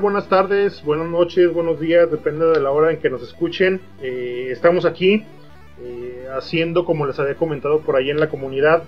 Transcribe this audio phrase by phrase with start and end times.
[0.00, 3.80] Buenas tardes, buenas noches, buenos días, depende de la hora en que nos escuchen.
[4.02, 5.22] Eh, estamos aquí
[5.80, 8.82] eh, haciendo, como les había comentado por ahí en la comunidad,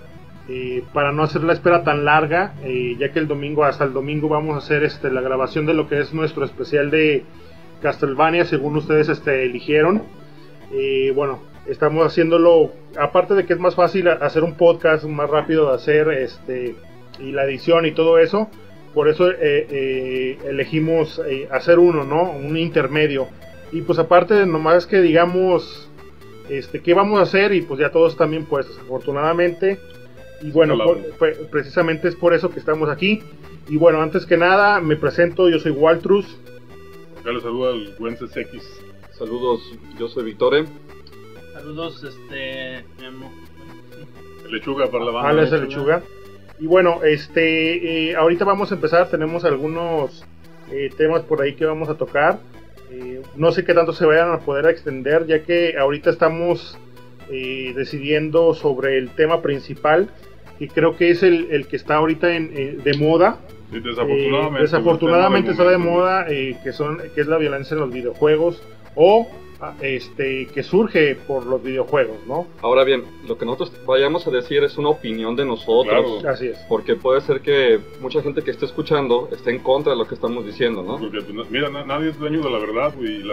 [0.49, 2.55] eh, para no hacer la espera tan larga,
[2.97, 5.87] ya que el domingo, hasta el domingo vamos a hacer este, la grabación de lo
[5.87, 7.23] que es nuestro especial de
[7.81, 10.03] Castlevania, según ustedes este, eligieron.
[11.15, 15.75] bueno, estamos haciéndolo, aparte de que es más fácil hacer un podcast, más rápido de
[15.75, 16.75] hacer, este,
[17.19, 18.49] y la edición y todo eso
[18.97, 22.31] por eso eh, eh, elegimos eh, hacer uno, ¿no?
[22.31, 23.27] Un intermedio.
[23.71, 25.87] Y pues aparte, nomás que digamos,
[26.49, 27.53] este, ¿qué vamos a hacer?
[27.53, 29.79] Y pues ya todos también pues afortunadamente.
[30.41, 30.75] Y bueno,
[31.51, 33.21] precisamente es por eso que estamos aquí.
[33.69, 36.35] Y bueno, antes que nada, me presento, yo soy Waltrus.
[37.21, 38.63] Acá les saluda el Wences X.
[39.11, 39.61] Saludos,
[39.99, 40.65] yo soy Victore.
[41.53, 42.83] Saludos, este,
[44.49, 45.29] Lechuga para la banda.
[45.29, 46.01] Ah, lechuga.
[46.59, 50.25] Y bueno, este, eh, ahorita vamos a empezar, tenemos algunos
[50.71, 52.39] eh, temas por ahí que vamos a tocar.
[52.91, 56.77] Eh, no sé qué tanto se vayan a poder extender, ya que ahorita estamos
[57.29, 60.07] decidiendo sobre el tema principal,
[60.57, 63.39] que creo que es el, que está ahorita en, de moda.
[63.69, 64.61] desafortunadamente.
[64.61, 68.63] desafortunadamente está de moda, que, son, que es la violencia en los videojuegos
[68.95, 69.27] o
[69.81, 72.47] este, que surge por los videojuegos, ¿no?
[72.61, 76.23] Ahora bien, lo que nosotros vayamos a decir es una opinión de nosotros.
[76.25, 76.57] Así es.
[76.69, 80.15] Porque puede ser que mucha gente que esté escuchando esté en contra de lo que
[80.15, 80.99] estamos diciendo, ¿no?
[80.99, 83.23] Porque, pues, mira, nadie es dueño de la verdad, y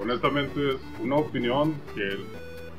[0.00, 2.16] honestamente es una opinión que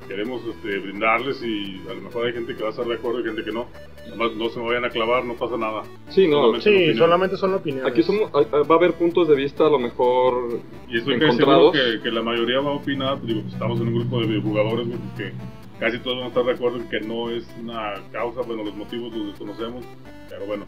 [0.07, 3.21] queremos este, brindarles y a lo mejor hay gente que va a estar de acuerdo
[3.21, 3.67] y gente que no.
[4.07, 5.83] Además, no se me vayan a clavar, no pasa nada.
[6.09, 7.91] Sí, no, solamente, sí, solamente son opiniones.
[7.91, 8.01] Aquí
[8.33, 10.59] va a haber puntos de vista a lo mejor
[10.89, 13.95] Y estoy seguro que, que, la mayoría va a opinar, digo, pues, estamos en un
[13.95, 14.87] grupo de videojugadores
[15.17, 15.31] que
[15.79, 18.75] casi todos van a estar de acuerdo en que no es una causa, bueno, los
[18.75, 19.85] motivos los desconocemos,
[20.29, 20.65] pero bueno.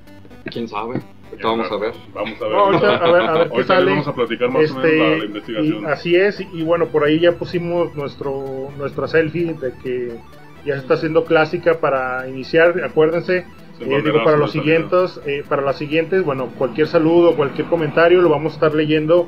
[0.51, 1.01] ¿Quién sabe?
[1.43, 1.93] vamos a ver.
[2.13, 2.55] Vamos a ver.
[2.55, 3.91] a ver, a ver qué sale.
[3.91, 5.85] Vamos a platicar más o menos este, la, investigación.
[5.87, 10.17] así es, y bueno, por ahí ya pusimos nuestro nuestra selfie de que
[10.65, 13.45] ya se está haciendo clásica para iniciar, acuérdense.
[13.79, 18.29] Eh, digo, para los siguientes, eh, para las siguientes, bueno, cualquier saludo, cualquier comentario lo
[18.29, 19.27] vamos a estar leyendo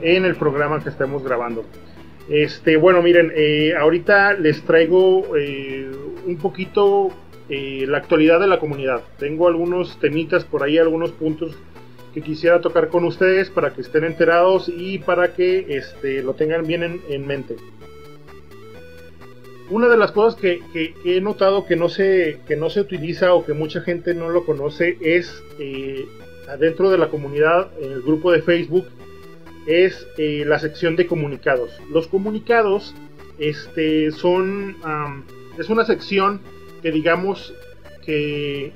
[0.00, 1.64] en el programa que estemos grabando.
[2.28, 7.10] Este, bueno, miren, eh, ahorita les traigo un poquito
[7.48, 9.02] la actualidad de la comunidad.
[9.18, 11.56] Tengo algunos temitas por ahí, algunos puntos
[12.12, 16.66] que quisiera tocar con ustedes para que estén enterados y para que este, lo tengan
[16.66, 17.56] bien en, mente.
[19.70, 20.60] Una de las cosas que,
[21.04, 24.44] he notado que no, se, que no se utiliza o que mucha gente no lo
[24.44, 26.06] conoce es eh,
[26.48, 28.86] adentro de la comunidad, en el grupo de Facebook,
[29.66, 31.70] es eh, la sección de comunicados.
[31.90, 32.94] Los comunicados
[33.38, 34.76] este, son,
[35.58, 36.40] es una sección
[36.80, 37.54] que digamos
[38.04, 38.72] que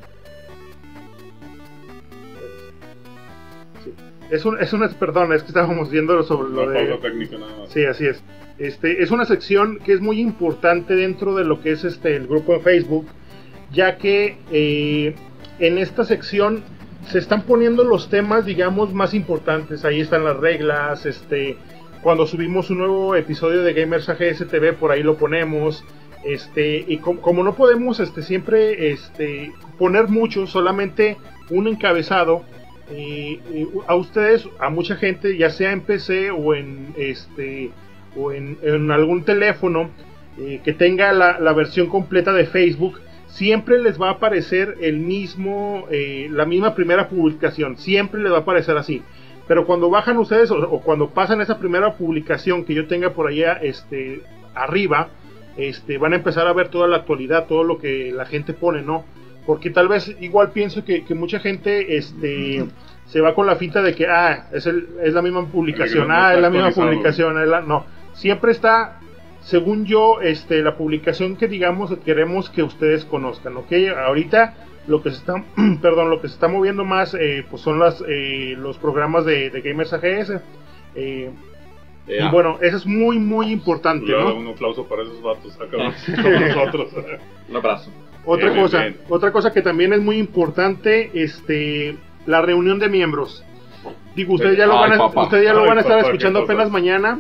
[4.31, 6.99] es un, es una perdón es que estábamos viendo sobre lo de
[7.69, 8.23] sí así es.
[8.59, 12.27] Este es una sección que es muy importante dentro de lo que es este el
[12.27, 13.07] grupo de Facebook
[13.73, 15.15] ya que eh,
[15.59, 16.63] en esta sección
[17.09, 19.85] se están poniendo los temas digamos más importantes.
[19.85, 21.57] Ahí están las reglas este
[22.03, 25.85] cuando subimos un nuevo episodio de Gamers AGS TV por ahí lo ponemos
[26.25, 31.17] este, y como no podemos este, siempre este, poner mucho, solamente
[31.51, 32.45] un encabezado,
[33.87, 37.71] a ustedes, a mucha gente, ya sea en PC o en, este,
[38.17, 39.91] o en, algún teléfono
[40.39, 45.87] eh, que tenga la, versión completa de Facebook, siempre les va a aparecer el mismo,
[45.91, 49.03] eh, la misma primera publicación, siempre les va a aparecer así.
[49.49, 53.29] Pero cuando bajan ustedes o, o, cuando pasan esa primera publicación que yo tenga por
[53.29, 54.23] allá este,
[54.55, 55.09] arriba,
[55.57, 58.83] este, van a empezar a ver toda la actualidad, todo lo que la gente pone,
[58.83, 59.05] ¿no?
[59.47, 62.65] Porque tal vez igual pienso que, mucha gente este,
[63.07, 66.35] se va con la finta de que, ah, es, el, es la misma publicación, ah,
[66.35, 67.35] es la misma publicación,
[67.67, 69.01] no, siempre está,
[69.41, 73.73] según yo, este, la publicación que digamos queremos que ustedes conozcan, ¿ok?
[74.07, 74.55] Ahorita
[74.87, 75.45] lo que se está,
[75.83, 79.51] perdón, lo que se está moviendo más, eh, pues son las, eh, los programas de,
[79.51, 80.41] de Gamers AGS.
[80.95, 81.31] Eh,
[82.07, 84.11] y bueno, eso es muy, muy importante.
[84.11, 84.35] ¿no?
[84.35, 85.85] Un aplauso para esos vatos acá con
[86.49, 86.93] nosotros.
[87.49, 87.91] un abrazo.
[88.25, 91.97] Otra cosa, otra cosa que también es muy importante, este,
[92.27, 93.45] la reunión de miembros.
[94.15, 97.19] Digo, ustedes ya lo van a, ustedes ya lo van a estar escuchando apenas mañana.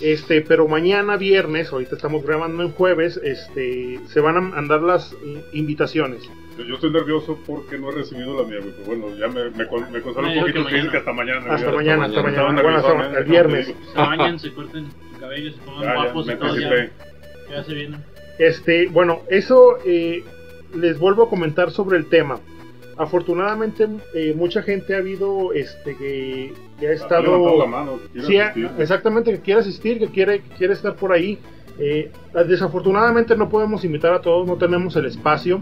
[0.00, 5.16] Este, pero mañana viernes, ahorita estamos grabando en jueves, este, se van a mandar las
[5.52, 6.28] invitaciones.
[6.56, 10.00] Yo estoy nervioso porque no he recibido la mía, Pero bueno, ya me, me, me
[10.00, 11.54] consola un poquito que, que hasta mañana.
[11.54, 12.62] Hasta mañana, hasta mañana.
[12.62, 13.66] Bueno, hasta el viernes.
[13.66, 16.56] Se bañan, se corten el cabello, se pongan guapos y todo.
[16.56, 16.90] Ya,
[17.50, 18.00] ya se vienen.
[18.38, 20.24] Este, bueno, eso eh,
[20.74, 22.40] les vuelvo a comentar sobre el tema.
[22.96, 28.38] afortunadamente eh, mucha gente ha habido este que, ha estado la mano, sí,
[28.78, 31.38] exactamente que quiere asistir que quiere quiere estar por ahí
[31.78, 32.12] eh,
[32.46, 35.60] desafortunadamente no podemos invitar a todos no tenemos el espacio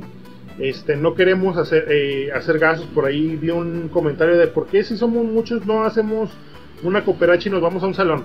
[0.58, 4.84] este no queremos hacer eh, hacer gastos por ahí vi un comentario de por qué
[4.84, 6.31] si somos muchos no hacemos
[6.82, 8.25] una cooperacha y nos vamos a un salón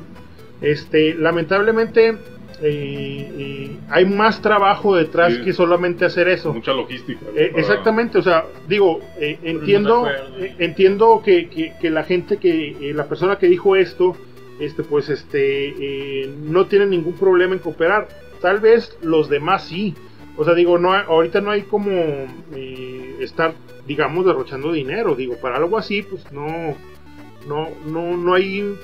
[0.62, 2.18] este lamentablemente
[2.62, 6.54] eh, hay más trabajo detrás que solamente hacer eso.
[6.54, 7.26] Mucha logística.
[7.36, 10.08] Eh, exactamente, o sea, digo, eh, entiendo,
[10.58, 11.50] entiendo que,
[11.80, 14.16] que, la gente que, la persona que dijo esto,
[14.60, 18.08] este, pues, este, no tiene ningún problema en cooperar.
[18.42, 19.94] Tal vez los demás sí.
[20.38, 21.92] O sea, digo, no, ahorita no hay como
[23.20, 23.56] estar,
[23.88, 25.16] digamos, derrochando dinero.
[25.16, 26.76] Digo, para algo así, pues no,
[27.48, 28.78] no, no, no hay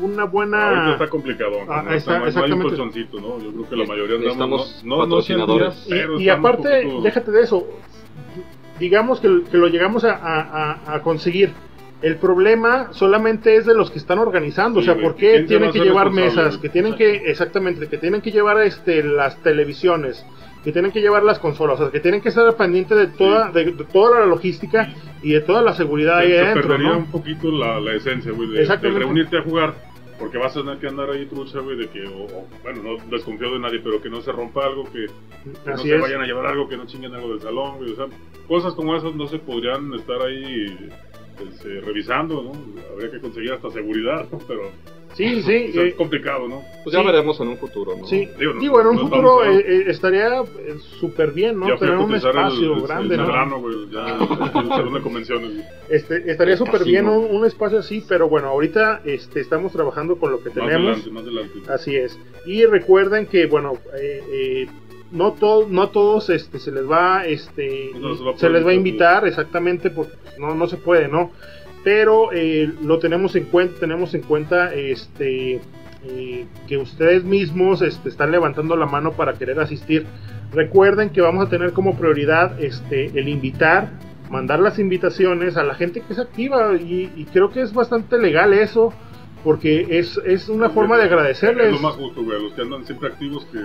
[0.00, 0.68] una buena.
[0.68, 1.56] Ahorita está complicado.
[1.68, 3.40] Ah, no, está, no, hay un colchoncito, ¿no?
[3.40, 4.82] Yo creo que la mayoría andamos.
[4.84, 5.86] no, patrocinadores.
[6.18, 7.66] y, y aparte, déjate de eso.
[8.78, 11.52] Digamos que, que lo llegamos a, a, a, conseguir.
[12.02, 15.80] El problema solamente es de los que están organizando, o sea, ¿por qué tienen que
[15.80, 16.58] llevar mesas?
[16.58, 20.24] Que tienen que, exactamente, que tienen que llevar este, las televisiones,
[20.62, 23.50] que tienen que llevar las consolas, o sea, que tienen que estar pendiente de toda,
[23.50, 26.68] de, toda la logística y de toda la seguridad ahí adentro.
[26.68, 29.74] Perdería un poquito la, la esencia, güey, de, de, reunirte a jugar
[30.18, 33.52] porque vas a tener que andar ahí trucha, güey, de que, o, bueno, no desconfío
[33.52, 35.06] de nadie, pero que no se rompa algo, que,
[35.64, 38.06] no se vayan a llevar algo, que no chinguen algo del salón, güey, o sea,
[38.48, 40.90] cosas como esas no se podrían estar ahí
[41.40, 42.52] este, revisando, ¿no?
[42.92, 44.70] Habría que conseguir hasta seguridad, Pero
[45.16, 45.70] Sí, sí.
[45.70, 46.62] es eh, complicado, ¿no?
[46.84, 48.06] Pues ya veremos en un futuro, ¿no?
[48.06, 48.28] Sí,
[48.60, 50.42] digo, en un futuro eh, eh, estaría
[51.00, 51.74] súper bien, ¿no?
[51.78, 53.90] Tener un espacio grande, ¿no?
[53.90, 55.64] Ya, de convenciones.
[55.88, 60.42] Este, estaría súper bien un, espacio así, pero bueno, ahorita este, estamos trabajando con lo
[60.42, 60.98] que tenemos.
[60.98, 61.72] Más adelante, más adelante.
[61.72, 62.18] Así es.
[62.44, 63.78] Y recuerden que, bueno,
[65.10, 67.92] no, todo, no todos este, se les va, este,
[68.36, 71.30] se, les va a invitar, exactamente, porque no, no se puede, ¿no?
[71.86, 75.60] pero eh, lo tenemos en cuenta, tenemos en cuenta este,
[76.02, 80.04] eh, que ustedes mismos este, están levantando la mano para querer asistir.
[80.50, 83.92] Recuerden que vamos a tener como prioridad este, el invitar,
[84.28, 88.52] mandar las invitaciones a la gente que es activa y, creo que es bastante legal
[88.52, 88.92] eso
[89.44, 91.66] porque es, es una forma de agradecerles.
[91.66, 93.60] Es lo más justo, güey, los que andan siempre activos que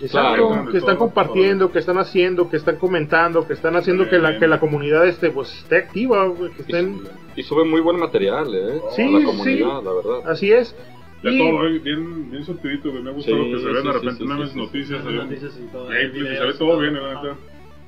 [0.00, 4.38] Exacto, que están compartiendo, que están haciendo, que están comentando, que están haciendo que la
[4.38, 7.02] que la comunidad esté pues esté activa, que estén
[7.34, 8.80] y sube muy buen material, eh.
[8.94, 10.30] Sí, la comunidad, la verdad.
[10.30, 10.76] Así es.
[11.22, 15.04] Ya todo bien, bien surtidito, me ha gustado que se vean de repente nuevas noticias,
[15.04, 17.36] noticias y todo, se ve todo bien, la neta.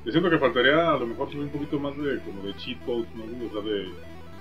[0.05, 2.83] Yo siento que faltaría a lo mejor subir un poquito más de como de cheat
[2.85, 3.25] codes, ¿no?
[3.25, 3.85] O sea, de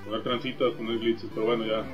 [0.05, 1.85] poner transitas, poner glitches, pero bueno, ya,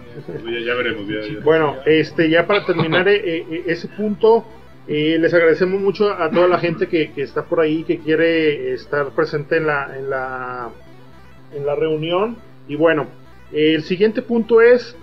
[0.61, 1.09] ya, veremos.
[1.09, 4.44] Ya, Bueno, este, ya para terminar eh, eh, ese punto,
[4.87, 9.11] les agradecemos mucho a toda la gente que, que, está por ahí, que quiere estar
[9.11, 10.70] presente en la, en la,
[11.55, 12.37] en la reunión.
[12.69, 13.06] Y bueno,
[13.53, 14.97] el siguiente punto es,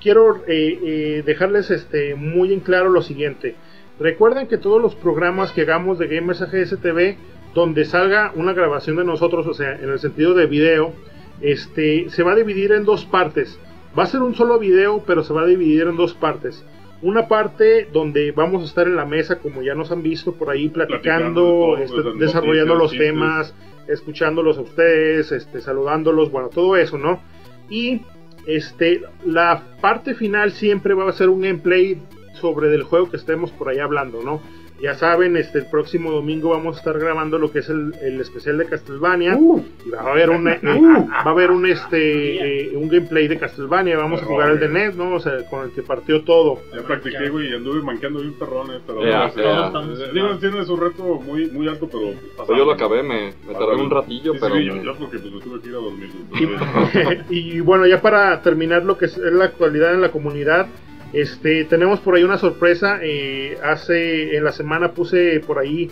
[0.00, 3.54] quiero eh, eh, dejarles este, muy en claro lo siguiente.
[4.00, 7.18] Recuerden que todos los programas que hagamos de Gamers AGS TV,
[7.54, 10.94] donde salga una grabación de nosotros, o sea, en el sentido de video,
[11.42, 13.58] este, se va a dividir en dos partes.
[13.96, 16.64] Va a ser un solo video, pero se va a dividir en dos partes
[17.02, 20.50] una parte donde vamos a estar en la mesa, como ya nos han visto por
[20.50, 23.54] ahí, platicando, este, desarrollando los temas,
[23.88, 27.20] escuchándolos a ustedes, este, saludándolos, bueno, todo eso, ¿no?
[27.68, 28.02] Y
[28.46, 32.00] este, la parte final siempre va a ser un gameplay
[32.34, 34.40] sobre el juego que estemos por ahí hablando, ¿no?
[34.82, 38.20] Ya saben, este, el próximo domingo vamos a estar grabando lo que es el, el
[38.20, 39.36] especial de Castlevania.
[39.38, 39.64] Uh.
[39.86, 41.08] y va a haber un, eh, uh.
[41.08, 43.96] va a haber un, este, eh, un gameplay de Castlevania.
[43.96, 45.14] Vamos a jugar el de NES, ¿no?
[45.14, 46.58] O sea, con el que partió todo.
[46.74, 48.72] Ya practiqué, güey, y anduve manqueando bien perrón.
[48.84, 50.38] Pero yeah, yeah.
[50.40, 52.14] tiene su reto muy, muy alto, pero.
[52.44, 54.56] Pues yo lo acabé, me, me tardé un ratillo, pero.
[54.56, 56.10] Sí, yo, yo, porque pues, me tuve que ir a dormir.
[57.30, 60.66] y, y bueno, ya para terminar lo que es la actualidad en la comunidad.
[61.12, 62.98] Este, tenemos por ahí una sorpresa.
[63.02, 65.90] Eh, hace en la semana puse por ahí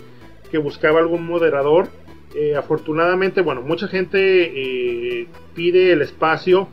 [0.49, 1.89] que buscaba algún moderador.
[2.33, 6.69] Eh, afortunadamente, bueno, mucha gente eh, pide el espacio,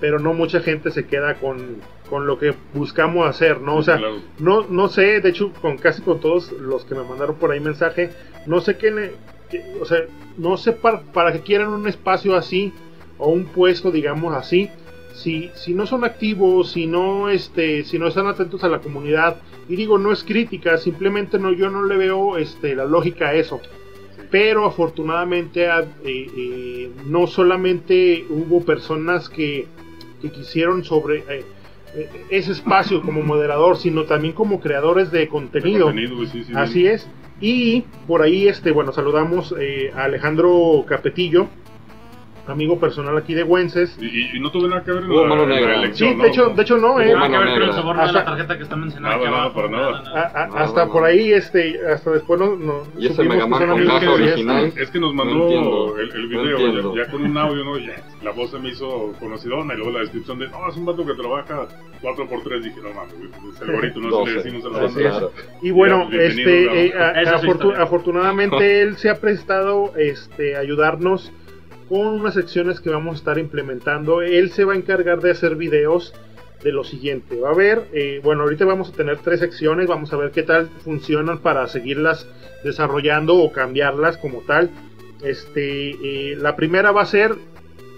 [0.00, 1.76] pero no mucha gente se queda con,
[2.10, 3.76] con lo que buscamos hacer, ¿no?
[3.76, 4.00] O sea,
[4.38, 7.60] no, no sé, de hecho, con casi con todos los que me mandaron por ahí
[7.60, 8.10] mensaje,
[8.46, 9.12] no sé qué,
[9.80, 10.00] o sea,
[10.36, 12.72] no sé para, para qué quieren un espacio así
[13.16, 14.70] o un puesto, digamos así
[15.16, 19.38] si, si no son activos, si no, este, si no están atentos a la comunidad,
[19.68, 23.34] y digo, no es crítica, simplemente no, yo no le veo este, la lógica a
[23.34, 23.60] eso.
[24.30, 29.66] Pero afortunadamente eh, eh, no solamente hubo personas que,
[30.20, 31.44] que quisieron sobre eh,
[32.28, 35.90] ese espacio como moderador, sino también como creadores de contenido.
[36.54, 37.08] Así es.
[37.40, 39.54] Y por ahí, este, bueno, saludamos
[39.94, 41.48] a Alejandro Capetillo,
[42.46, 43.96] amigo personal aquí de Wences.
[44.00, 46.14] Y, no tuve nada que ver en, la, elección.
[46.14, 47.12] Sí, de hecho, de hecho no, eh.
[47.12, 49.24] Nada que ver con el sabor de la tarjeta que está mencionando.
[49.24, 50.48] Nada, nada, para nada.
[50.54, 54.72] hasta por ahí, este, hasta después no, no y ese Mega Man con caja original.
[54.76, 57.78] Es que nos mandó el, el, video ya, con un audio, ¿no?
[57.78, 60.86] Ya, la voz se me hizo conocidona y luego la descripción de, no, es un
[60.86, 61.66] vato que trabaja
[62.02, 62.62] 4x3.
[62.62, 63.14] Dije, no mames,
[63.54, 65.28] es el gorito, no se le decimos a la banda.
[65.62, 66.94] Y bueno, este, eh,
[67.76, 71.32] afortunadamente él se ha prestado este, ayudarnos
[71.88, 74.22] con unas secciones que vamos a estar implementando.
[74.22, 76.12] Él se va a encargar de hacer videos
[76.62, 77.38] de lo siguiente.
[77.40, 80.42] Va a haber, eh, bueno, ahorita vamos a tener tres secciones, vamos a ver qué
[80.42, 82.26] tal funcionan para seguirlas
[82.64, 84.70] desarrollando o cambiarlas como tal.
[85.22, 87.34] Este, eh, la primera va a ser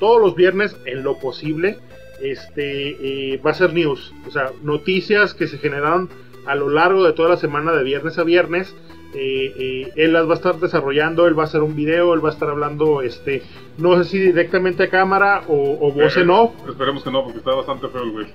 [0.00, 1.78] todos los viernes en lo posible.
[2.20, 6.08] Este, eh, va a ser news, o sea, noticias que se generaron
[6.46, 8.74] a lo largo de toda la semana de viernes a viernes
[9.14, 12.22] eh, eh, él las va a estar desarrollando, él va a hacer un video, él
[12.22, 13.42] va a estar hablando, este,
[13.78, 16.52] no sé si directamente a cámara o, voz en off.
[16.68, 18.26] Esperemos que no, porque está bastante feo el güey.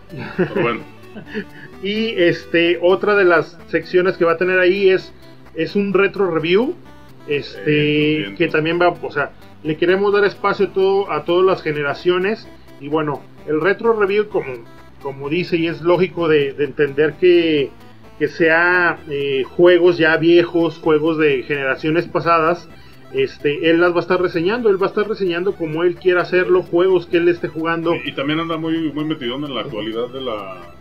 [0.62, 0.82] bueno.
[1.84, 5.14] y este, otra de las secciones que va a tener ahí es,
[5.54, 6.74] es un retro review,
[7.28, 12.48] este, que también va, o sea, le queremos dar espacio todo, a todas las generaciones.
[12.82, 14.54] Y bueno, el retro review, como,
[15.04, 17.70] como dice, y es lógico de entender que
[18.24, 22.70] que sea eh, juegos ya viejos, juegos de generaciones pasadas,
[23.12, 26.22] este, él las va a estar reseñando, él va a estar reseñando como él quiera
[26.22, 27.94] hacerlo, juegos que él esté jugando.
[28.06, 30.74] Y, también anda muy, muy metido en la actualidad de la...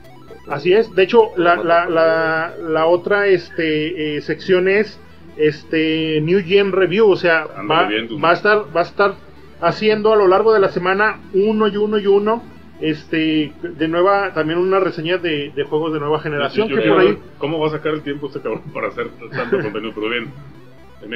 [0.47, 5.01] Así es, de hecho, la, la, la, la otra este, eh, sección es
[5.37, 7.89] este, New Gen Review, o sea, va,
[8.23, 9.15] va, a estar, va a estar
[9.61, 12.41] haciendo a lo largo de la semana uno y uno y uno
[12.83, 17.61] este de nueva también una reseña de, juegos de nueva generación que por ahí cómo
[17.61, 20.33] va a sacar el tiempo este cabrón para hacer tanto contenido pero bien,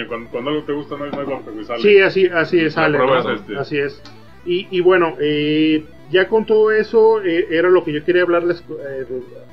[0.08, 1.82] cuando, algo te gusta no hay, no sale.
[1.82, 2.98] Sí así así es sale
[3.34, 3.58] este.
[3.58, 4.00] así es.
[4.44, 8.62] Y, y bueno eh, ya con todo eso eh, era lo que yo quería hablarles
[8.88, 9.04] eh,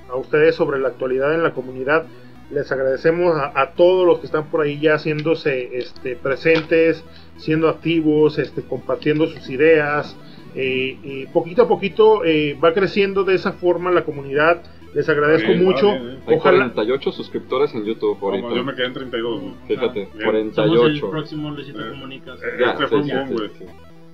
[0.10, 2.06] a ustedes sobre la actualidad en la comunidad.
[2.52, 7.04] Les agradecemos a, todos los que están por ahí ya haciéndose este, presentes
[7.38, 10.16] siendo activos este, compartiendo sus ideas
[10.56, 14.62] eh, poquito a poquito eh, va creciendo de esa forma la comunidad.
[14.94, 15.90] Les agradezco mucho.
[16.28, 18.54] Hay 48 suscriptores en YouTube ahorita.
[18.54, 19.42] yo me quedé en 32.
[19.68, 20.86] Fíjate, 48.
[20.86, 22.40] el próximo Luisito eh, Comunicas.
[22.44, 23.50] Eh, este fue un boom,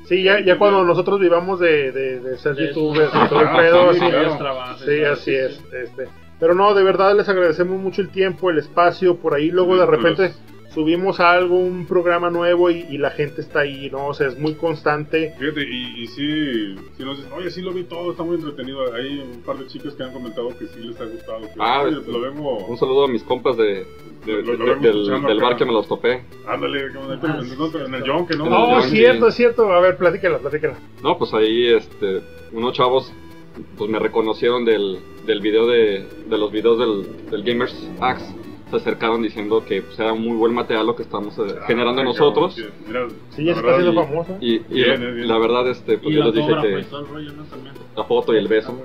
[0.05, 3.93] Sí, ya, ya cuando nosotros vivamos de, de, de ser youtubers y todo el pedo,
[3.93, 5.61] sí, así es.
[5.71, 6.07] Este.
[6.39, 9.85] Pero no, de verdad les agradecemos mucho el tiempo, el espacio, por ahí luego de
[9.85, 10.33] repente
[10.73, 14.07] subimos algo, un programa nuevo y, la gente está ahí, ¿no?
[14.07, 15.33] O sea, es muy constante.
[15.39, 18.93] Fíjate, y, y sí, sí nos dicen, oye, sí lo vi todo, está muy entretenido.
[18.93, 21.47] Hay un par de chicos que han comentado que sí les ha gustado.
[21.59, 22.63] ah, lo vemos.
[22.67, 23.85] Un saludo a mis compas de,
[24.25, 26.23] del, bar que me los topé.
[26.47, 28.49] Ándale, en el John, que no.
[28.49, 29.71] No, es cierto, es cierto.
[29.71, 30.75] A ver, platícala, platícala.
[31.01, 32.21] No, pues ahí, este,
[32.51, 33.13] unos chavos,
[33.77, 38.38] pues me reconocieron del, del video de, de los videos del, del Gamers Axe
[38.69, 42.03] se acercaron diciendo que pues, era muy buen material lo que estamos eh, ah, generando
[42.03, 42.55] nosotros.
[42.55, 44.37] sí, ya está siendo famosa.
[44.39, 46.85] Y, la verdad, este, pues yo les dije que.
[47.95, 48.77] La foto y el beso.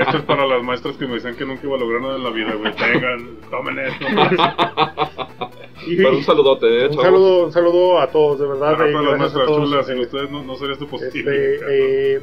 [0.00, 2.24] esto es para las maestras que me decían que nunca iba a lograr nada en
[2.24, 2.72] la vida, güey.
[2.72, 4.06] Vengan, tomen esto.
[5.86, 8.74] Pero un saludote, eh, un saludo, un saludo a todos, de verdad.
[8.74, 11.54] A todas las maestras chulas, sin ustedes no, no sería esto posible.
[11.54, 12.20] Este, eh,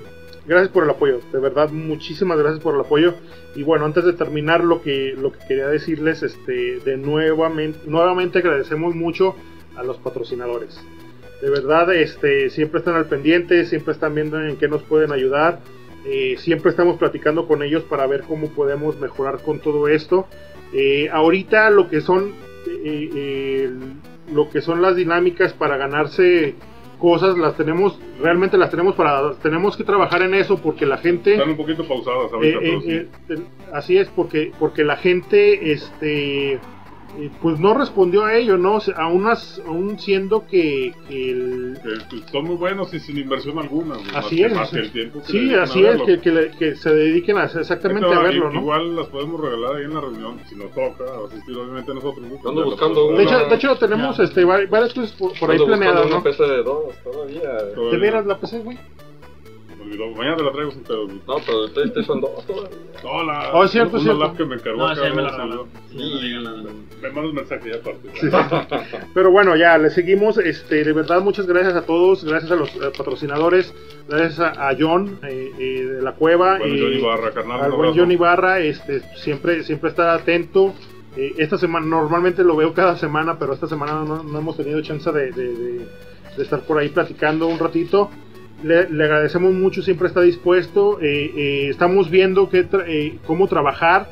[0.47, 3.15] gracias por el apoyo, de verdad, muchísimas gracias por el apoyo.
[3.55, 8.39] Y bueno, antes de terminar lo que, lo que quería decirles, este, de nuevamente, nuevamente
[8.39, 9.35] agradecemos mucho
[9.75, 10.79] a los patrocinadores.
[11.41, 15.59] De verdad, este, siempre están al pendiente, siempre están viendo en qué nos pueden ayudar.
[16.05, 20.27] Eh, siempre estamos platicando con ellos para ver cómo podemos mejorar con todo esto.
[20.73, 22.33] Eh, ahorita lo que son
[22.83, 23.69] eh,
[24.33, 26.55] lo que son las dinámicas para ganarse
[26.97, 31.33] cosas las tenemos, realmente las tenemos para, tenemos que trabajar en eso porque la gente...
[31.33, 33.39] Están un poquito pausadas ahorita, eh, eh, eh,
[33.73, 36.59] así es, porque, porque la gente, este
[37.41, 38.79] pues no respondió a ello, ¿no?
[38.95, 39.27] aún,
[39.65, 41.77] aún siendo que, el...
[42.31, 43.95] son muy buenos y sin inversión alguna.
[44.13, 44.53] Así es.
[45.25, 48.61] sí, así es, que, que, se dediquen a, exactamente a verlo, ¿no?
[48.61, 52.25] Igual las podemos regalar ahí en la reunión, si nos toca, asistir obviamente nosotros.
[52.31, 56.15] Estamos buscando de, hecho, de hecho, tenemos este, varias cosas por, ahí planeadas, ¿no?
[56.17, 57.57] una PC de dos todavía.
[57.91, 58.77] ¿Te vieras la PC, güey?
[60.15, 62.77] Mañana te la traigo sin pedo, No, pero el PlayStation 2 todavía.
[63.03, 63.51] No, la.
[63.53, 64.19] Oh, es cierto, es cierto.
[64.19, 64.79] lap que me encargó.
[64.79, 65.67] No, sí, me la regaló.
[67.01, 69.07] Me manda un mensaje ya aparte.
[69.13, 70.37] pero bueno, ya, le seguimos.
[70.37, 72.23] Este, de verdad, muchas gracias a todos.
[72.23, 73.73] Gracias a los eh, patrocinadores.
[74.09, 76.57] Gracias a, John eh, eh, de la Cueva.
[76.57, 77.61] Bueno, John Ibarra, carnal.
[77.61, 78.59] Al buen John Ibarra.
[78.59, 80.73] Este, siempre, siempre estar atento.
[81.15, 85.31] esta semana, normalmente lo veo cada semana, pero esta semana no, hemos tenido chance de,
[85.31, 85.87] de,
[86.37, 88.11] de estar por ahí platicando un ratito.
[88.63, 90.99] Le, agradecemos mucho, siempre está dispuesto.
[91.01, 94.09] Eh, eh, estamos viendo qué eh, cómo trabajar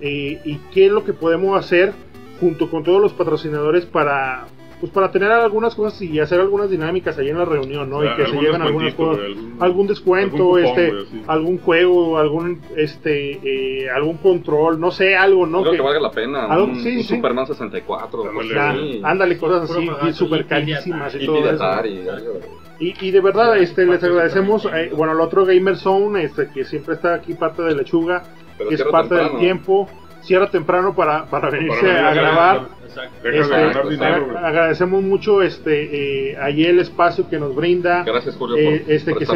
[0.00, 1.92] y qué es lo que podemos hacer
[2.38, 4.46] junto con todos los patrocinadores para
[4.80, 8.04] pues para tener algunas cosas y hacer algunas dinámicas ahí en la reunión, ¿no?
[8.04, 9.24] y que se lleven algunas cosas,
[9.58, 10.92] algún, descuento, este,
[11.26, 15.62] algún juego, algún este, algún control, no sé, algo, ¿no?
[15.62, 16.62] Creo que, valga la pena.
[16.62, 18.22] un, Superman 64.
[19.02, 21.64] ándale, cosas así, súper carísimas y, todo eso.
[22.80, 26.64] Y, y, de verdad, este, les agradecemos, eh, bueno, al otro Gamer Zone, este, que
[26.64, 28.22] siempre está aquí parte de Lechuga,
[28.56, 29.88] que es parte del tiempo,
[30.20, 32.78] cierra temprano para, para venirse a grabar.
[33.22, 38.02] Este, agradecemos mucho este eh, allí el espacio que nos brinda.
[38.02, 39.26] Gracias Julio eh, este, que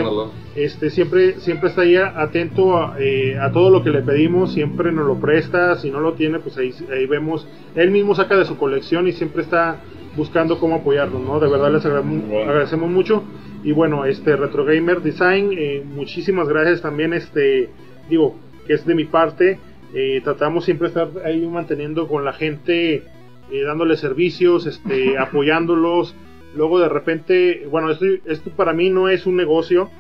[0.57, 4.91] este siempre siempre está ahí atento a, eh, a, todo lo que le pedimos, siempre
[4.91, 8.45] nos lo presta, si no lo tiene pues ahí, ahí vemos, él mismo saca de
[8.45, 9.81] su colección y siempre está
[10.16, 11.40] buscando cómo apoyarnos, ¿no?
[11.40, 13.23] De verdad les agradecemos mucho.
[13.64, 17.71] Y bueno, este Retro Gamer Design, eh, muchísimas gracias también, este,
[18.09, 19.59] digo, que es de mi parte.
[19.95, 23.04] Eh, tratamos siempre estar ahí manteniendo con la gente,
[23.50, 26.14] eh, dándole servicios, este, apoyándolos.
[26.54, 29.90] Luego de repente, bueno, esto, esto para mí no es un negocio.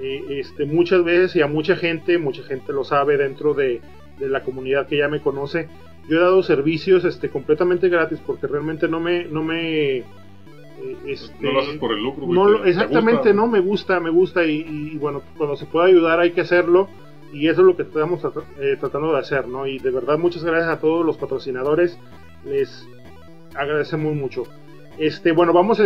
[0.00, 3.80] este, muchas veces y a mucha gente, mucha gente lo sabe dentro de,
[4.18, 5.68] de la comunidad que ya me conoce,
[6.08, 10.04] yo he dado servicios este completamente gratis porque realmente no me no me eh,
[11.06, 14.96] este, no lo haces por el lucro no, exactamente no me gusta me gusta y,
[14.98, 16.88] bueno cuando se puede ayudar hay que hacerlo
[17.32, 18.20] y eso es lo que estamos
[18.60, 21.98] eh, tratando de hacer no y de verdad muchas gracias a todos los patrocinadores
[22.44, 22.86] les
[23.54, 24.44] agradecemos mucho.
[24.98, 25.80] Este bueno vamos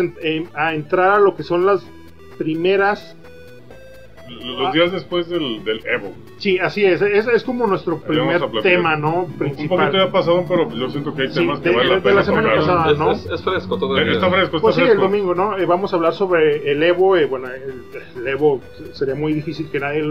[0.54, 1.86] a entrar a lo que son las
[2.38, 3.16] primeras
[4.28, 6.12] los días después del, del, Evo.
[6.38, 7.00] Sí, así es.
[7.02, 9.26] Es, es como nuestro primer tema, ¿no?
[9.38, 9.78] Principal.
[9.78, 12.16] Un poquito ya pasado, pero yo siento que hay temas que vale la pena.
[12.16, 13.12] la semana pasada, ¿no?
[13.12, 14.12] Es, fresco todavía.
[14.12, 15.56] Eh, está fresco, está pues sí, el domingo, ¿no?
[15.56, 17.16] Eh, vamos a hablar sobre el Evo.
[17.16, 18.60] Eh, bueno, el, Evo
[18.92, 20.02] sería muy difícil que nadie.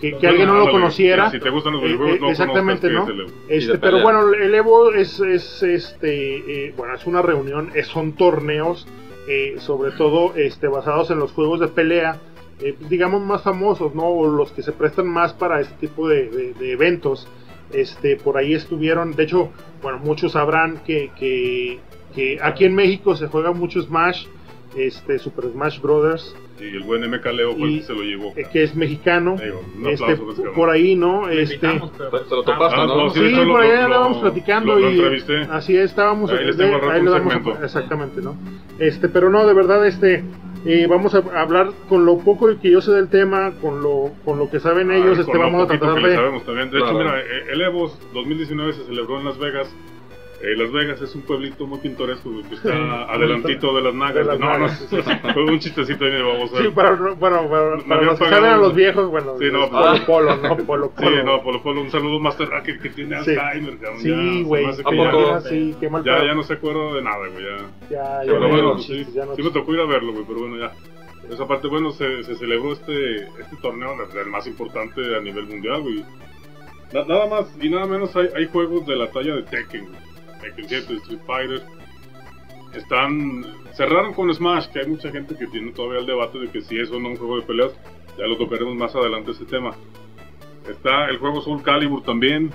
[0.00, 1.30] Que, que alguien no lo conociera.
[1.30, 3.06] Si te gustan los videojuegos, no Exactamente, ¿no?
[3.48, 8.86] Este, pero bueno, el Evo es, es este, bueno, es una reunión, son torneos,
[9.56, 12.20] sobre todo este, basados en los juegos de pelea
[12.60, 14.04] eh, digamos, más famosos, ¿no?
[14.04, 17.28] O los que se prestan más para este tipo de, eventos.
[17.72, 19.50] Este, por ahí estuvieron, de hecho,
[19.82, 24.26] bueno, muchos sabrán que, que, aquí en México se juega mucho Smash,
[24.76, 26.36] este, Super Smash Brothers.
[26.58, 28.32] Y el buen MK Leo fue se lo llevó.
[28.36, 29.36] Eh, que es mexicano.
[29.88, 30.16] este,
[30.54, 31.28] por ahí, ¿no?
[31.28, 33.10] Este, se lo topaste, ah, ¿no?
[33.10, 35.02] Sí, por ahí estábamos platicando y
[35.50, 36.30] así estábamos.
[36.30, 37.04] Ahí, ahí
[37.62, 38.36] exactamente, ¿no?
[38.78, 40.24] Este, pero no, de verdad, este,
[40.88, 44.50] vamos a hablar con lo poco que yo sé del tema, con lo, con lo
[44.50, 46.14] que saben ah, ellos, este, vamos a tratar de...
[46.14, 46.70] Sabemos también.
[46.70, 49.74] De hecho, mira, eh, el Evo 2019 se celebró en Las Vegas.
[50.42, 54.38] Eh, Las Vegas es un pueblito muy pintoresco que está adelantito de las nagas.
[54.38, 54.68] no, no,
[55.34, 58.56] fue un chistecito ahí vamos a Sí, para, bueno, para, para los que saben a
[58.58, 60.42] los viejos, bueno, sí, no, Polo Polo, ¿no?
[60.42, 60.92] Polo Polo.
[60.98, 63.78] Sí, no, Polo Polo, un saludo Master Hacker que tiene Alzheimer.
[63.98, 67.56] Sí, güey, ya, sí, qué mal ya, ya no se acuerda de nada, güey, ya.
[67.90, 70.40] Ya, ya, pero bueno, sí, ya no sí me tocó ir a verlo, güey, pero
[70.40, 70.72] bueno, ya.
[71.32, 75.80] Esa parte, bueno, se, se celebró este, este torneo, el más importante a nivel mundial,
[75.80, 76.04] güey.
[76.92, 79.88] nada más y nada menos hay, hay juegos de la talla de Tekken,
[80.46, 81.62] Tekken 7, Street Fighter.
[82.72, 83.44] Están.
[83.72, 86.78] Cerraron con Smash, que hay mucha gente que tiene todavía el debate de que si
[86.78, 87.72] eso no es un juego de peleas.
[88.18, 89.72] Ya lo tocaremos más adelante ese tema.
[90.68, 92.50] Está el juego Soul Calibur también.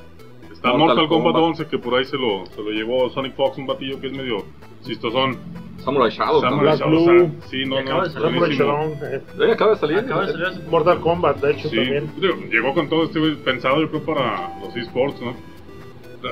[0.52, 3.68] Está Mortal, Kombat, 11, que por ahí se lo, se lo llevó Sonic Fox, un
[3.68, 4.38] batillo que es medio
[4.84, 5.38] chistosón.
[5.84, 6.42] Samurai Shadow.
[6.42, 7.32] Samurai Shadow.
[7.50, 8.06] sí, no, no.
[8.06, 8.98] Samurai Shadow.
[9.04, 9.98] Eh, acaba de salir.
[10.00, 10.64] Acaba de salir.
[10.70, 12.12] Mortal Kombat, de hecho, también.
[12.50, 15.36] Llegó con todo este pensado, yo creo, para los esports, ¿no?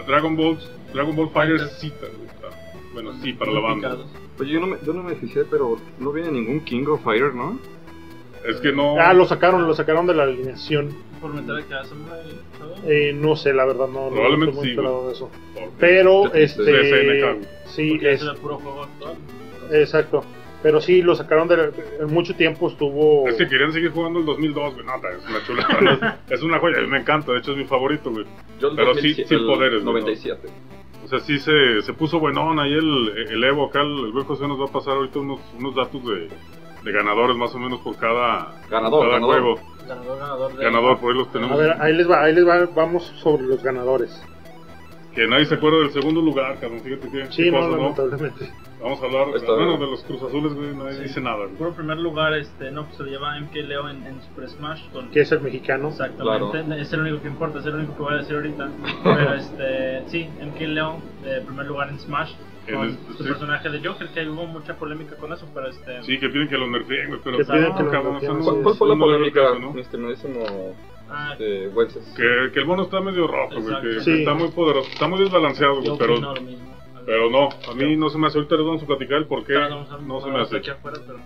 [0.05, 0.57] Dragon Ball,
[0.93, 2.08] Dragon Ball Fighter cita,
[2.93, 3.97] Bueno, sí, para la banda.
[4.39, 7.34] Oye, yo no, me, yo no me fijé, pero no viene ningún King of Fighter,
[7.34, 7.60] ¿no?
[8.47, 8.99] Es que no.
[8.99, 10.95] Ah, lo sacaron, lo sacaron de la alineación.
[11.19, 11.93] ¿Por meter que hace
[12.86, 14.10] eh, No sé, la verdad, no.
[14.10, 14.75] Probablemente no sí.
[14.75, 15.30] De eso.
[15.78, 17.36] Pero, este.
[17.65, 18.21] Sí, es.
[18.21, 19.15] el puro juego actual.
[19.71, 20.23] Exacto.
[20.63, 21.71] Pero sí, lo sacaron de.
[22.08, 23.28] mucho tiempo estuvo.
[23.28, 24.86] Es que querían seguir jugando el 2002, güey.
[24.89, 26.19] No, es una chula.
[26.30, 27.32] es una joya, a mí me encanta.
[27.34, 28.25] De hecho, es mi favorito, güey.
[28.60, 29.84] Pero sí, sin poderes.
[29.84, 30.47] 97.
[30.47, 30.78] O
[31.09, 33.81] sea, sí se, se puso buenón ahí el, el Evo acá.
[33.81, 36.29] El güey José nos va a pasar ahorita unos, unos datos de,
[36.83, 39.41] de ganadores más o menos por cada, ganador, cada ganador.
[39.41, 39.59] juego.
[39.87, 40.53] Ganador, ganador.
[40.55, 40.63] De...
[40.63, 41.59] Ganador, por ahí los tenemos.
[41.59, 44.23] A ver, ahí les va, ahí les va, vamos sobre los ganadores.
[45.15, 46.81] Que nadie se acuerda del segundo lugar, cabrón.
[46.81, 47.31] Fíjate que.
[47.31, 48.51] Sí, no, lamentablemente.
[48.81, 51.45] Vamos a hablar, bueno, de los Cruz Azules, güey, nadie dice nada.
[51.45, 51.57] Güey.
[51.57, 54.89] Por primer lugar, este, no, pues se lo lleva MK Leo en, en Super Smash.
[54.93, 55.11] Con...
[55.11, 55.89] Que es el mexicano.
[55.89, 58.69] Exactamente, es el único que importa, es el único que voy a decir ahorita.
[59.03, 62.31] Pero este, sí, MK Leo, de primer lugar en Smash.
[62.71, 66.01] con su personaje de Joker, que hubo mucha polémica con eso, pero este...
[66.03, 67.37] Sí, que piden que lo nerfeen, pero...
[67.37, 69.41] Que piden que lo ¿Cuál fue la polémica,
[69.73, 70.45] mi estimadísimo
[71.09, 71.69] ah, este,
[72.15, 75.81] que, que el mono está medio rojo, güey, que, está muy poderoso, está muy desbalanceado,
[75.81, 76.15] güey, pero...
[77.09, 78.37] Pero no, a mí no se me hace.
[78.37, 80.57] Ahorita les vamos a platicar el por qué no se me hace.
[80.69, 81.19] Afuera, pero...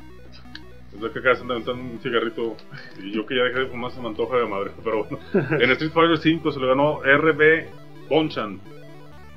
[0.94, 2.56] Es que acá se andan un cigarrito
[3.04, 4.72] y yo que ya dejé de fumar se me antoja de madre.
[4.82, 7.66] Pero bueno, en Street Fighter 5 se le ganó RB
[8.08, 8.62] Bonchan.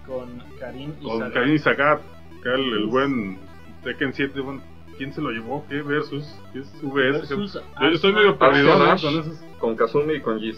[0.07, 2.01] Con Karim y Con Karim y Sagat.
[2.45, 3.39] El, el buen
[3.83, 4.41] Tekken 7.
[4.41, 4.63] Bueno,
[4.97, 5.67] ¿Quién se lo llevó?
[5.69, 6.25] ¿Qué versus?
[6.53, 7.29] ¿Qué es VS?
[7.29, 8.97] yo, estoy medio perdido ¿no?
[8.97, 9.45] con esos.
[9.59, 10.57] Con Kazumi y con Giz.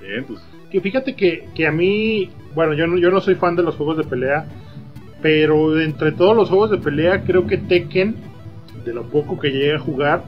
[0.00, 0.40] Bien, pues.
[0.70, 3.76] Que fíjate que, que a mí, bueno, yo no, yo no soy fan de los
[3.76, 4.46] juegos de pelea,
[5.26, 8.14] pero entre todos los juegos de pelea creo que Tekken,
[8.84, 10.22] de lo poco que llegué a jugar,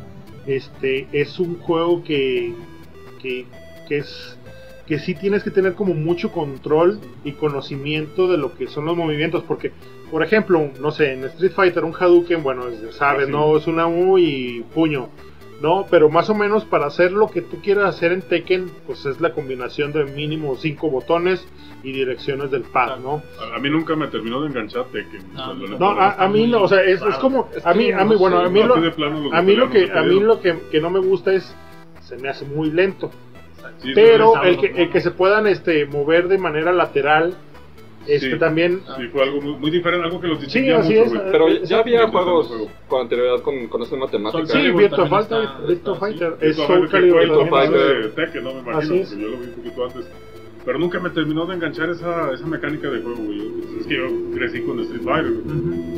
[0.45, 2.53] este es un juego que,
[3.23, 3.47] que,
[3.91, 4.37] es
[4.87, 8.97] que sí tienes que tener como mucho control y conocimiento de lo que son los
[8.97, 9.71] movimientos porque
[10.11, 14.19] por ejemplo no sé en Street Fighter un Hadouken bueno sabes no es una U
[14.19, 15.11] y puño
[15.61, 19.05] no pero más o menos para hacer lo que tú quieras hacer en Tekken pues
[19.07, 21.47] es la combinación de mínimo cinco botones
[21.83, 23.23] y direcciones del pad, ¿no?
[23.55, 25.35] A, mí nunca me terminó de enganchar Tekken.
[25.79, 28.49] No, a, mí no, o sea, es, es como a mí a mí bueno, a
[28.49, 31.55] mí lo, a mí lo que a mí lo que, que no me gusta es
[32.01, 33.11] se me hace muy lento.
[33.95, 37.37] pero el que, el que se puedan este mover de manera lateral
[38.09, 41.81] este también sí fue algo muy, diferente algo que los sí, así es, pero ya
[41.81, 42.53] había juegos
[42.89, 44.47] con anterioridad con, con esa matemática.
[44.47, 49.47] Sí Virtua Fighter Virtua Fighter es Soul Calibur Tekken no me imagino yo lo vi
[49.47, 50.07] un poquito antes.
[50.65, 53.23] Pero nunca me terminó de enganchar esa, esa mecánica de juego,
[53.81, 55.33] Es que yo crecí con Street Fighter,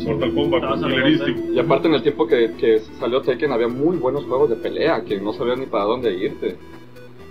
[0.05, 1.55] Mortal Kombat, Killer Instinct.
[1.55, 5.03] Y aparte en el tiempo que, que salió Tekken había muy buenos juegos de pelea
[5.05, 6.57] que no sabías ni para dónde irte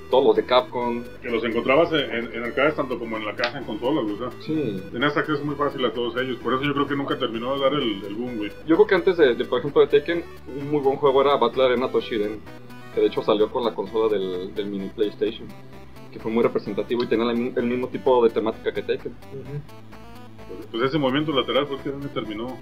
[0.09, 1.03] todos los de Capcom.
[1.21, 4.33] Que los encontrabas en, en arcades tanto como en la caja en consolas, ¿verdad?
[4.39, 4.81] Sí.
[4.91, 7.61] Tenías acceso muy fácil a todos ellos, por eso yo creo que nunca terminó de
[7.61, 8.51] dar el, el boom, güey.
[8.67, 10.23] Yo creo que antes de, por ejemplo, de Tekken,
[10.59, 12.39] un muy buen juego era Battle Arena Toshiren,
[12.93, 15.47] que de hecho salió con la consola del, del mini PlayStation
[16.11, 19.13] que fue muy representativo y tenía el mismo tipo de temática que Taken.
[20.71, 22.57] Pues ese movimiento lateral fue el que terminó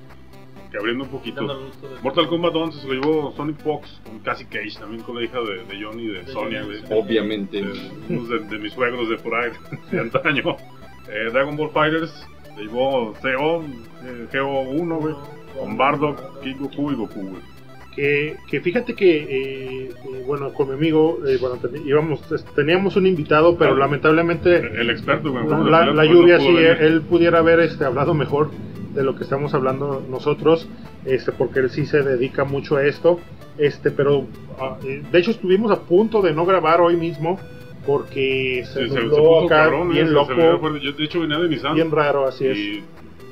[0.72, 1.72] que abriendo un poquito.
[2.02, 5.40] Mortal Kombat 11 se lo llevó Sonic Fox con Cassie Cage, también con la hija
[5.40, 6.66] de, de Johnny y de, Sonia.
[6.90, 7.62] Obviamente.
[7.62, 9.52] De, mis suegros de por ahí,
[9.92, 10.58] de antaño.
[11.10, 13.64] Eh, Dragon Ball Fighters se llevó CO,
[14.04, 15.00] eh, Geo 1,
[15.58, 17.38] con Bardock, King Goku y Goku,
[17.98, 22.22] que, fíjate que, eh, eh, bueno, con mi amigo, eh, bueno, íbamos,
[22.56, 24.58] teníamos un invitado, pero lamentablemente...
[24.58, 28.52] El experto, la, lluvia, sí, él, pudiera haber este, hablado mejor
[28.98, 30.68] de lo que estamos hablando nosotros,
[31.06, 33.20] este, porque él sí se dedica mucho a esto,
[33.58, 34.26] este, pero
[34.60, 37.40] ah, de hecho estuvimos a punto de no grabar hoy mismo,
[37.86, 38.98] porque se, sí,
[39.46, 40.34] acá bien loco.
[40.78, 41.76] yo de hecho venía de Nissan.
[41.76, 42.84] Bien raro, así es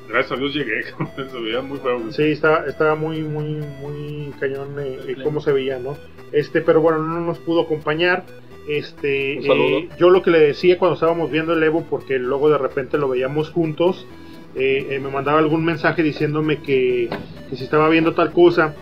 [0.08, 0.84] gracias a Dios llegué,
[1.30, 2.00] se veía muy feo.
[2.12, 5.96] Sí, estaba, estaba muy, muy, muy cañón eh, eh, cómo se veía, ¿no?
[6.32, 8.24] Este, pero bueno, no nos pudo acompañar.
[8.68, 12.58] Este, eh, yo lo que le decía cuando estábamos viendo el Evo, porque luego de
[12.58, 14.06] repente lo veíamos juntos,
[14.56, 17.08] me mandaba algún mensaje diciéndome que,
[17.50, 18.74] que si estaba viendo tal cosa.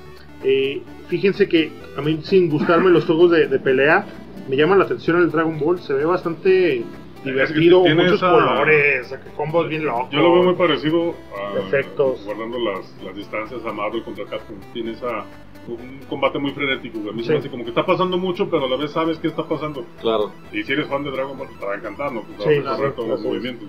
[1.08, 4.06] fíjense que a mí, sin gustarme los juegos de, de pelea,
[4.48, 6.84] me llama la atención el Dragon Ball, se ve bastante
[7.24, 10.10] divertido, muchos colores, combos bien locos.
[10.10, 12.24] Yo lo veo muy parecido a efectos.
[12.24, 14.56] guardando las, las distancias a Marvel contra Capcom.
[14.72, 15.24] Tiene esa
[15.66, 18.76] un combate muy frenético, A mí se como que está pasando mucho, pero a la
[18.76, 19.86] vez sabes qué está pasando.
[20.02, 20.30] Claro.
[20.52, 22.22] Y si eres fan de Dragon Ball, te va a encantar, ¿no?
[22.22, 23.66] Pues sí, a todos los movimientos.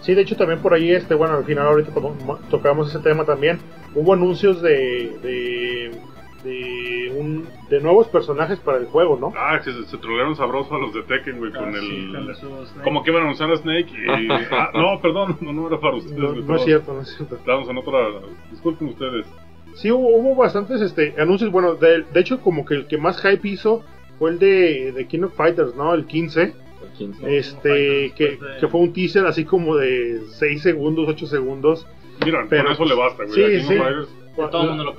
[0.00, 1.92] Sí, de hecho también por ahí, este, bueno, al final ahorita
[2.50, 3.58] tocamos ese tema también.
[3.94, 6.00] Hubo anuncios de, de
[6.42, 9.32] de un de nuevos personajes para el juego, ¿no?
[9.36, 12.82] Ah, que se, se trolearon sabroso a los de Tekken, güey, con ah, el...
[12.82, 14.28] como que iban a anunciar a Snake y...
[14.50, 16.18] ah, no, perdón, no, no era para ustedes.
[16.18, 17.36] No, es cierto, no es cierto.
[17.36, 17.98] Estábamos en otra...
[18.50, 19.26] Disculpen ustedes.
[19.74, 23.20] Sí, hubo, hubo bastantes este, anuncios, bueno, de, de, hecho como que el que más
[23.22, 23.84] hype hizo
[24.18, 25.94] fue el de, de King of Fighters, ¿no?
[25.94, 26.54] El 15.
[27.00, 27.36] El 15.
[27.36, 31.86] Este, que, que, fue un teaser así como de 6 segundos, 8 segundos.
[32.24, 33.60] Mira, pero, con eso le basta, güey.
[33.60, 33.78] Sí, sí.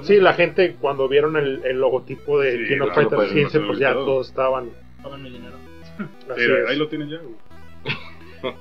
[0.01, 3.79] Sí, la gente cuando vieron el, el logotipo de sí, King of Fighters 15, pues
[3.79, 4.69] ya todos estaban.
[5.19, 5.57] mi dinero.
[6.67, 7.19] ahí lo tienen ya.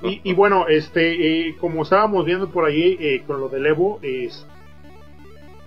[0.03, 3.98] y, y, bueno, este, eh, como estábamos viendo por ahí eh, con lo del Evo,
[4.03, 4.46] es,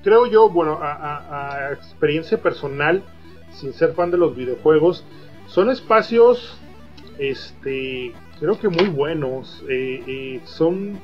[0.03, 3.03] creo yo, bueno, a, a, experiencia personal,
[3.51, 5.05] sin ser fan de los videojuegos,
[5.47, 6.59] son espacios,
[7.19, 9.63] este, creo que muy buenos.
[9.69, 10.99] Eh, son,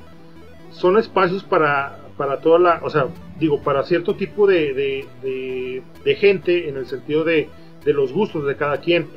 [0.72, 3.08] son espacios para, para toda la, o sea,
[3.40, 7.50] digo, para cierto tipo de, de, gente en el sentido de,
[7.86, 9.08] de, los gustos de cada quien.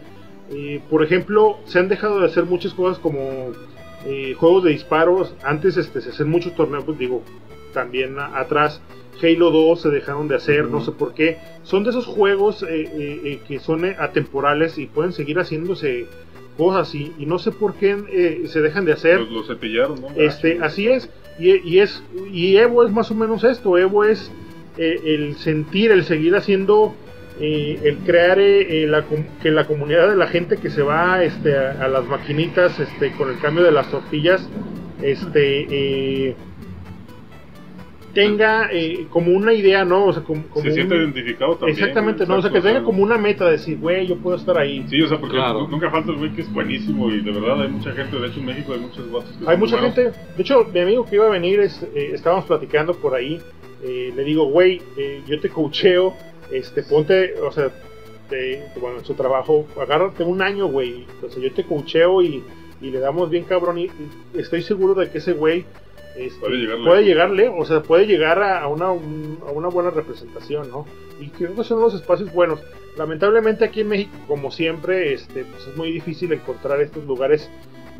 [0.90, 3.52] por ejemplo, se han dejado de hacer muchas cosas como
[4.04, 5.34] eh, juegos de disparos.
[5.42, 7.22] Antes este, se hacían muchos torneos, pues digo,
[7.72, 8.80] también atrás.
[9.22, 11.38] Halo 2 se dejaron de hacer, no sé por qué.
[11.62, 16.06] Son de esos juegos eh, que son atemporales y pueden seguir haciéndose
[16.56, 19.20] cosas y, y no sé por qué se dejan de hacer.
[19.20, 20.08] Los, cepillaron, ¿no?
[20.16, 21.08] Este, así es.
[21.38, 23.78] Y, es y Evo es más o menos esto.
[23.78, 24.30] Evo es
[24.76, 26.94] el sentir, el seguir haciendo
[27.40, 29.04] el crear eh, la,
[29.42, 33.30] que la comunidad de la gente que se va este, a, las maquinitas este, con
[33.30, 34.48] el cambio de las tortillas
[35.00, 35.66] este,
[36.28, 36.36] eh,
[38.14, 40.06] tenga eh, como una idea, ¿no?
[40.06, 41.78] O sea, como, se siente identificado también.
[41.78, 42.36] Exactamente, ¿no?
[42.36, 44.84] O sea, que tenga como una meta de decir, güey, yo puedo estar ahí.
[44.88, 45.38] Sí, o sea, porque
[45.70, 48.40] nunca falta el güey que es buenísimo y de verdad hay mucha gente, de hecho
[48.40, 51.30] en México hay muchos vatos Hay mucha gente, de hecho, mi amigo que iba a
[51.30, 53.40] venir, es, estábamos platicando por ahí,
[53.82, 54.80] le digo, güey,
[55.26, 56.14] yo te coacheo
[56.52, 57.72] este, ponte, o sea,
[58.80, 61.06] bueno, en su trabajo, agárrate un año, güey.
[61.14, 62.42] Entonces yo te coacheo y,
[62.80, 63.78] le damos bien cabrón.
[63.78, 63.90] Y,
[64.34, 65.64] estoy seguro de que ese güey
[66.16, 67.48] este, puede, llegarle.
[67.48, 70.86] o sea, puede llegar a, una, a una buena representación, ¿no?
[71.20, 72.60] Y creo que son los espacios buenos.
[72.96, 77.50] Lamentablemente aquí en México, como siempre, este, pues es muy difícil encontrar estos lugares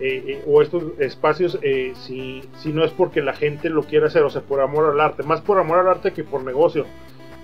[0.01, 4.07] eh, eh, o estos espacios eh, si, si no es porque la gente lo quiere
[4.07, 6.87] hacer, o sea, por amor al arte, más por amor al arte que por negocio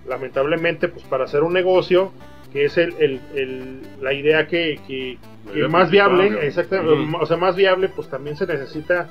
[0.09, 2.13] lamentablemente, pues para hacer un negocio,
[2.53, 2.95] que es el,
[3.35, 5.19] el, la idea que, que,
[5.69, 9.09] más viable, exactamente, o sea, más viable, pues también se necesita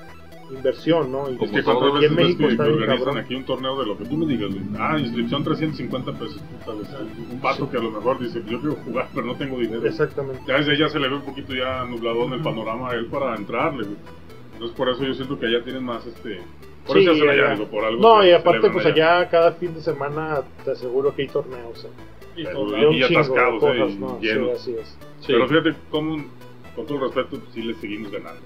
[0.52, 1.28] inversión, ¿no?
[1.28, 4.52] Es que en México está organizan aquí un torneo de lo que tú me digas,
[4.78, 6.42] Ah, inscripción 350 pesos,
[7.32, 9.86] Un pato que a lo mejor dice, yo quiero jugar, pero no tengo dinero.
[9.86, 10.42] Exactamente.
[10.48, 13.08] Ya desde ya se le ve un poquito ya nublado en el panorama a él
[13.08, 13.88] para entrarle,
[14.54, 16.42] Entonces por eso yo siento que allá tienen más este
[16.88, 18.02] por eso allá, por algo.
[18.02, 19.28] No, y aparte, pues allá.
[19.30, 21.84] cada fin de semana te aseguro que hay torneos.
[21.84, 21.90] ¿eh?
[22.38, 24.62] Y, y, y atascados, eh, y llenos.
[24.62, 24.98] Sí, así es.
[25.28, 26.28] Pero fíjate, con,
[26.76, 28.42] con todo respeto, sí les seguimos ganando.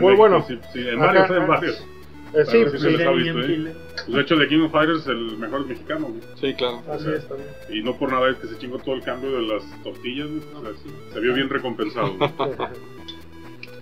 [0.00, 0.44] Muy bueno.
[0.46, 1.86] Sí, sí, en varios, en varios.
[2.34, 3.74] Eh, sí, sí, se les ha visto, ¿eh?
[4.04, 6.08] Pues de hecho, de King of Fighters el mejor mexicano.
[6.08, 6.36] ¿no?
[6.36, 6.82] Sí, claro.
[6.90, 7.48] Así es también.
[7.70, 10.28] Y no por nada es que se chingó todo el cambio de las tortillas.
[10.54, 10.70] O sea,
[11.12, 12.14] se vio bien recompensado.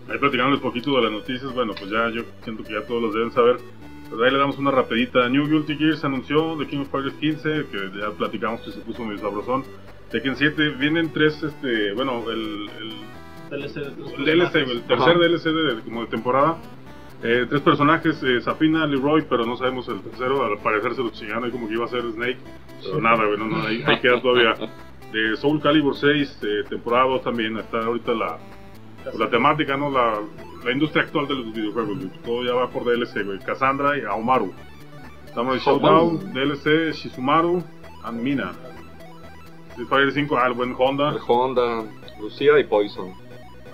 [0.09, 3.03] Ahí platicamos un poquito de las noticias, bueno, pues ya yo siento que ya todos
[3.03, 3.57] los deben saber.
[4.11, 5.29] Pues ahí le damos una rapidita.
[5.31, 8.81] New Guilty Gear se anunció de King of Fighters 15, que ya platicamos que se
[8.81, 9.65] puso medio sabrosón.
[10.11, 12.93] Tekken 7, vienen tres, este, bueno, el, el
[13.51, 16.59] DLC, el, DLC, el tercer DLC de, como de temporada.
[17.23, 21.11] Eh, tres personajes, eh, Safina, Leroy, pero no sabemos el tercero, al parecer se lo
[21.11, 22.37] chingaron ahí como que iba a ser Snake,
[22.83, 24.55] pero nada, bueno, no, ahí, queda todavía.
[25.13, 28.37] De Soul Calibur 6, eh, temporada 2 también, está ahorita la,
[29.05, 29.89] pues la temática, ¿no?
[29.89, 30.21] La,
[30.65, 33.39] la, industria actual de los videojuegos, Todo ya va por DLC, güey.
[33.39, 34.53] Cassandra y Aomaru.
[35.25, 37.63] Estamos en Showdown, DLC, Shizumaru
[38.03, 38.53] and Mina.
[39.71, 41.11] Street Fighter 5, ah, el buen Honda.
[41.11, 41.85] El Honda,
[42.21, 43.24] Lucía y Poison.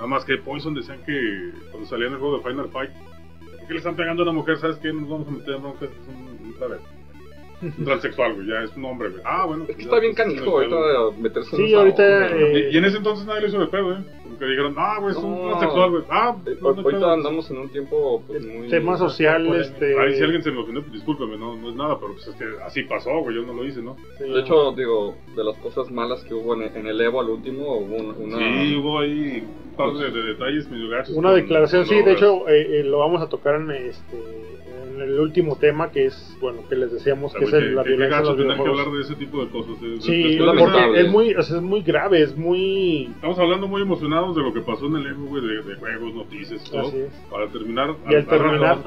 [0.01, 3.67] Nada más que Poison decían que cuando salía en el juego de Final Fight, ¿por
[3.67, 4.57] qué le están pegando a una mujer?
[4.57, 4.91] ¿Sabes qué?
[4.95, 5.91] Nos vamos a meter en broncas.
[5.91, 9.21] Es un, un, un transexual, güey, ya es un hombre, güey.
[9.27, 9.67] Ah, bueno.
[9.69, 10.77] Es que está bien canijo ahorita
[11.19, 12.29] meterse Sí, ahorita.
[12.29, 12.71] Eh...
[12.71, 14.05] Y, y, en ese entonces nadie le hizo de pedo, ¿eh?
[14.41, 16.03] Que dijeron, ah, güey, es un transexual, güey.
[16.09, 18.69] Ah, no, ahorita andamos en un tiempo pues, muy.
[18.69, 20.01] Tema social, este.
[20.01, 22.35] Ahí si alguien se me ofendió, pues discúlpeme, no, no es nada, pero pues es
[22.35, 23.97] que así pasó, güey, yo no lo hice, ¿no?
[24.19, 27.77] Sí, de hecho, digo, de las cosas malas que hubo en, el Evo al último,
[27.77, 28.39] hubo una.
[28.39, 31.15] Sí, hubo ahí un par de, de detalles medio gachos.
[31.15, 34.60] Una declaración, sí, de hecho, eh, eh, lo vamos a tocar en este
[35.03, 38.37] el último tema que es, bueno, que les decíamos que es el, la violencia los
[38.37, 38.65] videojuegos.
[38.65, 39.83] que hablar de ese tipo de cosas.
[39.83, 43.11] Es, sí, porque es muy, o sea, es muy grave, es muy...
[43.15, 46.15] Estamos hablando muy emocionados de lo que pasó en el Evo, güey, de, de, juegos,
[46.15, 46.93] noticias todo.
[47.31, 47.95] Para terminar...
[48.09, 48.79] Y al, terminar,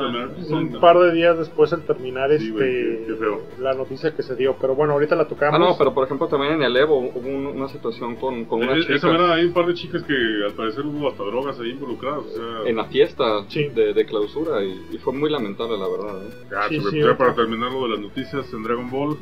[0.49, 3.03] un par de días después al terminar sí, este
[3.59, 4.55] la noticia que se dio.
[4.59, 5.55] Pero bueno, ahorita la tocamos.
[5.55, 8.79] Ah, no, pero por ejemplo también en el Evo hubo una situación con, con una
[8.79, 8.95] chica.
[8.95, 10.13] Esa era, hay un par de chicas que
[10.45, 12.25] al parecer hubo hasta drogas ahí involucradas.
[12.25, 13.23] O sea, en la fiesta
[13.53, 16.02] de, de, clausura y, y, fue muy lamentable la verdad.
[16.51, 19.17] Ya, sí, sí, para terminar lo de las noticias en Dragon Ball,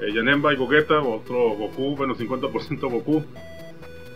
[0.00, 3.24] eh, Yanemba y Gogeta, otro Goku, bueno, 50% Goku.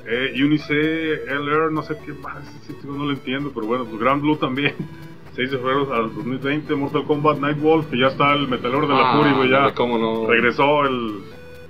[0.09, 2.45] Eh, Unice LR, no sé qué más,
[2.85, 4.75] no lo entiendo, pero bueno, pues Grand Blue también.
[5.37, 9.13] 6 de febrero al 2020, Mortal Kombat Nightwolf, que ya está el metalor de la
[9.13, 10.27] ah, Fury, ya no.
[10.27, 11.21] regresó el,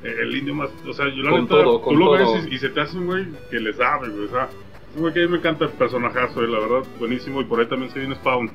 [0.05, 2.97] el indio más, o sea, yo la neta, tú lo ves y, se te hace
[2.97, 4.49] un güey que le sabe, güey, o sea,
[4.95, 7.67] un güey que a mí me encanta el personajazo, la verdad, buenísimo, y por ahí
[7.67, 8.51] también se viene Spawn.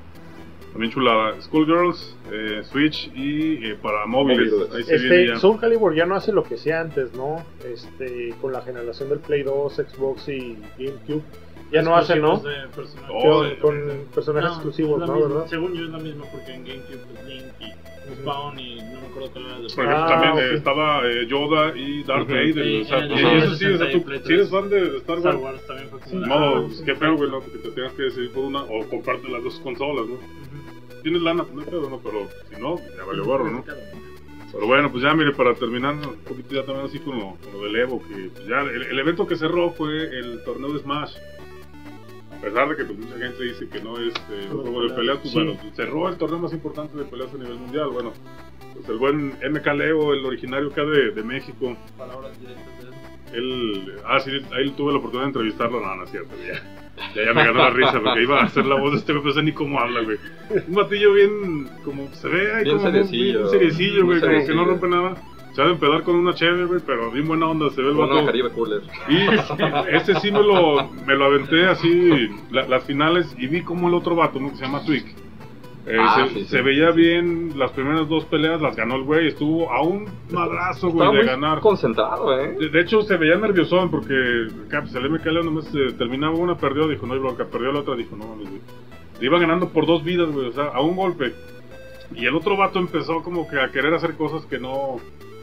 [0.71, 1.41] También chulada.
[1.41, 4.53] Schoolgirls, eh, Switch y eh, para móviles.
[4.73, 5.35] Ahí se este, ya.
[5.37, 7.43] Soul Calibur ya no hace lo que hacía antes, ¿no?
[7.65, 11.23] Este, con la generación del Play 2, Xbox y GameCube.
[11.71, 12.41] Ya no hace, ¿no?
[13.09, 15.21] Oh, con, personajes exclusivos, ¿no?
[15.21, 15.47] ¿verdad?
[15.47, 19.07] Según yo es la misma porque en GameCube pues Link y Spawn y no me
[19.07, 20.57] acuerdo cuál era de Por ejemplo, ah, también okay.
[20.57, 22.53] estaba eh, Yoda y Darth uh -huh.
[22.53, 22.65] Vader.
[22.65, 25.25] Sí, o sea, y eso sí, o sea, tú, si eres fan de Star Wars,
[25.25, 27.39] Star Wars también fue como no, ah, qué feo, güey, ¿no?
[27.39, 30.17] Porque te tengas que decidir por una o comparte las dos consolas, ¿no?
[31.01, 31.99] tienes lana, pues no pedo, ¿no?
[31.99, 33.63] Pero si no, ya valió gorro, ¿no?
[34.51, 37.53] Pero bueno, pues ya mire, para terminar un poquito ya también así con lo, con
[37.53, 40.79] lo del Evo, que pues ya el, el evento que cerró fue el torneo de
[40.79, 41.15] Smash.
[42.41, 44.93] A pesar de que pues, mucha gente dice que no es eh, un juego de
[44.95, 45.37] peleas, pues Sí.
[45.37, 47.89] bueno, cerró el torneo más importante de peleas a nivel mundial.
[47.91, 48.13] Bueno,
[48.73, 52.65] pues el buen MK Leo, el originario acá de, de México, Palabras directas
[53.31, 53.83] de él.
[53.85, 56.77] él, ah, sí, ahí tuve la oportunidad de entrevistarlo, no, no es cierto, ya.
[57.15, 59.23] Ya, ya me ganó la risa porque iba a hacer la voz de este güey,
[59.23, 60.17] pero no sé ni cómo habla, güey.
[60.67, 63.39] Un batillo bien, como se ve ahí, Bien como seriecillo.
[63.39, 65.15] bien seriecillo, güey, como que no rompe nada.
[65.53, 67.95] Se va a empedar con una chévere, güey, pero bien buena onda, se ve el
[67.95, 68.25] Bueno, vato.
[68.27, 68.81] Caribe Cooler.
[69.09, 69.17] Y
[69.95, 73.93] este sí me lo, me lo aventé así, la- las finales, y vi como el
[73.93, 74.49] otro vato, ¿no?
[74.51, 75.05] que se llama Twig.
[75.87, 76.45] Eh, Ah, se, sí, sí.
[76.45, 80.89] se veía bien, las primeras dos peleas las ganó el güey, estuvo a un madrazo,
[80.89, 81.59] güey, de muy ganar.
[81.59, 82.55] concentrado, ¿eh?
[82.57, 84.13] De, de hecho, se veía nerviosón porque
[84.67, 87.71] acá, pues, el MK Leo nomás eh, terminaba una, perdió, dijo, no hay bronca, perdió
[87.73, 88.61] la otra, dijo, no mames, güey.
[89.21, 91.33] Iba ganando por dos vidas, güey, o sea, a un golpe.
[92.15, 94.97] Y el otro vato empezó como que a querer hacer cosas que no...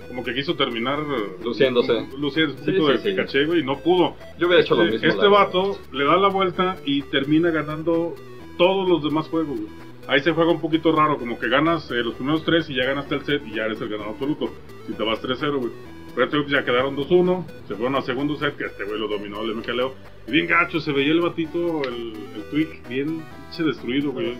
[0.08, 0.98] Como que quiso terminar...
[1.00, 2.06] eh, Luciéndose.
[2.18, 3.16] Luciendo un Sí, poquito sí, de sí.
[3.16, 4.16] caché, güey, y no pudo.
[4.38, 5.08] Yo hubiera hecho lo Este- mismo.
[5.08, 8.14] Este la vato le da la vuelta y termina ganando
[8.56, 9.68] todos los demás juegos, güey.
[10.08, 12.84] Ahí se juega un poquito raro, como que ganas eh, los primeros tres y ya
[12.86, 14.48] ganaste el set y ya eres el ganador absoluto.
[14.86, 15.72] Si te vas 3-0, güey.
[16.26, 19.54] Güey ya quedaron 2-1, se fueron al segundo set, que este güey lo dominó el
[19.54, 19.94] MK Leo.
[20.26, 24.34] Y bien gacho, se veía el batito, el, el tweak, bien pinche destruido, güey.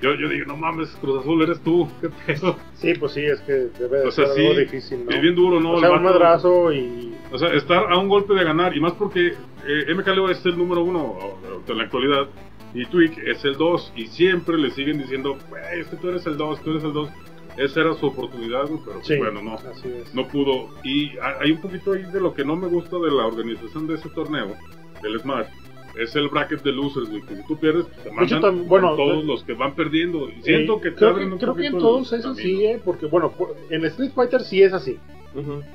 [0.00, 2.56] Yo, yo digo, no mames, Cruz Azul, eres tú, qué pedo.
[2.74, 5.10] Sí, pues sí, es que debe de O sea, ser sí, algo difícil, ¿no?
[5.10, 5.72] Es bien duro, ¿no?
[5.72, 7.14] o El sea, un vato- madrazo y...
[7.32, 9.34] o sea, estar a un golpe de ganar, y más porque
[9.66, 11.18] eh, MK Leo es el número uno
[11.66, 12.28] en la actualidad,
[12.72, 16.24] y Twig es el 2, y siempre le siguen diciendo, güey, es que tú eres
[16.26, 17.08] el 2, tú eres el 2.
[17.56, 19.56] Esa era su oportunidad, pero pues, Sí, bueno, no,
[20.14, 20.68] no pudo.
[20.84, 23.86] Y ha- hay un poquito ahí de lo que no me gusta de la organización
[23.86, 24.54] de ese torneo,
[25.02, 25.46] del Smash.
[25.98, 29.26] Es el bracket de losers, güey, que si tú pierdes, te mandan bueno, todos de-
[29.26, 30.28] los que van perdiendo.
[30.28, 32.64] Y siento Sí, que te creo, abren que, un creo que en todos es así.
[32.66, 32.80] ¿eh?
[32.84, 33.32] Porque, bueno,
[33.70, 34.98] en Street Fighter sí es así.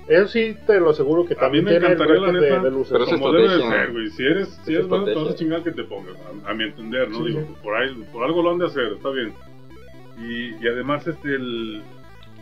[0.07, 2.41] Eso sí te lo aseguro que A mí también me tiene el encantaría, la bracket
[2.41, 2.91] de, neta, de losers.
[2.91, 4.09] pero es Como debe de ser, güey.
[4.09, 6.15] Si eres, si Es eres bueno, te vas a chingar que te pongas,
[6.45, 7.17] a, a mi entender, ¿no?
[7.19, 7.53] Sí, Digo, sí.
[7.63, 9.33] por ahí, por algo lo han de hacer, está bien.
[10.21, 11.81] Y, y además, este, el...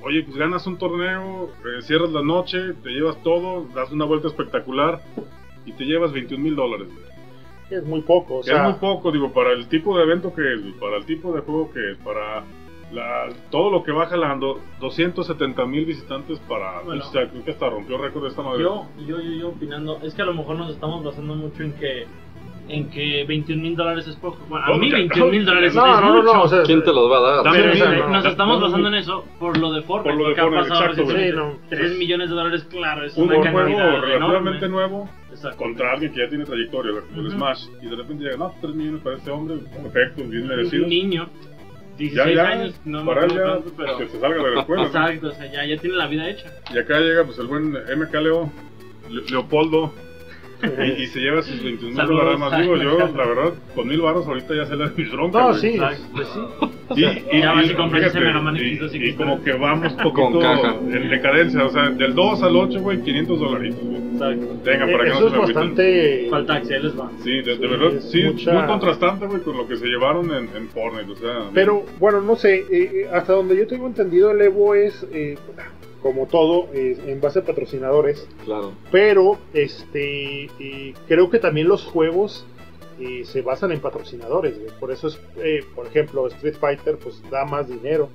[0.01, 4.29] Oye, pues ganas un torneo, eh, cierras la noche, te llevas todo, das una vuelta
[4.29, 5.01] espectacular
[5.65, 6.87] y te llevas 21 mil dólares.
[7.69, 8.63] Es muy poco, o es sea...
[8.63, 11.69] muy poco, digo, para el tipo de evento que es, para el tipo de juego
[11.71, 12.45] que es, para
[12.91, 16.81] la, todo lo que va jalando, 270 mil visitantes para...
[16.81, 17.03] Bueno.
[17.05, 18.63] o sea, creo que hasta rompió récord esta madre.
[18.63, 21.73] Yo, yo, yo, yo opinando, es que a lo mejor nos estamos basando mucho en
[21.73, 22.07] que
[22.69, 24.37] en que 21 mil dólares es poco.
[24.47, 26.33] Bueno, a No, mí ya- 21 mil dólares No, es no, no, mucho.
[26.33, 26.63] no, o sea...
[26.63, 27.53] ¿Quién te los va a dar?
[27.53, 28.95] Pero Sí, no, nos no, estamos no, basando no.
[28.95, 31.17] en eso por lo de Fortnite, Por lo de Fortnite, pasado exacto.
[31.17, 31.57] Sí, no.
[31.69, 34.69] 3 millones de dólares, claro, es un una juego cantidad relativamente enorme.
[34.89, 35.57] nuevo Exacto.
[35.57, 37.35] contra alguien que ya tiene trayectoria, como el Ujú.
[37.37, 40.87] Smash, y de repente llega, no, 3 millones para este hombre, perfecto, bien Un merecido.
[40.87, 41.29] niño,
[41.97, 43.97] Ya, 16 ya, años, no me para acuerdo ya, cuánto, pero...
[43.97, 44.81] que se salga de la escuela.
[44.83, 44.87] ¿no?
[44.87, 46.47] Exacto, o sea, ya, ya tiene la vida hecha.
[46.73, 48.51] Y acá llega pues el buen MK Leo,
[49.09, 49.93] Le- Leopoldo,
[50.97, 52.61] y, y se lleva sus 21 mil dólares más.
[52.61, 55.41] Digo, yo, la verdad, con mil baros ahorita ya se le mis broncas.
[55.41, 55.79] No, sí,
[56.13, 56.39] pues sí.
[56.95, 57.05] Y,
[57.37, 59.53] y, Ya vas y y, compras ese fíjate, Mega Man y- X2 y como que
[59.53, 60.75] vamos poquito Con caja.
[60.91, 63.99] en decadencia, o sea, del 2 al 8, güey, 500 dolaritos, güey.
[64.13, 64.47] Exacto.
[64.65, 66.29] Venga, para que Eso no es se bastante...
[66.47, 67.11] Taxi, ahí les va.
[67.23, 70.49] Sí, de, verdad, es sí, mucha- muy contrastante, güey, con lo que se llevaron en,
[70.55, 71.49] en Fortnite, o sea...
[71.53, 75.37] Pero bueno, no sé, eh, eh, hasta donde yo tengo entendido el Evo es, eh,
[76.01, 78.73] como todo, eh, en base a patrocinadores, Claro.
[78.91, 82.45] pero este eh, creo que también los juegos
[82.99, 84.71] eh, se basan en patrocinadores, güey.
[84.79, 88.09] por eso es, eh, por ejemplo, Street Fighter pues da más dinero.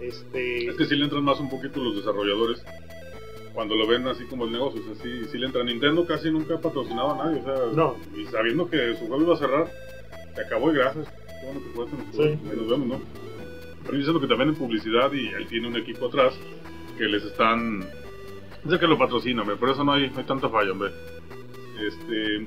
[0.00, 2.64] Este, Es que sí le entran más un poquito los desarrolladores
[3.54, 5.66] cuando lo ven así como el negocio, o sea, sí, sí le entran.
[5.66, 7.96] Nintendo casi nunca ha patrocinado a nadie, o sea, No.
[8.16, 9.70] y sabiendo que su juego iba a cerrar,
[10.34, 11.06] se acabó y gracias.
[11.44, 12.38] Bueno que jugaste, nos, Sí.
[12.56, 13.00] nos vemos, ¿no?
[13.84, 16.34] Pero diciendo que también en publicidad y él tiene un equipo atrás
[16.96, 17.80] que les están.
[18.64, 20.90] Dice que lo patrocina, hombre, por eso no hay, no hay tanta falla, hombre.
[21.80, 22.46] Este.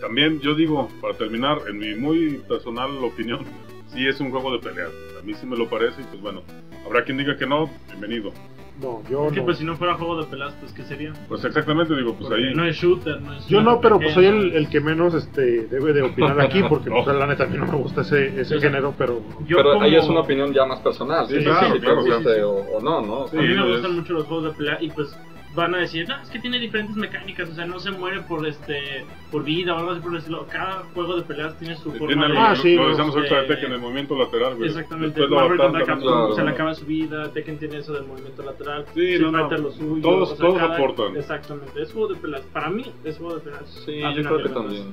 [0.00, 3.44] También yo digo, para terminar, en mi muy personal opinión,
[3.92, 4.92] sí es un juego de peleas.
[5.20, 6.42] A mí sí me lo parece y pues bueno,
[6.86, 8.32] habrá quien diga que no, bienvenido.
[8.80, 9.44] No, yo Porque no.
[9.46, 11.12] pues si no fuera juego de pelas, pues ¿qué sería?
[11.28, 12.54] Pues exactamente, digo, pues Porque ahí.
[12.54, 13.46] No es shooter, no es...
[13.48, 16.62] Yo no, pero pues soy el, es- el que menos este, debe de opinar aquí,
[16.68, 17.02] porque No.
[17.04, 19.72] pues, la neta a mí no me gusta ese, ese Yo- género, pero Yo Pero
[19.72, 21.26] como- ahí es una opinión ya más personal.
[21.26, 22.42] Sí, Sí, claro, si te claro, guste.
[22.42, 23.26] O, o no, ¿no?
[23.28, 25.16] Sí, a mí me gustan es- mucho los juegos de pelea y pues
[25.54, 28.46] van a decir, no, es que tiene diferentes mecánicas, o sea, no se muere por
[28.46, 30.46] este por vida o algo así por decirlo.
[30.50, 32.40] Cada juego de peleas tiene su Tiene forma lo, de...
[32.40, 34.68] Ah, sí, lo decíamos ahorita de este, Tekken, el movimiento lateral, güey.
[34.68, 35.84] Exactamente, Después Marvel contra.
[35.84, 39.30] Capcom se le acaba su vida, Tekken tiene eso del movimiento lateral, Sí, Street no,
[39.32, 39.48] no.
[39.58, 41.16] Lo suyo, Todos- o sea, todos cada- aportan.
[41.16, 43.82] Exactamente, es juego de peleas, para mí es juego de peleas.
[43.86, 44.92] Sí, yo creo que también.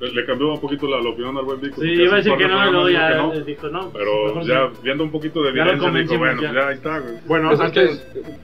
[0.00, 1.80] Le cambió un poquito la, opinión al buen Vico.
[1.80, 3.90] Sí, iba a decir que no, ya no, dijo no.
[3.92, 6.52] Pero ya viendo un poquito de evidencia, dijo, bueno, ya.
[6.52, 7.14] ya ahí está, güey.
[7.26, 7.98] Bueno, pues antes,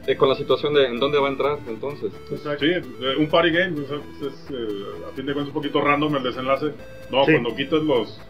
[0.05, 2.13] que, eh, con la situación de en dónde va a entrar, entonces.
[2.59, 2.83] Sí, eh,
[3.19, 6.73] un party game, pues, es, eh, a fin de cuentas un poquito random el desenlace.
[7.11, 8.21] No, cuando quitas los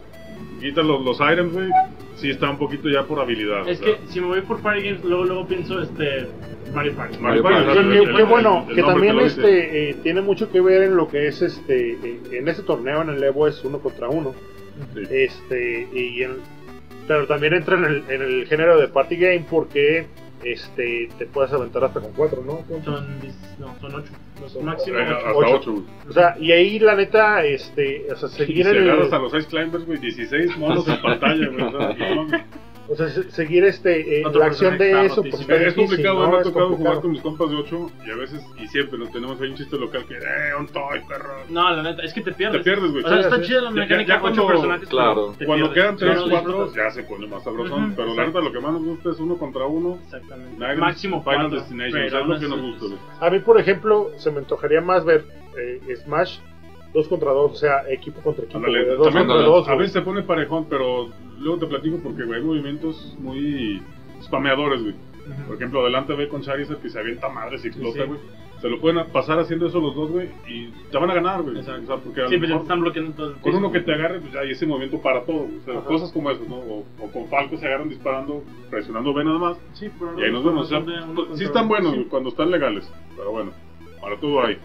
[0.61, 1.69] quitas los, los items, güey,
[2.15, 3.67] sí está un poquito ya por habilidad.
[3.67, 6.27] Es que si me voy por party games, luego, luego pienso, este,
[6.73, 7.17] Mario Party.
[7.17, 8.15] Mario Party.
[8.15, 11.93] Qué bueno, que también este eh, tiene mucho que ver en lo que es este,
[11.93, 14.33] eh, en este torneo en el Evo es uno contra uno.
[15.09, 16.37] Este, y en,
[17.07, 20.07] pero también entra en el, en el género de party game porque
[20.43, 22.63] este, te puedes aventar hasta con cuatro, ¿no?
[22.83, 23.05] Son,
[23.59, 24.11] no, son ocho.
[24.61, 25.83] Máximo hasta ocho.
[26.07, 28.89] O sea, y ahí la neta, este, o sea, seguir en el...
[28.89, 32.41] a los Ice Climbers, güey, 16 monos en pantalla, güey.
[32.91, 35.21] O sea, seguir este, eh, la acción de eso.
[35.21, 38.45] Pues, es complicado, me ha tocado jugar con mis compas de 8 y a veces,
[38.59, 41.35] y siempre nos tenemos ahí un chiste local que, eh, un toy, perro.
[41.49, 42.59] No, la neta, es que te pierdes.
[42.59, 43.05] Te pierdes, güey.
[43.05, 44.89] O sea, está chida la mecánica, ya, 8 personajes.
[44.89, 45.33] Claro.
[45.45, 47.93] Cuando quedan 3, 4, ya se pone más sabrosón.
[47.95, 49.97] pero la neta, lo que más nos gusta es uno contra uno.
[50.03, 50.75] Exactamente.
[50.75, 52.03] Máximo Final Destination.
[52.03, 52.99] es lo que nos gusta, güey.
[53.21, 55.23] A mí, por ejemplo, se me antojaría más ver
[55.57, 56.39] eh, Smash
[56.93, 58.59] dos contra dos, o sea, equipo contra equipo.
[58.97, 61.09] dos contra dos, a veces se pone parejón, pero
[61.41, 63.81] luego te platico porque güey, hay movimientos muy
[64.21, 64.95] spameadores, güey.
[65.47, 68.19] Por ejemplo, adelante ve con Charizard que se avienta madres y explota, güey.
[68.61, 71.57] Se lo pueden pasar haciendo eso los dos, güey, y te van a ganar, güey.
[71.57, 73.35] O sea, porque sí, pero están bloqueando todo.
[73.41, 75.47] Con uno que te agarre, pues ya hay ese movimiento para todo.
[75.59, 76.57] O sea, cosas como eso, ¿no?
[76.57, 79.57] O, con Falco se agarran disparando, presionando B nada más.
[79.73, 80.65] Sí, pero y ahí nos vemos.
[80.65, 80.83] O sea,
[81.33, 82.87] sí están buenos, cuando están legales.
[83.17, 83.51] Pero bueno,
[83.99, 84.59] para todo hay.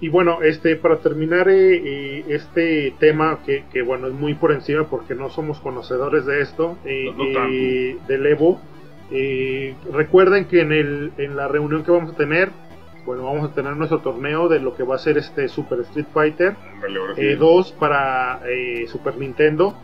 [0.00, 4.52] Y bueno, este para terminar eh, eh, este tema que, que, bueno es muy por
[4.52, 8.60] encima porque no somos conocedores de esto eh, del Evo.
[9.92, 12.50] recuerden que en, el, en la reunión que vamos a tener,
[13.06, 16.06] bueno vamos a tener nuestro torneo de lo que va a ser este Super Street
[16.12, 16.54] Fighter
[17.38, 18.42] 2 para
[18.88, 19.74] Super Nintendo.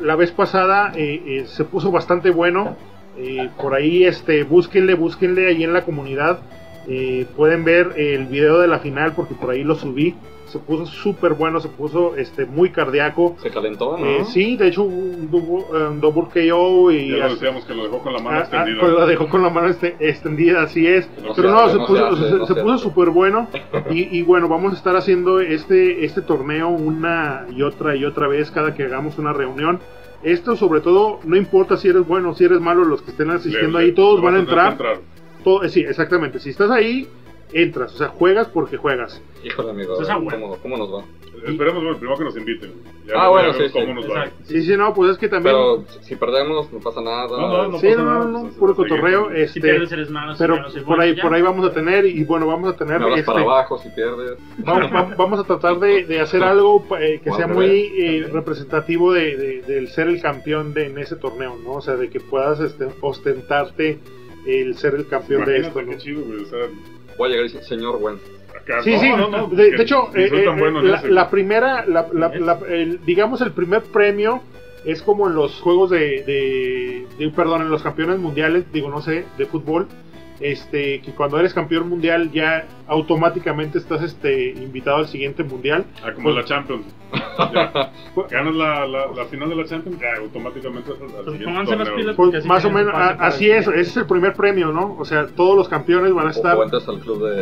[0.00, 2.76] la vez pasada se puso bastante bueno.
[3.60, 6.40] por ahí este búsquenle, búsquenle ahí en la comunidad
[6.88, 10.14] eh, pueden ver el video de la final porque por ahí lo subí.
[10.46, 13.36] Se puso súper bueno, se puso este muy cardíaco.
[13.42, 14.06] Se calentó, ¿no?
[14.06, 17.10] Eh, sí, de hecho un, double KO y...
[17.10, 18.80] Ya lo decíamos que lo dejó con la mano ah, ah, extendida.
[18.80, 21.08] pues lo dejó con la mano este, extendida, así es.
[21.34, 23.48] Pero no, se, puso, se, puso súper bueno.
[23.90, 28.28] y, y, bueno, vamos a estar haciendo este, este torneo una y otra y otra
[28.28, 29.80] vez cada que hagamos una reunión.
[30.22, 33.30] Esto sobre todo, no importa si eres bueno o si eres malo, los que estén
[33.30, 34.76] asistiendo ahí, todos van a entrar
[35.62, 36.40] eh, sí, exactamente.
[36.40, 37.08] Si estás ahí,
[37.52, 37.94] entras.
[37.94, 39.22] O sea, juegas porque juegas.
[39.44, 39.96] Híjole, amigo.
[40.62, 41.04] ¿cómo, nos va?
[41.46, 42.72] Esperemos bueno, primero que nos inviten.
[43.14, 44.30] ah, bueno, sí, cómo Nos va.
[44.44, 45.54] sí, sí, no, pues es que también.
[45.54, 47.28] Pero si perdemos, no pasa nada.
[47.28, 49.30] No, no, no sí, no, no, no, puro cotorreo.
[49.30, 49.60] Este,
[50.38, 53.00] pero por ahí, por ahí vamos a tener, y bueno, vamos a tener.
[53.02, 54.38] este, para abajo si pierdes.
[54.58, 59.36] Vamos, vamos a tratar de, de hacer algo eh, que sea muy eh, representativo de,
[59.36, 61.74] de, del ser el campeón de, en ese torneo, ¿no?
[61.74, 64.00] O sea, de que puedas este, ostentarte
[64.46, 65.82] el ser el campeón de esto.
[65.82, 65.96] ¿no?
[65.98, 66.22] Chido,
[67.18, 68.18] Voy a llegar y decir, señor Gwen.
[68.84, 69.08] sí, sí,
[69.52, 72.08] de, hecho, eh, eh, la, la, primera, la,
[72.68, 74.42] el, digamos el primer premio
[74.84, 79.00] es como en los juegos de, de, de, perdón, en los campeones mundiales, digo, no
[79.00, 79.88] sé, de fútbol,
[80.40, 85.84] este, que cuando eres campeón mundial ya automáticamente estás este, invitado al siguiente mundial.
[86.04, 86.86] Ah, como pues, la Champions.
[88.30, 92.44] Ganas la, la, final de la Champions, ya automáticamente al pues siguiente las pilas pues,
[92.44, 94.96] Más o menos, así es, ese es el primer premio, ¿no?
[94.98, 96.56] O sea, todos los campeones van a estar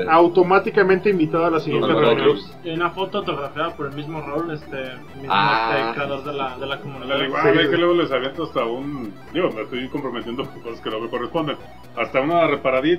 [0.09, 2.39] automáticamente invitados a la siguiente reunión.
[2.65, 4.77] Una foto autografiada por el mismo rol, este,
[5.17, 5.75] mismo ah.
[5.77, 7.21] este, creador de la, de la comunidad.
[7.21, 10.91] Igual, sí, que luego les aviento hasta un, digo, me estoy comprometiendo con cosas que
[10.91, 11.57] no me corresponden,
[11.97, 12.47] hasta una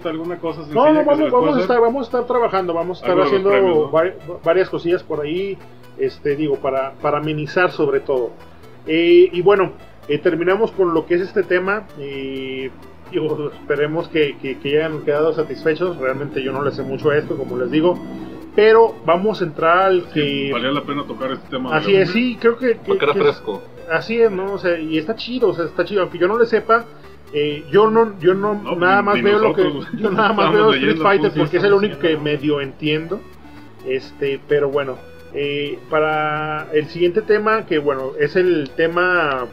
[0.06, 3.22] alguna cosa No, no, vamos, vamos a estar, vamos a estar trabajando, vamos a estar
[3.22, 3.92] haciendo
[4.44, 5.58] varias cosillas por ahí,
[5.98, 8.32] este digo, para, para amenizar sobre todo.
[8.88, 9.74] Eh, y bueno,
[10.08, 11.88] eh, terminamos con lo que es este tema.
[12.00, 12.70] y
[13.12, 15.98] digo, esperemos que, que, hayan quedado satisfechos.
[15.98, 17.98] Realmente yo no le sé mucho a esto, como les digo.
[18.56, 20.50] Pero vamos a entrar al que.
[20.52, 21.76] valía la pena tocar este tema.
[21.76, 22.78] Así es, sí, creo que.
[23.02, 23.62] era fresco.
[23.92, 24.54] así es, ¿no?
[24.54, 26.04] O sea, y está chido, o sea, está chido.
[26.04, 26.86] Aunque yo no le sepa,
[27.34, 29.64] eh, yo no, yo no, nada más veo lo que,
[29.98, 33.20] yo nada más veo Street Fighter porque es el único que medio entiendo.
[33.86, 34.98] Este, pero bueno,
[35.34, 39.48] eh, para el siguiente tema, que bueno, es el tema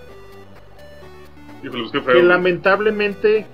[1.61, 3.47] que lamentablemente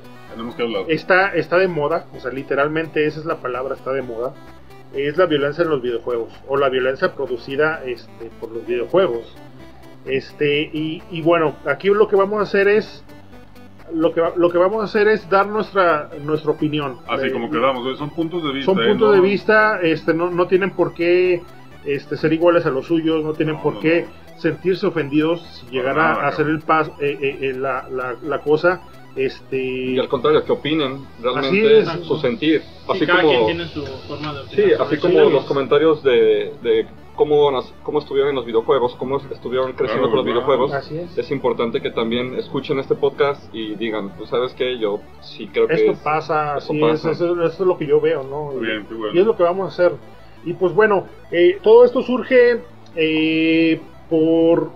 [0.88, 4.34] está, está de moda, o sea, literalmente esa es la palabra, está de moda,
[4.94, 9.36] es la violencia en los videojuegos, o la violencia producida este, por los videojuegos.
[10.04, 13.04] Este, y, y bueno, aquí lo que vamos a hacer es
[13.94, 16.98] lo que, lo que vamos a hacer es dar nuestra, nuestra opinión.
[17.06, 18.72] Así como quedamos, son puntos de vista.
[18.72, 21.42] Son puntos de vista, este, no, no tienen por qué
[21.84, 24.06] este, ser iguales a los suyos, no tienen por qué
[24.38, 28.80] sentirse ofendidos si llegara a hacer el paso, eh, eh, eh, la, la, la, cosa.
[29.16, 29.56] Este...
[29.60, 32.62] Y al contrario, que opinen realmente su sentir.
[32.88, 36.86] Así como, tiene su forma de Sí, así como los comentarios de, de
[37.18, 37.50] cómo,
[37.82, 40.72] cómo estuvieron en los videojuegos, cómo estuvieron creciendo con los videojuegos.
[41.16, 41.30] Es.
[41.32, 45.74] importante que también escuchen este podcast y digan, tú sabes que yo sí creo que
[45.74, 47.10] esto pasa, esto, pasa.
[47.10, 48.58] Es, esto es lo que yo veo, ¿no?
[48.58, 49.96] Bien, Y es lo que vamos a hacer.
[50.44, 52.62] Y pues bueno, eh, todo esto surge
[52.94, 54.70] eh, por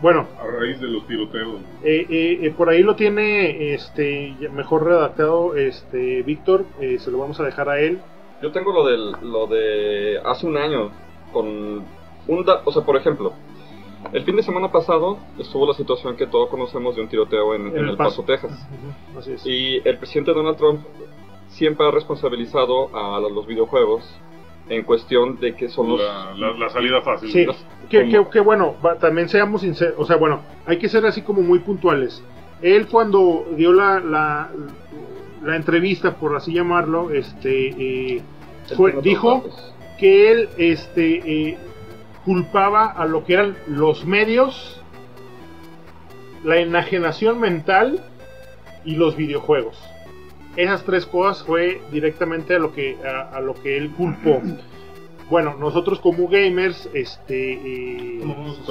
[0.00, 6.22] bueno a raíz de los tiroteos eh, por ahí lo tiene este mejor redactado este
[6.22, 7.98] Víctor se lo vamos a dejar a él
[8.42, 10.90] yo tengo lo del lo de hace un año
[11.36, 11.46] con
[12.28, 13.34] un o sea por ejemplo
[14.14, 17.76] el fin de semana pasado estuvo la situación que todos conocemos de un tiroteo en,
[17.76, 18.66] el, Paso, Texas
[19.44, 20.80] y el presidente Donald Trump
[21.48, 24.02] siempre ha responsabilizado a los videojuegos
[24.70, 27.30] en cuestión de que son la, salida fácil.
[27.30, 27.46] Sí,
[27.88, 32.22] que, bueno, también seamos sinceros, o sea, bueno, hay que ser así como muy puntuales.
[32.62, 34.50] Él cuando dio la, la,
[35.44, 38.22] la entrevista, por así llamarlo, este, eh,
[39.02, 39.44] dijo
[39.96, 41.58] que él este, eh,
[42.24, 44.80] culpaba a lo que eran los medios,
[46.44, 48.04] la enajenación mental
[48.84, 49.78] y los videojuegos.
[50.56, 54.42] Esas tres cosas fue directamente a lo que a, lo que él culpó.
[55.28, 58.64] Bueno nosotros como gamers este eh, nos,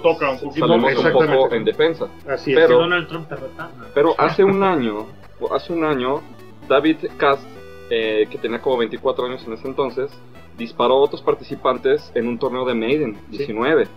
[0.00, 1.52] toca un poquito.
[1.52, 2.06] en defensa.
[2.28, 3.34] Así pero, es Donald Trump te
[3.94, 5.06] pero hace un año
[5.50, 6.22] hace un año
[6.68, 7.42] David Cast
[7.90, 10.08] eh, que tenía como 24 años en ese entonces
[10.58, 13.88] disparó a otros participantes en un torneo de Maiden 19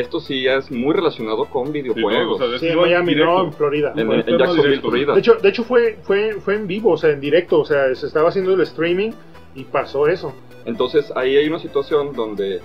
[0.00, 2.60] esto sí ya es muy relacionado con videojuegos.
[2.60, 3.92] Sí, en Miami, no, en Florida.
[3.96, 5.14] En, Jacksonville, Florida.
[5.14, 7.94] De hecho, de hecho fue, fue, fue en vivo, o sea, en directo, o sea,
[7.94, 9.12] se estaba haciendo el streaming
[9.54, 10.34] y pasó eso.
[10.64, 12.60] Entonces ahí hay una situación donde,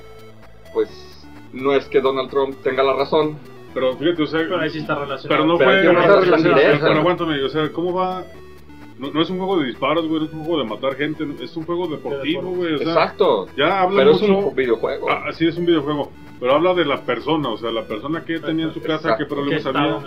[0.74, 0.90] pues,
[1.54, 3.38] no es que Donald Trump tenga la razón.
[3.74, 5.30] Pero fíjate, o sea, pero ahí sí está relacionado.
[5.30, 5.66] Pero no fue.
[5.66, 8.26] Pero, no está pero aguántame, o sea, ¿cómo va
[9.10, 11.66] no, es un juego de disparos, güey, es un juego de matar gente, es un
[11.66, 12.76] juego deportivo, güey.
[12.76, 13.48] Exacto.
[13.58, 15.10] Ya habla Pero es un videojuego.
[15.10, 16.12] Ah, sí, es un videojuego.
[16.40, 19.26] Pero habla de la persona, o sea, la persona que tenía en su casa, qué
[19.26, 19.98] problemas había.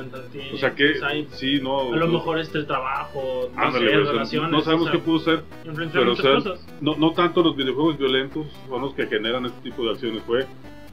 [0.53, 1.93] O sea, que pues sí, no.
[1.93, 5.45] A lo mejor este el trabajo, no, sé, relaciones, no sabemos qué pudo ser.
[5.93, 6.39] Pero, o sea,
[6.81, 10.47] no, no tanto los videojuegos violentos son los que generan este tipo de acciones, fue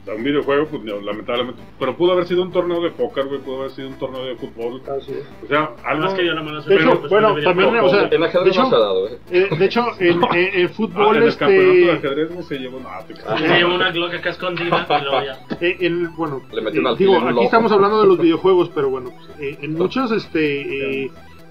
[0.06, 1.62] un videojuego, pues lamentablemente.
[1.78, 4.34] Pero pudo haber sido un torneo de póker, güey, pudo haber sido un torneo de
[4.36, 4.82] fútbol.
[4.84, 6.04] O sea, algo.
[6.04, 8.74] Más que yo la mala de hecho, bueno, también, o sea, en ajedrez no se
[8.74, 9.18] ha dado, ¿eh?
[9.30, 11.06] eh de hecho, en, el fútbol.
[11.06, 11.38] Ah, en el este...
[11.38, 13.06] campeonato de ajedrez no se llevó nada.
[13.38, 15.38] Se llevó una Glock acá escondida y luego ya.
[15.60, 19.12] Eh, el, bueno, Le metió eh, digo, aquí estamos hablando de los videojuegos, pero bueno,
[19.38, 21.04] eh, en muchas, este.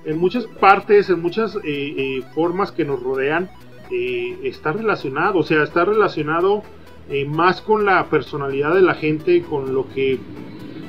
[0.03, 1.57] en muchas partes, en muchas
[2.33, 3.49] formas que nos rodean,
[4.43, 6.63] está relacionado, o sea, está relacionado
[7.09, 10.19] eh, más con la personalidad de la gente, con lo que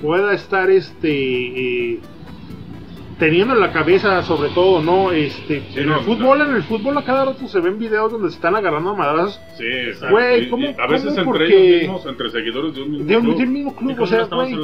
[0.01, 1.11] pueda estar este
[1.93, 2.01] eh,
[3.19, 5.13] teniendo en la cabeza sobre todo, ¿no?
[5.13, 8.35] Este, en el fútbol, en el fútbol a cada rato se ven videos donde se
[8.35, 9.41] están agarrando a madrazos.
[9.57, 9.65] Sí,
[10.11, 13.47] Güey, ¿cómo, a veces entre ellos mismos, entre seguidores de un mismo de un, club.
[13.47, 14.55] mismo club, o sea, güey.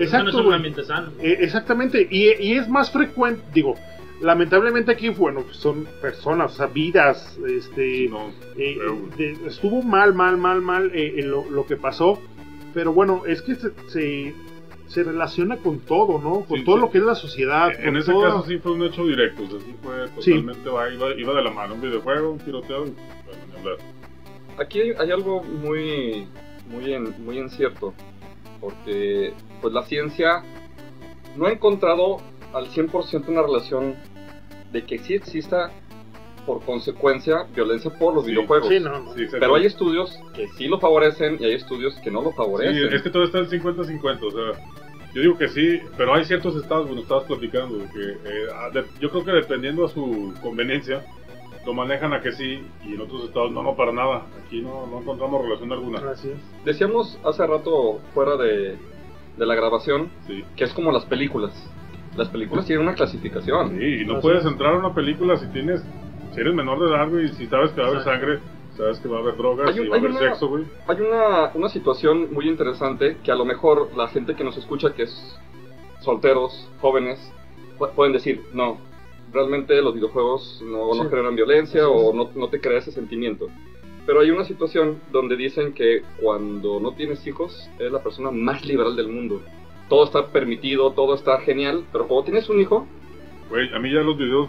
[0.00, 3.76] Exacto, no es un eh, exactamente, y, y es más frecuente, digo,
[4.20, 10.90] lamentablemente aquí, bueno, son personas, o sea, vidas, este, eh, estuvo mal, mal, mal, mal
[10.94, 12.18] eh, lo, que pasó,
[12.74, 14.34] pero bueno, es que se,
[14.86, 16.44] se, relaciona con todo, ¿no?
[16.44, 17.70] Con todo lo que es la sociedad.
[17.78, 21.34] En ese caso sí fue un hecho directo, o sea, sí fue totalmente, iba, iba,
[21.34, 22.84] de la mano, un videojuego, un tiroteo,
[24.58, 26.26] Aquí hay, algo muy,
[26.66, 27.94] muy, en, muy incierto,
[28.60, 30.42] porque pues la ciencia
[31.36, 32.18] no ha encontrado
[32.52, 33.94] al 100% una relación
[34.72, 35.70] de que sí exista
[36.46, 38.68] por consecuencia violencia por los videojuegos.
[39.30, 42.88] Pero hay estudios que sí lo favorecen y hay estudios que no lo favorecen.
[42.88, 44.64] Sí, es que todo está en 50-50, o sea,
[45.12, 49.10] yo digo que sí, pero hay ciertos estados, bueno, estabas platicando, que eh, ah, yo
[49.10, 51.04] creo que dependiendo a su conveniencia,
[51.66, 54.26] lo manejan a que sí y en otros estados no, no para nada.
[54.46, 56.00] Aquí no, no encontramos relación alguna.
[56.64, 58.76] Decíamos hace rato fuera de,
[59.36, 60.10] de la grabación
[60.56, 61.52] que es como las películas
[62.20, 63.78] las películas tienen una clasificación.
[63.78, 65.82] Sí, y no puedes entrar a una película si tienes,
[66.34, 68.38] si eres menor de edad, güey, y si sabes que va a haber sangre,
[68.76, 70.64] sabes que va a haber drogas y va a haber sexo, güey.
[70.86, 74.92] Hay una, una situación muy interesante que a lo mejor la gente que nos escucha,
[74.92, 75.38] que es
[76.00, 77.32] solteros, jóvenes,
[77.96, 78.76] pueden decir, no,
[79.32, 83.48] realmente los videojuegos no, no generan violencia o no, no te crea ese sentimiento.
[84.04, 88.66] Pero hay una situación donde dicen que cuando no tienes hijos, eres la persona más
[88.66, 89.40] liberal del mundo
[89.90, 92.86] todo está permitido, todo está genial, pero cuando tienes un hijo...
[93.50, 94.48] Güey, a mí ya los videos,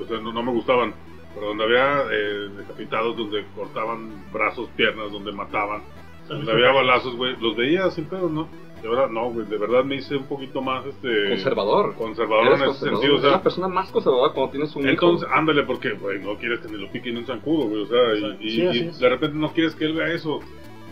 [0.00, 0.94] o sea, no, me gustaban.
[1.34, 5.82] pero donde había eh, decapitados, donde cortaban brazos, piernas, donde mataban,
[6.28, 8.46] donde había balazos, güey, los veía sin pedo, ¿no?
[8.82, 11.30] De verdad, no, güey, de verdad me hice un poquito más, este...
[11.30, 11.94] Conservador.
[11.94, 13.30] Conservador en ese sentido, o sea...
[13.30, 17.08] una persona más conservadora cuando tienes un Entonces, ándale, porque, güey, no quieres tenerlo pique
[17.08, 20.12] en un zancudo, güey, o sea, y, y, de repente no quieres que él vea
[20.12, 20.40] eso.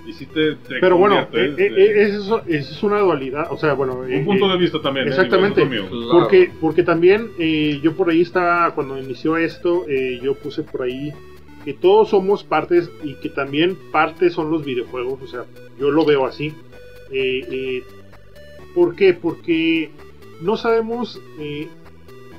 [0.06, 4.00] Y si te, Pero bueno, eh, eh, eh, eso, es una dualidad, o sea, bueno...
[4.00, 5.08] Un punto de vista también.
[5.08, 5.68] Exactamente,
[6.10, 7.30] porque, porque también
[7.82, 9.86] yo por ahí estaba, cuando inició esto,
[10.22, 11.12] yo puse por ahí
[11.64, 15.44] que todos somos partes y que también partes son los videojuegos, o sea,
[15.78, 16.54] yo lo veo así.
[17.10, 17.82] Eh, eh,
[18.74, 19.14] ¿Por qué?
[19.14, 19.90] Porque
[20.40, 21.68] no sabemos eh,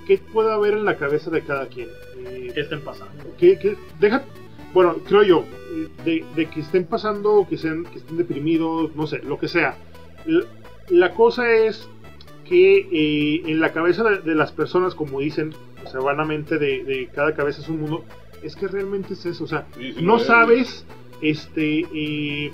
[0.08, 1.90] qué puede haber en la cabeza de cada quien.
[2.26, 3.14] Eh, ¿Qué estén pasando?
[3.38, 4.24] Que, deja,
[4.74, 5.46] bueno, creo yo,
[6.04, 9.78] de, que estén pasando, que, sean, que estén deprimidos, no sé, lo que sea.
[10.90, 11.88] La, cosa es
[12.46, 15.54] que en la cabeza de, las personas, como dicen,
[15.84, 18.04] o sea, vanamente de, cada cabeza es un mundo,
[18.44, 19.68] es que realmente es eso, o sea,
[20.02, 20.86] no sabes,
[21.22, 22.52] este,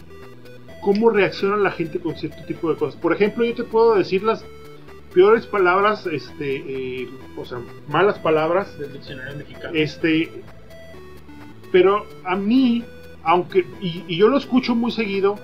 [0.81, 2.99] cómo reacciona la gente con cierto tipo de cosas.
[2.99, 4.45] Por ejemplo, yo te puedo decir las
[5.13, 9.73] peores palabras, este, eh, o sea, malas palabras del diccionario mexicano.
[9.73, 10.29] Este,
[11.71, 12.83] pero a mí,
[13.27, 15.37] aunque, y, yo lo escucho muy seguido,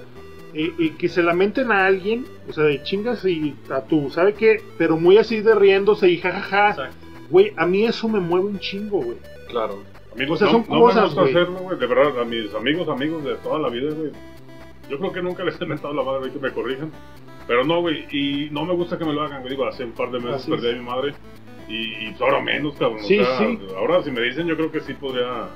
[0.55, 4.33] eh, eh, que se lamenten a alguien, o sea, de chingas y a tú, ¿sabe
[4.33, 4.61] qué?
[4.77, 6.89] Pero muy así de riéndose y jajaja.
[7.29, 9.17] Güey, a mí eso me mueve un chingo, güey.
[9.49, 9.83] Claro.
[10.11, 11.77] A mí o sea, son cosas, me hacerlo, güey.
[11.77, 14.11] De verdad, a mis amigos, amigos de toda la vida, güey
[14.89, 16.91] yo creo que nunca les he mentado la madre, que me corrijan.
[17.47, 19.51] Pero no, güey, y no me gusta que me lo hagan, güey.
[19.51, 21.13] Digo, hace un par de meses perdí a mi madre.
[21.67, 23.03] Y, y, ahora menos, cabrón.
[23.03, 23.59] Sí, o sea, sí.
[23.77, 25.49] Ahora si me dicen, yo creo que sí podría.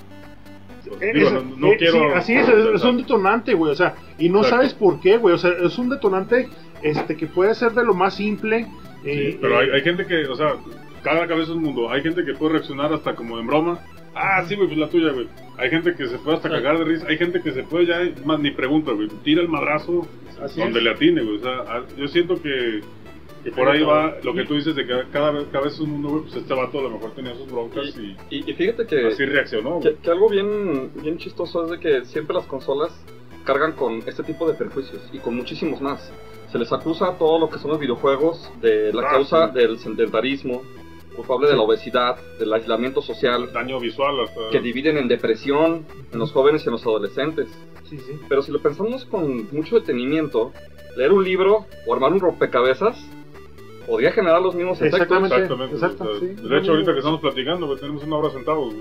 [1.01, 2.15] Eh, no, eh, quiero.
[2.15, 3.71] así es, es, un detonante, güey.
[3.71, 5.35] O sea, y no sabes por qué, güey.
[5.35, 6.49] O sea, es un detonante
[6.81, 8.67] este que puede ser de lo más simple.
[9.03, 10.55] Eh, pero hay, hay gente que, o sea,
[11.03, 11.89] cada cabeza es un mundo.
[11.89, 13.79] Hay gente que puede reaccionar hasta como en broma.
[14.19, 15.27] Ah, sí, güey, pues la tuya, güey.
[15.57, 17.05] Hay gente que se puede hasta cagar de risa.
[17.07, 19.07] Hay gente que se puede ya, más ni pregunta, güey.
[19.23, 20.07] Tira el madrazo
[20.55, 21.37] donde le atine, güey.
[21.37, 22.81] O sea, yo siento que,
[23.47, 25.79] que por ahí va lo que tú dices de que cada, vez, cada vez es
[25.79, 26.23] un mundo, güey.
[26.23, 29.07] Pues este vato a lo mejor tenía sus broncas y, y, fíjate que.
[29.07, 32.91] Así reaccionó, que, que, algo bien, bien chistoso es de que siempre las consolas
[33.45, 36.11] cargan con este tipo de perjuicios y con muchísimos más.
[36.51, 39.79] Se les acusa a todo lo que son los videojuegos de la ah, causa del
[39.79, 40.61] sedentarismo,
[41.15, 46.33] culpable de la obesidad, del aislamiento social, daño visual, que dividen en depresión en los
[46.33, 47.47] jóvenes y en los adolescentes.
[47.85, 48.19] Sí, sí.
[48.27, 50.51] Pero si lo pensamos con mucho detenimiento,
[50.97, 52.97] leer un libro o armar un rompecabezas
[53.87, 55.01] podría generar los mismos efectos.
[55.01, 55.73] Exactamente.
[55.73, 56.41] Exactamente.
[56.41, 58.73] De hecho, ahorita que estamos platicando, tenemos una hora sentados.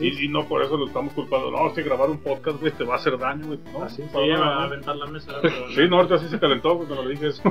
[0.00, 1.50] Y, y, no por eso lo estamos culpando.
[1.50, 3.58] No, si grabar un podcast, güey, te va a hacer daño, güey.
[3.70, 5.32] No, Así, sí, va a aventar la mesa.
[5.74, 7.42] sí, no, ahorita sí se calentó cuando le dije eso.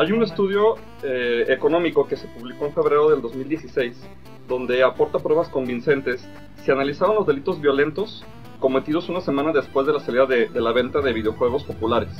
[0.00, 4.02] hay un estudio eh, económico que se publicó en febrero del 2016
[4.48, 6.26] donde aporta pruebas convincentes.
[6.64, 8.24] Se analizaron los delitos violentos
[8.60, 12.10] cometidos una semana después de la salida de, la venta de videojuegos populares.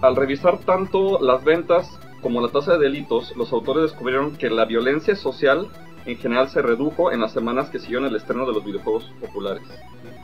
[0.00, 4.66] Al revisar tanto las ventas como la tasa de delitos, los autores descubrieron que la
[4.66, 5.66] violencia social
[6.04, 9.62] en general se redujo en las semanas que siguieron el estreno de los videojuegos populares.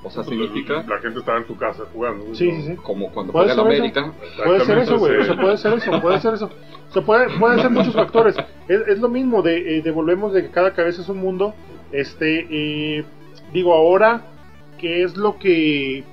[0.03, 0.85] O sea, significa.
[0.87, 2.27] La gente estaba en tu casa jugando.
[2.35, 2.77] Sí, sí, sí.
[2.77, 4.13] Como cuando juega en América.
[4.45, 5.17] Puede ser eso, güey.
[5.17, 6.51] O sea, puede ser eso, puede ser eso.
[6.91, 8.37] O sea, puede, pueden ser muchos factores.
[8.69, 11.55] Es, es lo mismo, de, eh, volvemos de que cada cabeza es un mundo.
[11.91, 13.05] Este, eh,
[13.55, 14.27] digo, ahora,
[14.79, 16.01] ¿qué es lo que.
[16.01, 16.05] Eh,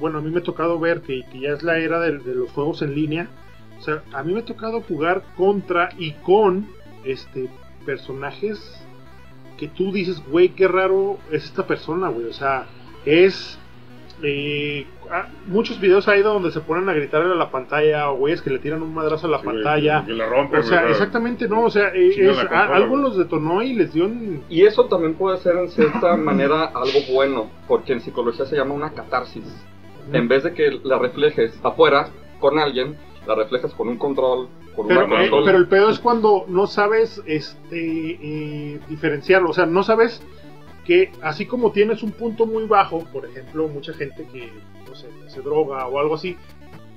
[0.00, 2.34] bueno, a mí me ha tocado ver que, que ya es la era de, de,
[2.34, 3.28] los juegos en línea.
[3.84, 6.66] O sea, a mí me ha tocado jugar contra y con
[7.04, 7.50] este
[7.84, 8.82] personajes
[9.58, 12.26] que tú dices, güey, qué raro es esta persona, güey.
[12.26, 12.64] O sea,
[13.04, 13.58] es
[14.22, 18.40] eh, ah, muchos videos hay donde se ponen a gritarle a la pantalla o güeyes
[18.40, 20.02] que le tiran un madrazo a la pantalla.
[20.06, 23.92] Que, la rompen, o sea, exactamente, no, o sea, eh, algo los detonó y les
[23.92, 24.44] dio un...
[24.48, 28.72] Y eso también puede ser en cierta manera algo bueno, porque en psicología se llama
[28.72, 29.44] una catarsis.
[30.10, 32.08] En vez de que la reflejes afuera
[32.38, 32.96] con alguien,
[33.26, 36.66] la reflejas con un control, con pero, una eh, pero el pedo es cuando no
[36.66, 40.22] sabes este diferenciarlo, o sea, no sabes
[40.84, 44.52] que así como tienes un punto muy bajo, por ejemplo, mucha gente que,
[44.88, 46.36] no sé, se droga o algo así,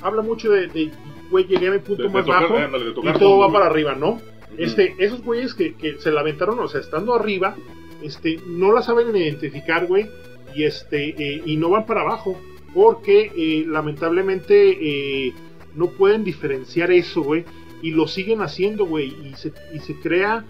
[0.01, 0.91] habla mucho de,
[1.29, 4.19] güey, llegué a mi punto más bajo y todo va para arriba, ¿no?
[4.57, 7.55] Este, esos güeyes que, que se lamentaron, o sea, estando arriba,
[8.01, 10.09] este, no la saben identificar, güey,
[10.55, 12.39] y este, eh, y no van para abajo,
[12.73, 15.33] porque eh, lamentablemente eh,
[15.77, 17.45] no pueden diferenciar eso, güey,
[17.81, 20.43] y lo siguen haciendo, güey, y se, y se crea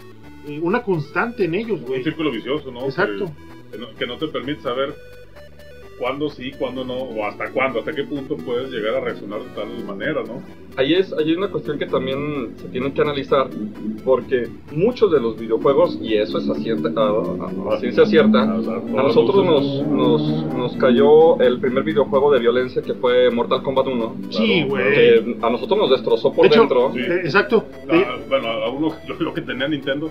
[0.62, 1.98] una constante en ellos, güey.
[1.98, 2.86] Un círculo vicioso, ¿no?
[2.86, 3.30] Exacto.
[3.98, 4.94] Que, no, te permite saber
[5.98, 9.50] cuándo sí, cuándo no, o hasta cuándo, hasta qué punto puedes llegar a reaccionar de
[9.50, 10.42] tal manera, ¿no?
[10.78, 13.48] Ahí es, ahí hay una cuestión que también se tiene que analizar,
[14.04, 19.44] porque muchos de los videojuegos, y eso es a, cierta, a, ciencia cierta, a nosotros
[19.44, 24.16] nos, nos, nos, cayó el primer videojuego de violencia que fue Mortal Kombat 1.
[24.30, 24.94] Sí, güey.
[24.94, 26.92] Que a nosotros nos destrozó por dentro.
[26.96, 27.64] Eh, exacto.
[28.28, 30.08] bueno, a uno lo que tenía Nintendo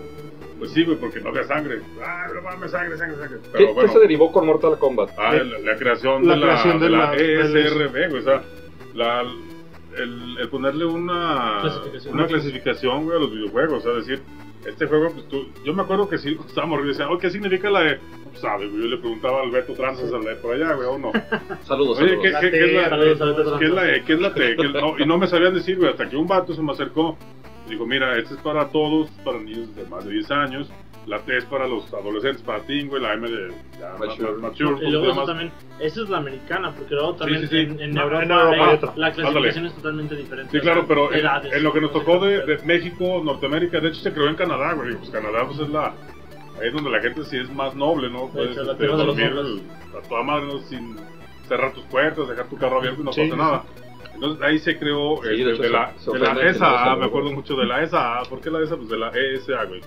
[0.60, 1.80] pues sí, güey, porque no había sangre.
[2.04, 3.38] Ah, pero mames, sangre, sangre, sangre.
[3.54, 5.12] Pero, ¿Qué, ¿Qué, se derivó con Mortal Kombat?
[5.18, 8.22] Ah, la, creación, de, la, creación de, la, ESRB, güey.
[8.22, 8.42] O sea,
[8.96, 9.24] la,
[9.98, 13.80] el, el, ponerle una clasificación, una clasificación, güey, a los videojuegos.
[13.80, 14.22] O sea, decir,
[14.66, 15.48] este juego, pues tú.
[15.66, 18.00] Yo me acuerdo que sí, estábamos y decía, oh, ¿qué significa la E?
[18.26, 18.84] Pues sabe, güey.
[18.84, 21.12] Yo le preguntaba a Alberto Tranzas al por allá, güey, o no.
[21.64, 24.04] Saludos, Oye, ¿qué, ¿qué, ¿qué, es la, ¿qué es la E?
[24.04, 24.56] ¿Qué es la T?
[24.56, 27.18] No, y no me sabían decir, güey, hasta que un vato se me acercó
[27.68, 30.72] Digo, mira, este es para todos, para niños de más de 10 años.
[31.08, 33.02] La T es para los adolescentes, para ti, güey.
[33.02, 34.34] La M de ya, mature.
[34.34, 34.86] mature.
[34.86, 37.48] Y luego eso también, esa es la americana, porque luego también
[37.80, 40.52] En, Europa, la clasificación es totalmente diferente.
[40.52, 44.12] Sí, claro, pero en, lo que nos tocó de, de, México, Norteamérica, de hecho se
[44.12, 44.96] creó en Canadá, güey.
[44.96, 45.94] Pues Canadá pues es la...
[46.60, 48.28] Ahí es donde la gente sí es más noble, ¿no?
[48.28, 49.34] Puedes este, dormir
[49.98, 50.60] a toda madre, ¿no?
[50.60, 50.98] Sin
[51.48, 53.64] cerrar tus puertas, dejar tu carro abierto y no pasa nada.
[54.14, 57.66] Entonces ahí se creó sí, de, este, la, de la ESA, me acuerdo mucho de
[57.66, 58.24] la ESA.
[58.28, 58.76] ¿Por qué la ESA?
[58.76, 59.82] Pues de la ESA, güey.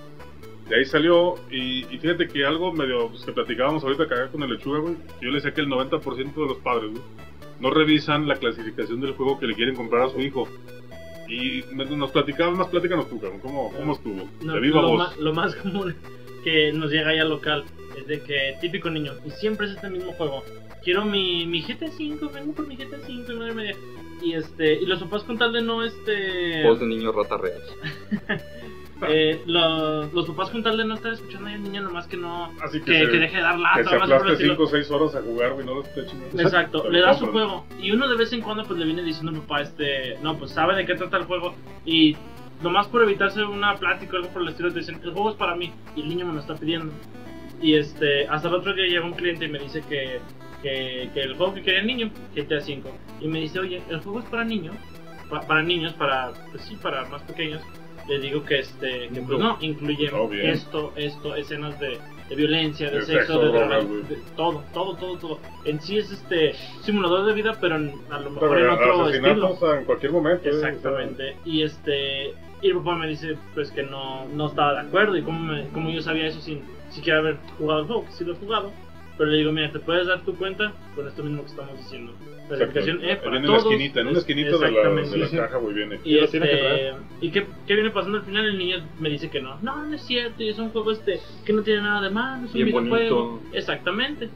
[0.71, 4.41] De ahí salió, y, y fíjate que algo medio pues, que platicábamos ahorita acá con
[4.41, 4.95] el lechuga, güey.
[5.19, 7.03] Yo le decía que el 90% de los padres, güey,
[7.59, 10.47] no revisan la clasificación del juego que le quieren comprar a su hijo.
[11.27, 14.29] Y nos platicabas más, platícanos tú, cabrón, ¿cómo, cómo estuvo?
[14.43, 15.93] No, lo, más, lo más común
[16.41, 17.65] que nos llega ahí al local
[17.97, 20.41] es de que típico niño, y siempre es este mismo juego.
[20.85, 23.75] Quiero mi, mi GTA 5, vengo por mi GTA 5 y madre media.
[24.23, 26.63] Y este, y los papás con tal de no este.
[26.63, 27.61] Voz de niño rata real.
[29.07, 32.17] eh, los, los papás con tal de no estar escuchando a al niño nomás que
[32.17, 35.15] no Así que, que, deje de dar lata que se aplaste 5 o 6 horas
[35.15, 37.65] a jugar y no lo esté chingando exacto le da su juego.
[37.79, 40.51] Y uno de vez en cuando pues le viene diciendo al papá este no pues
[40.51, 42.15] sabe de qué trata el juego y
[42.61, 45.35] nomás por evitarse una plática o algo por el estilo te dicen el juego es
[45.35, 46.93] para mí y el niño me lo está pidiendo.
[47.61, 50.19] Y este hasta el otro día llega un cliente y me dice que
[50.61, 52.83] que, el juego que quería el niño, GTA V.
[53.19, 54.75] Y me dice, oye, el juego es para niños,
[55.47, 57.61] para niños, para, pues sí, para más pequeños.
[58.07, 61.97] Le digo que este, que pues no, incluye oh, esto, esto, escenas de,
[62.29, 65.39] de violencia, de, sexo, de, todo, todo, todo, todo.
[65.65, 69.75] En sí es este simulador de vida, pero a lo mejor en otro estilo.
[69.77, 70.49] en cualquier momento.
[70.49, 70.51] ¿eh?
[70.51, 71.37] Exactamente.
[71.45, 75.21] Y este, y el papá me dice pues que no, no estaba de acuerdo y
[75.21, 78.37] como, como yo sabía eso sin siquiera haber jugado el juego, que sí lo he
[78.37, 78.71] jugado
[79.21, 82.11] pero le digo, mira, te puedes dar tu cuenta con esto mismo que estamos diciendo.
[82.51, 83.65] La verificación E para en todos.
[83.65, 85.99] Una esquinita, en una esquinita de la, de la caja, muy bien.
[86.03, 88.45] Y, este, ¿y qué, qué, viene pasando al final?
[88.45, 89.57] El niño me dice que no.
[89.61, 92.45] No, no es cierto, y es un juego este que no tiene nada de malo,
[92.45, 93.41] es un videojuego.
[93.53, 94.29] Exactamente.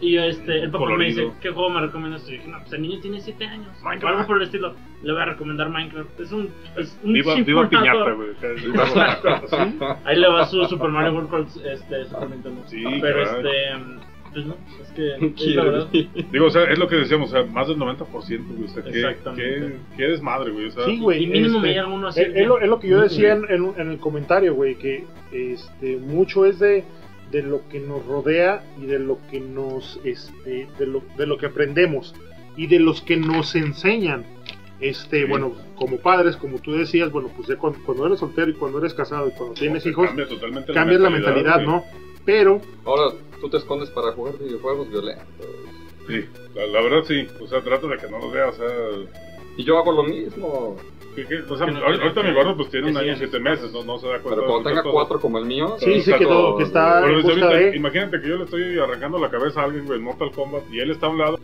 [0.00, 2.28] Y yo, este, el papá me dice, ¿qué juego me recomiendas?
[2.28, 3.68] Y dije, no, pues el niño tiene 7 años.
[3.82, 4.14] Minecraft.
[4.14, 4.74] Algo por el estilo.
[5.02, 6.20] Le voy a recomendar Minecraft.
[6.20, 6.50] Es un.
[6.76, 8.30] Es un viva, viva piñata, güey.
[10.04, 12.62] Ahí le va su Super Mario World este, Super Nintendo.
[12.66, 13.72] Sí, Pero este
[14.32, 15.88] pues no, es que la verdad.
[15.90, 18.64] Digo, o sea, es lo que decíamos, o sea, más del 90%, güey.
[18.64, 18.82] O sea,
[19.34, 20.66] qué, qué, desmadre, güey.
[20.66, 21.24] O sea, sí, güey.
[21.24, 22.20] Y mínimo me este, llega uno así.
[22.20, 26.44] Es, lo, es, lo, que yo decía en, en, el comentario, güey, que este, mucho
[26.44, 26.84] es de,
[27.30, 31.38] de lo que nos rodea y de lo que nos, este, de lo, de lo
[31.38, 32.14] que aprendemos
[32.56, 34.24] y de los que nos enseñan.
[34.80, 38.78] Este, bueno, como padres, como tú decías, bueno, pues cuando, cuando, eres soltero y cuando
[38.78, 42.07] eres casado y cuando tienes hijos, cambia totalmente cambias la mentalidad, la mentalidad ¿no?
[42.28, 42.60] Pero.
[42.84, 45.24] Ahora, tú te escondes para jugar videojuegos violentos.
[46.06, 47.26] Sí, la, verdad sí.
[47.40, 48.66] O sea, trato de que no lo vea, o sea.
[49.56, 50.76] Y yo hago lo mismo.
[51.48, 54.08] O sea, ahorita mi gordo pues tiene un año y siete meses, no, no se
[54.08, 54.42] da cuenta.
[54.42, 57.02] Pero cuando tenga cuatro como el mío, sí, sí que, todo, que está.
[57.74, 60.90] imagínate que yo le estoy arrancando la cabeza a alguien, en Mortal Kombat, y él
[60.90, 61.38] está a un lado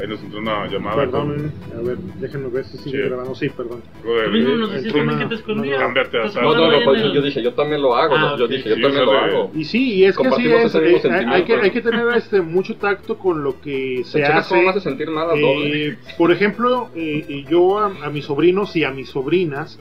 [0.00, 0.96] Ahí nos entró una llamada.
[0.96, 3.34] Perdón, a ver, déjenme ver si sigue grabando.
[3.34, 3.82] Sí, perdón.
[4.02, 5.78] Tú mismo nos decías que te escondías.
[5.78, 8.14] Cámbiate a No, no, no, pues yo dije, yo también lo hago.
[8.16, 9.50] Ah, yo dije, yo también lo hago.
[9.54, 10.74] Y sí, y es que así es.
[10.74, 14.62] Eh, hay, que, hay que tener este, mucho tacto con lo que se hace.
[14.62, 18.90] No hace sentir nada eh, Por ejemplo, eh, yo a, a mis sobrinos y a
[18.90, 19.80] mis sobrinas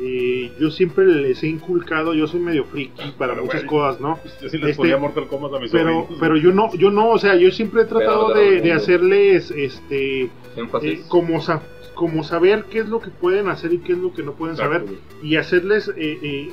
[0.00, 4.18] eh, yo siempre les he inculcado, yo soy medio friki para muchas cosas, ¿no?
[4.40, 7.10] Yo sí les este, ponía Mortal Kombat a mis pero, pero yo no, yo no,
[7.10, 11.40] o sea, yo siempre he tratado de, de, hacerles, este, eh, como,
[11.94, 14.56] como saber qué es lo que pueden hacer y qué es lo que no pueden
[14.56, 14.84] saber
[15.22, 16.50] y hacerles, eh, eh,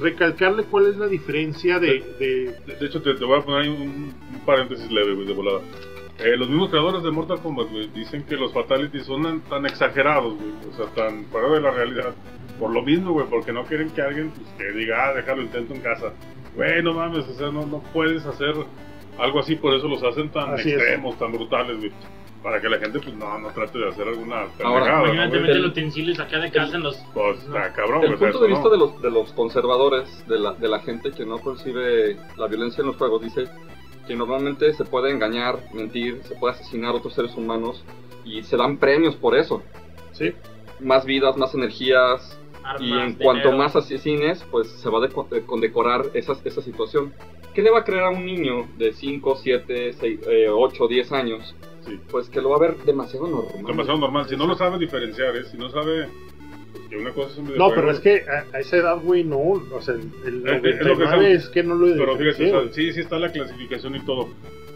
[0.00, 2.02] recalcarle cuál es la diferencia de...
[2.18, 5.60] De, de, hecho, te, voy a poner ahí un, un paréntesis leve, de volada.
[6.18, 10.34] Eh, los mismos creadores de Mortal Kombat, dicen que los fatalities son tan exagerados,
[10.70, 12.14] o sea, tan fuera de la realidad,
[12.58, 15.74] por lo mismo, güey, porque no quieren que alguien pues, que diga, ah, déjalo intento
[15.74, 16.12] en casa.
[16.54, 18.54] Güey, no mames, o sea, no, no puedes hacer
[19.18, 21.92] algo así, por eso los hacen tan extremos, tan brutales, güey.
[22.42, 25.64] Para que la gente, pues, no, no trate de hacer alguna Ahora, imagínate ¿no, meter
[25.64, 26.96] utensilios acá de casa en los...
[27.14, 30.68] Pues, está cabrón, El punto de vista de, los, de los conservadores, de la, de
[30.68, 33.48] la gente que no percibe la violencia en los juegos, dice
[34.06, 37.84] que normalmente se puede engañar, mentir, se puede asesinar a otros seres humanos
[38.24, 39.62] y se dan premios por eso.
[40.12, 40.32] Sí.
[40.80, 42.38] Más vidas, más energías,
[42.80, 47.12] y en cuanto más asesines, pues se va a eh, condecorar esa, esa situación.
[47.54, 51.54] ¿Qué le va a creer a un niño de 5, 7, 8, 10 años?
[52.10, 53.66] Pues que lo va a ver demasiado normal.
[53.66, 54.28] Demasiado normal.
[54.28, 55.44] Si no lo sabe diferenciar, ¿eh?
[55.44, 56.08] si no sabe
[56.88, 59.38] que una cosa es un No, pero es que a, esa edad, güey, no.
[59.38, 63.00] O sea, el, el es, lo que es que no lo Pero fíjate, sí, sí
[63.00, 64.28] está la clasificación y todo.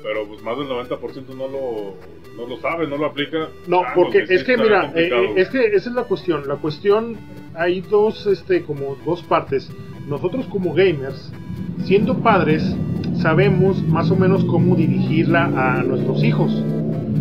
[0.02, 1.94] Pero pues más del 90% no lo,
[2.36, 3.48] no lo sabe, no lo aplica.
[3.66, 6.46] No, ah, porque es que, mira, eh, eh, es que esa es la cuestión.
[6.46, 7.16] La cuestión,
[7.54, 9.70] hay dos, este, como dos partes.
[10.06, 11.32] Nosotros como gamers,
[11.84, 12.62] siendo padres,
[13.20, 16.52] sabemos más o menos cómo dirigirla a nuestros hijos.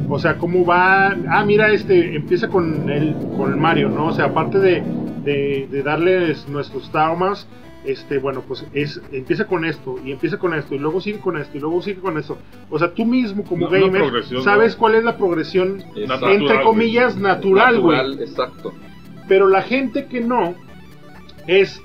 [0.09, 1.15] O sea, cómo va.
[1.29, 4.07] Ah, mira, este empieza con el, con el Mario, ¿no?
[4.07, 4.83] O sea, aparte de,
[5.23, 7.47] de, darles nuestros traumas,
[7.85, 11.37] este, bueno, pues es, empieza con esto, y empieza con esto, y luego sigue con
[11.37, 12.37] esto, y luego sigue con esto.
[12.69, 18.13] O sea, tú mismo como gamer sabes cuál es la progresión, entre comillas, natural, güey.
[18.19, 18.73] Exacto.
[19.27, 20.53] Pero la gente que no,
[21.47, 21.81] es,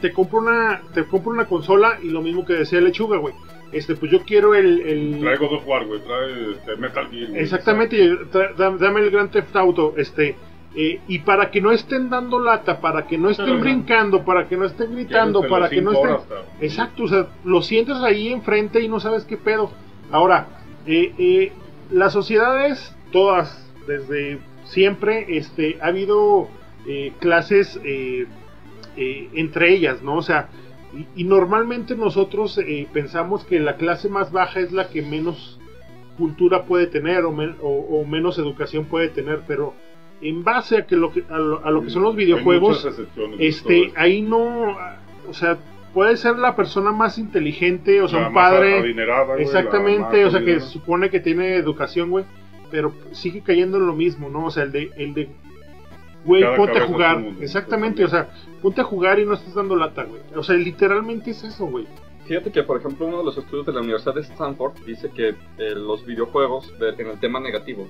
[0.00, 3.34] te compra una, te compra una consola, y lo mismo que decía Lechuga, güey
[3.72, 4.80] este, pues yo quiero el...
[4.80, 5.20] el...
[5.20, 7.36] Trae God of War, güey, trae este, Metal Gear.
[7.36, 8.18] Exactamente,
[8.56, 10.36] dame el Grand Theft Auto, este...
[10.76, 14.56] Eh, y para que no estén dando lata, para que no estén brincando, para que
[14.56, 16.16] no estén gritando, para que no estén...
[16.60, 19.72] Exacto, o sea, lo sientes ahí enfrente y no sabes qué pedo.
[20.12, 20.46] Ahora,
[20.86, 21.52] eh, eh,
[21.90, 26.48] las sociedades, todas, desde siempre, este, ha habido
[27.18, 27.80] clases
[28.96, 30.16] entre ellas, ¿no?
[30.16, 30.48] O sea,
[31.16, 35.58] y, normalmente nosotros eh, pensamos que la clase más baja es la que menos
[36.18, 39.72] cultura puede tener o, menos educación puede tener, pero
[40.20, 42.86] en base a que lo que a lo, que son los videojuegos,
[43.38, 44.76] este, ahí no,
[45.28, 45.58] o sea,
[45.94, 48.94] puede ser la persona más inteligente, o sea, un padre,
[49.38, 52.24] exactamente, o sea, que supone que tiene educación, güey,
[52.70, 54.46] pero sigue cayendo en lo mismo, ¿no?
[54.46, 55.28] O sea, el de, el de
[56.24, 57.24] Güey, ponte a jugar.
[57.40, 58.28] Exactamente, o sea,
[58.60, 60.22] ponte a jugar y no estás dando lata, güey.
[60.36, 61.86] O sea, literalmente es eso, güey.
[62.26, 65.30] Fíjate que, por ejemplo, uno de los estudios de la Universidad de Stanford dice que
[65.30, 67.88] eh, los videojuegos, en el tema negativo,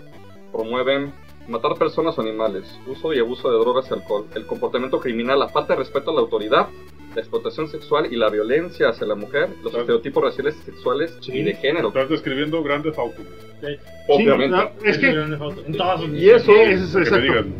[0.53, 1.13] promueven
[1.49, 5.49] matar personas o animales, uso y abuso de drogas y alcohol, el comportamiento criminal, la
[5.49, 6.69] falta de respeto a la autoridad,
[7.15, 11.43] la explotación sexual y la violencia hacia la mujer, los estereotipos raciales y sexuales y
[11.43, 11.89] de género.
[11.89, 13.25] Estás describiendo grandes autos.
[14.09, 14.57] Obviamente.
[14.85, 15.13] es que,
[16.15, 16.53] y eso,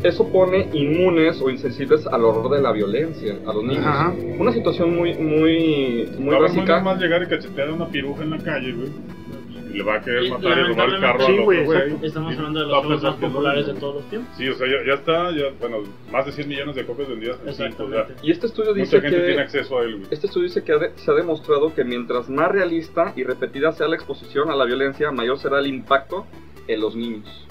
[0.03, 3.85] eso pone inmunes o insensibles al horror de la violencia a los niños.
[4.39, 6.79] Una situación muy, muy, muy básica.
[6.79, 8.89] más llegar y cachetear a una piruja en la calle, güey
[9.71, 11.59] le va a querer matar y robar el carro sí, a güey,
[12.03, 14.37] Estamos hablando de los juegos más populares de todos los tiempos.
[14.37, 17.39] Sí, o sea, ya, ya, está, ya, bueno, más de 100 millones de copias vendidas
[17.45, 17.89] en cinco,
[18.21, 20.07] Y este estudio dice mucha gente tiene acceso a él.
[20.11, 23.95] Este estudio dice que se ha demostrado que mientras más realista y repetida sea la
[23.95, 26.25] exposición a la violencia, mayor será el impacto
[26.67, 27.47] en los niños.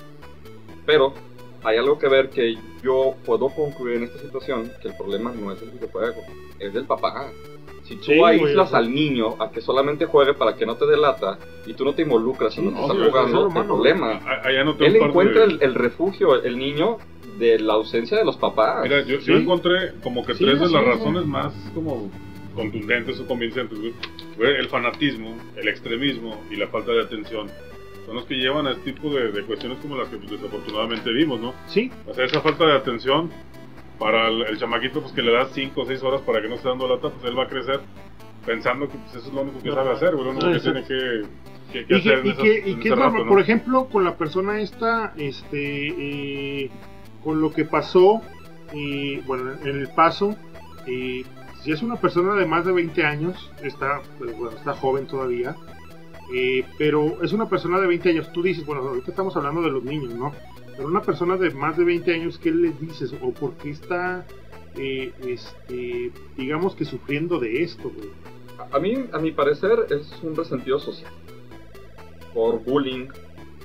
[0.87, 1.15] Pero
[1.63, 5.53] hay algo que ver que yo puedo concluir en esta situación que el problema no
[5.53, 6.23] es el videojuego,
[6.59, 7.31] es del papá.
[7.91, 11.75] Si tú aíslas al niño a que solamente juegue para que no te delata y
[11.75, 14.21] tú no te involucras en lo que está jugando, el problema.
[14.79, 16.99] Él encuentra el, refugio, el niño,
[17.41, 18.85] de la ausencia de los papás.
[18.85, 22.09] Mira, yo, encontré como que tres de las razones más como
[22.55, 23.77] contundentes o convincentes.
[24.39, 27.49] el fanatismo, el extremismo y la falta de atención
[28.07, 31.41] son los que llevan a este tipo de, cuestiones como las que pues, desafortunadamente vimos,
[31.41, 31.55] ¿no?
[31.67, 31.91] Sí.
[32.07, 33.31] O sea, esa falta de atención
[34.01, 36.69] para el, chamaquito pues que le das 5 o 6 horas para que no esté
[36.69, 37.81] dando lata, pues él va a crecer
[38.47, 41.85] pensando que pues, eso es lo único que sabe hacer, lo único que tiene que,
[41.85, 42.27] que, hacer.
[42.27, 46.71] Y que, y que por ejemplo, con la persona esta, este, eh,
[47.23, 48.23] con lo que pasó,
[48.73, 50.35] eh, bueno, en el paso,
[50.87, 51.23] eh,
[51.63, 55.55] si es una persona de más de 20 años, está, pues, bueno, está joven todavía,
[56.79, 59.85] pero es una persona de 20 años, tú dices, bueno, ahorita estamos hablando de los
[59.85, 60.33] niños, ¿no?
[60.81, 63.15] Pero una persona de más de 20 años, ¿qué le dices?
[63.21, 64.27] ¿O por qué está,
[64.79, 67.93] eh, este, digamos que sufriendo de esto,
[68.73, 71.13] A mí, a mi parecer, es un resentido social.
[72.33, 73.09] Por bullying,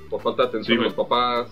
[0.09, 1.49] por falta de atención de los papás.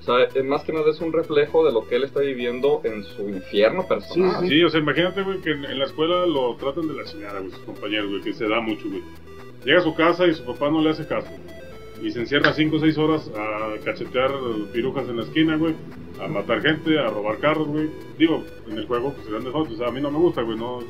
[0.00, 3.02] O sea, más que nada es un reflejo de lo que él está viviendo en
[3.02, 4.46] su infierno personal.
[4.46, 7.52] Sí, o sea, imagínate, güey, que en, la escuela lo tratan de la chingada, güey,
[7.52, 9.02] sus compañeros, güey, que se da mucho, güey.
[9.64, 11.30] Llega a su casa y su papá no le hace caso,
[12.02, 14.30] y se encierra 5 o 6 horas a cachetear
[14.72, 15.74] pirujas en la esquina, güey,
[16.22, 17.90] a matar gente, a robar carros, güey.
[18.18, 20.58] Digo, en el juego, pues de fotos, o sea, a mí no me gusta, güey,
[20.58, 20.80] no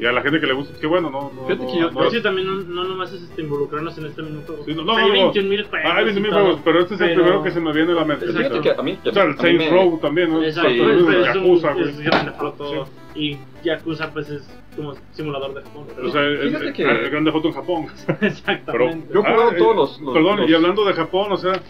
[0.00, 1.30] y a la gente que le gusta, es que bueno, no.
[1.34, 4.22] no Fíjate que yo, no, sí, también no, no nomás es este, involucrarnos en este
[4.22, 4.64] mismo juego.
[4.64, 5.92] Sí, no, no, hay 21 mil juegos.
[5.92, 8.04] Hay 21 mil juegos, pero este es el primero que se me viene a la
[8.06, 8.26] mente.
[8.26, 8.98] Fíjate que a mí.
[9.04, 10.42] O sea, el Saints Row también, ¿no?
[10.42, 11.90] Exacto, sí, pero Yakuza, güey.
[11.90, 12.88] Es grande foto.
[13.14, 15.86] Y Yakuza, pues es como simulador de Japón.
[15.94, 16.82] Pero, o sea, es, que...
[16.82, 17.86] el grande foto en Japón.
[18.20, 19.08] Exactamente.
[19.12, 20.14] Pero, yo he todos los.
[20.14, 21.60] Perdón, y hablando de Japón, o sea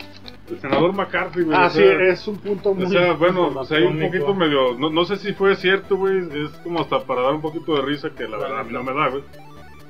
[0.50, 1.56] el senador McCarthy, güey.
[1.58, 2.84] Ah, sí, es un punto muy.
[2.84, 4.74] O sea, bueno, o sea, hay un poquito medio.
[4.78, 6.18] No, no sé si fue cierto, güey.
[6.18, 8.82] Es como hasta para dar un poquito de risa que la verdad a mí no
[8.82, 9.22] me da, güey.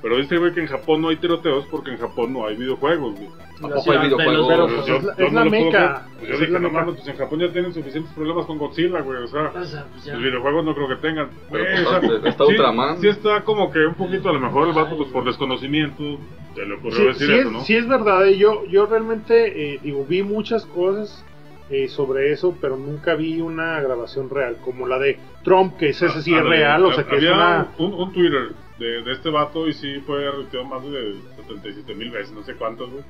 [0.03, 3.17] Pero dice, güey, que en Japón no hay tiroteos porque en Japón no hay videojuegos,
[3.17, 3.29] güey.
[3.61, 4.47] Tampoco hay videojuegos.
[4.49, 6.07] Pero pues, es, la, es la meca.
[6.19, 9.23] Pues yo dije, no mames, pues en Japón ya tienen suficientes problemas con Godzilla, güey.
[9.23, 11.29] O sea, pues los videojuegos no creo que tengan.
[11.51, 13.01] Pero, o sea, está sí, Ultraman.
[13.01, 16.19] Sí está como que un poquito, a lo mejor el vato, pues por desconocimiento,
[16.55, 17.61] se le ocurrió decir sí eso, es, ¿no?
[17.61, 21.25] Sí es verdad, eh, yo, yo realmente, eh, digo, vi muchas cosas
[21.69, 26.07] eh, sobre eso, pero nunca vi una grabación real, como la de Trump, que ese,
[26.07, 27.69] ese sí es real, o sea que es una...
[27.79, 28.49] Un, un Twitter
[28.81, 32.55] de, de, este vato y sí fue retuiteado más de 77 mil veces, no sé
[32.55, 33.05] cuántos, güey.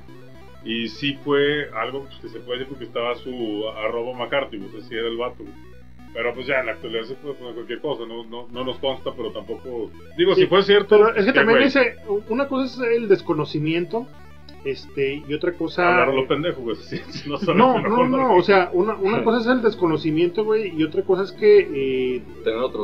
[0.63, 4.95] Y sí fue algo que se puede decir porque estaba su arroba McCarthy, sé si
[4.95, 5.71] era el vato, güey.
[6.13, 8.77] Pero pues ya en la actualidad se puede poner cualquier cosa, no, no, no nos
[8.79, 9.89] consta, pero tampoco...
[10.17, 10.97] Digo, sí, si fue cierto...
[10.97, 11.95] Pero es que también dice,
[12.27, 14.07] una cosa es el desconocimiento
[14.63, 15.87] este, y otra cosa.
[15.87, 16.77] Hablar a lo pendejo, güey.
[17.55, 21.03] No, no, no, no, o sea, una, una cosa es el desconocimiento, güey, y otra
[21.03, 22.21] cosa es que eh,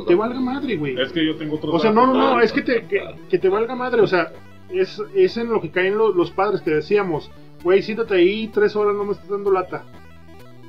[0.08, 1.00] te valga madre, güey.
[1.00, 1.76] Es que yo tengo otros.
[1.76, 4.32] O sea, no, no, no, es que te, que, que, te valga madre, o sea,
[4.70, 7.32] es, es en lo que caen los, los padres que decíamos,
[7.64, 9.86] güey, siéntate ahí tres horas, no me estás dando lata.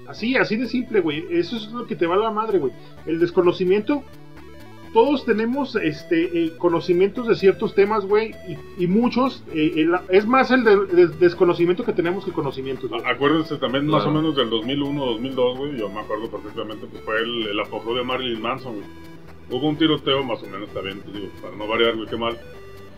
[0.06, 1.26] Así, así de simple, güey.
[1.30, 2.72] Eso es lo que te valga madre, güey.
[3.04, 4.02] El desconocimiento,
[4.93, 8.34] todos tenemos este eh, conocimientos de ciertos temas, güey,
[8.78, 12.89] y, muchos, eh, es más el de, desconocimiento que tenemos que conocimiento.
[13.05, 17.18] Acuérdense también más o menos del 2001, 2002, güey, yo me acuerdo perfectamente, pues fue
[17.20, 18.86] el, el apogeo de Marilyn Manson, güey.
[19.51, 22.39] Hubo un tiroteo, más o menos, también, pues, digo, para no variar, güey, qué mal.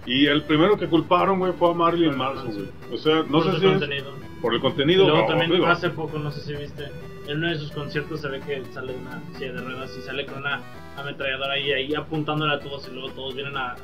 [0.06, 2.68] Y el primero que culparon, güey, fue a Marilyn Manson, güey.
[2.92, 4.04] O sea, no sé si es
[4.40, 5.04] por el contenido.
[5.04, 6.84] Y luego también hace poco, no sé si viste,
[7.28, 10.26] en uno de sus conciertos se ve que sale una silla de ruedas y sale
[10.26, 10.60] con una
[10.96, 13.76] ametralladora ahí, ahí apuntándole a todos y luego todos vienen a,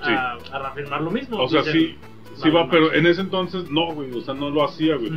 [0.52, 1.38] a, reafirmar lo mismo.
[1.38, 1.96] O sea, sí,
[2.42, 5.10] sí va, pero en ese entonces no, güey, o sea, no lo hacía, güey.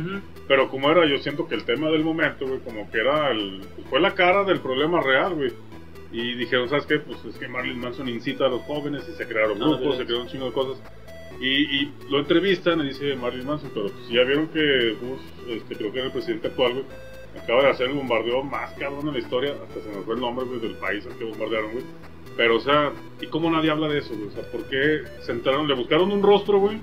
[0.48, 3.62] Pero como era, yo siento que el tema del momento, güey, como que era, el,
[3.88, 5.52] fue la cara del problema real, güey.
[6.12, 6.98] Y dijeron, ¿sabes qué?
[6.98, 10.04] Pues es que Marilyn Manson incita a los jóvenes y se crearon ah, grupos, se
[10.04, 10.82] crearon un chingo de cosas.
[11.40, 15.20] Y, y, lo entrevistan y dice Marilyn Manson, pero pues ya vieron que Bush,
[15.56, 16.84] este, creo que era el presidente actual, güey,
[17.38, 20.20] acaba de hacer el bombardeo más cabrón en la historia, hasta se nos fue el
[20.20, 21.84] nombre del país al que bombardearon, güey.
[22.36, 24.28] Pero, o sea, ¿y cómo nadie habla de eso, güey?
[24.28, 26.78] O sea, ¿por qué sentaron, le buscaron un rostro, güey?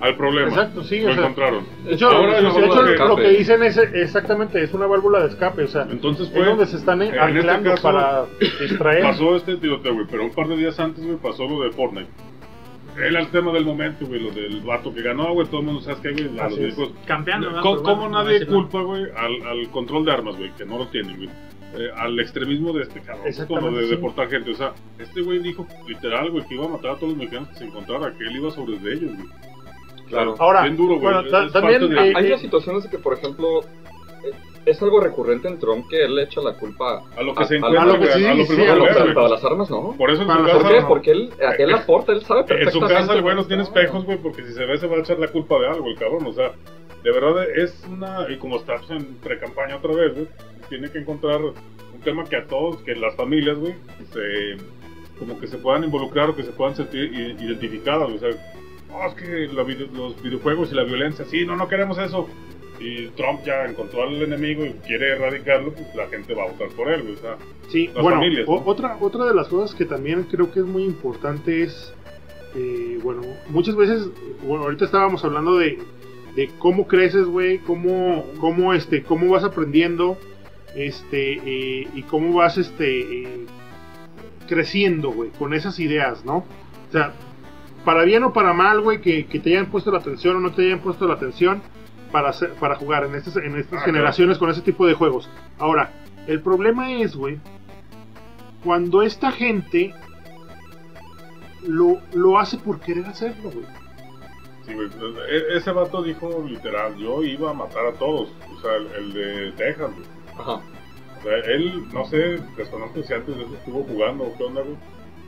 [0.00, 0.48] Al problema.
[0.48, 1.00] Exacto, sí.
[1.00, 1.64] Lo encontraron.
[1.84, 5.64] De hecho, Ahora, de hecho lo que dicen es exactamente, es una válvula de escape,
[5.64, 9.02] o sea, Entonces fue, es donde se están en, en este caso, para extraer.
[9.02, 12.27] Pasó este tiroteo, güey, pero un par de días antes, güey, pasó lo de Fortnite
[12.98, 15.80] era el tema del momento, güey, lo del vato que ganó, güey, todo el mundo
[15.80, 16.90] sabe que, güey, a los viejos.
[17.06, 20.88] Campeando, ¿Cómo, ¿cómo nadie culpa, güey, al, al, control de armas, güey, que no lo
[20.88, 21.30] tienen, güey?
[21.74, 24.52] Eh, al extremismo de este cabrón, como de deportar gente.
[24.52, 27.50] O sea, este güey dijo literal, güey, que iba a matar a todos los mexicanos
[27.50, 29.28] que se encontrara, que él iba sobre de ellos, güey.
[30.08, 30.34] Claro.
[30.38, 31.12] Ahora, bien duro, güey.
[31.12, 32.00] Bueno, también de...
[32.00, 33.60] hay unas situaciones que, por ejemplo,
[34.70, 37.46] es algo recurrente en Trump que él le echa la culpa a lo que a,
[37.46, 39.70] se encuentra, a, lo que sí, a lo sí, primero sí, a para las armas
[39.70, 39.94] no.
[39.96, 40.82] Por eso en su casa, ¿Por qué?
[40.86, 42.78] Porque él, él aporta, él sabe perfectamente.
[42.78, 44.96] En su casa el güey no tiene espejos, güey, porque si se ve se va
[44.96, 46.52] a echar la culpa de algo el cabrón, o sea,
[47.02, 50.26] de verdad es una y como está en pre-campaña otra vez, güey,
[50.68, 53.74] tiene que encontrar un tema que a todos, que las familias, güey,
[54.12, 54.56] se
[55.18, 58.30] como que se puedan involucrar o que se puedan sentir identificadas, o sea,
[58.88, 62.28] no, es que la, los videojuegos y la violencia, sí, no, no queremos eso
[62.80, 66.68] y Trump ya encontró al enemigo y quiere erradicarlo, pues la gente va a votar
[66.68, 67.14] por él.
[67.16, 67.36] O sea,
[67.68, 71.92] sí, bueno, otra, otra de las cosas que también creo que es muy importante es,
[72.54, 74.08] eh, bueno, muchas veces,
[74.42, 75.78] bueno, ahorita estábamos hablando de,
[76.36, 80.16] de cómo creces, güey, cómo, cómo, este, cómo vas aprendiendo,
[80.74, 83.46] este, eh, y cómo vas, este, eh,
[84.46, 86.38] creciendo, güey, con esas ideas, ¿no?
[86.38, 87.12] O sea,
[87.84, 90.52] para bien o para mal, güey, que, que te hayan puesto la atención o no
[90.52, 91.62] te hayan puesto la atención,
[92.10, 95.28] para, para jugar en estas, en estas ah, generaciones con ese tipo de juegos.
[95.58, 95.92] Ahora,
[96.26, 97.38] el problema es, güey,
[98.64, 99.94] cuando esta gente
[101.66, 103.66] lo, lo hace por querer hacerlo, güey.
[104.66, 104.88] Sí, güey.
[105.30, 108.30] E, ese vato dijo literal, yo iba a matar a todos.
[108.54, 110.06] O sea, el, de Texas, güey.
[110.38, 110.62] Ajá.
[111.18, 114.62] O sea, él, no sé, desconozco si antes de eso estuvo jugando o qué onda,
[114.62, 114.76] güey.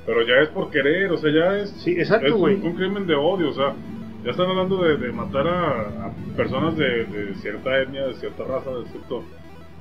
[0.06, 1.70] Pero ya es por querer, o sea, ya es.
[1.70, 2.56] Sí, exacto, güey.
[2.56, 3.74] Un, un, crimen de odio, o sea
[4.24, 9.22] ya están hablando de, matar a, personas de, cierta etnia, de cierta raza, de cierto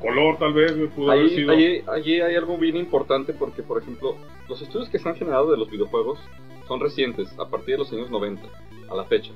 [0.02, 1.52] color tal vez, pudo haber sido.
[1.52, 4.16] Allí, hay algo bien importante porque, por ejemplo,
[4.48, 6.20] los estudios que se han generado de los videojuegos
[6.68, 8.44] son recientes, a partir de los años 90,
[8.90, 9.32] a la fecha.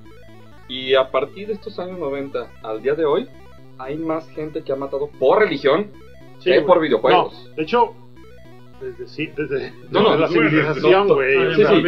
[0.69, 3.27] Y a partir de estos años 90 al día de hoy,
[3.77, 5.91] hay más gente que ha matado por religión
[6.43, 7.51] que por videojuegos.
[7.55, 7.93] de hecho,
[8.83, 11.55] desde, sí, desde, la civilización, güey.
[11.55, 11.83] sí, sí,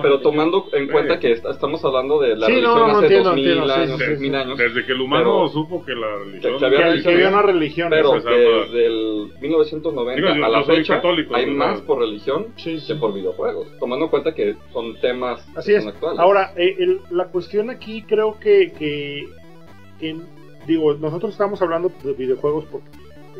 [0.00, 4.34] pero, tomando en cuenta que estamos hablando de la religión hace dos mil años, mil
[4.34, 4.58] años.
[4.58, 6.58] Desde que el humano supo que la religión...
[6.58, 7.90] Que, había, una religión.
[7.90, 11.00] Pero que desde el 1990 a la fecha
[11.32, 13.68] hay más por religión que por videojuegos.
[13.78, 15.86] Tomando en cuenta que son temas Así es.
[15.86, 16.18] actuales.
[16.18, 19.28] Ahora, eh, la cuestión aquí creo que, que,
[19.98, 20.16] que,
[20.66, 22.88] digo, nosotros estamos hablando de videojuegos porque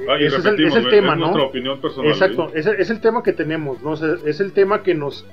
[0.09, 1.26] Ah, ese es el, tema, ¿no?
[1.26, 2.11] Nuestra opinión personal.
[2.11, 3.95] Exacto, es, es, el tema que tenemos, ¿no?
[3.95, 5.26] Es, el tema que nos,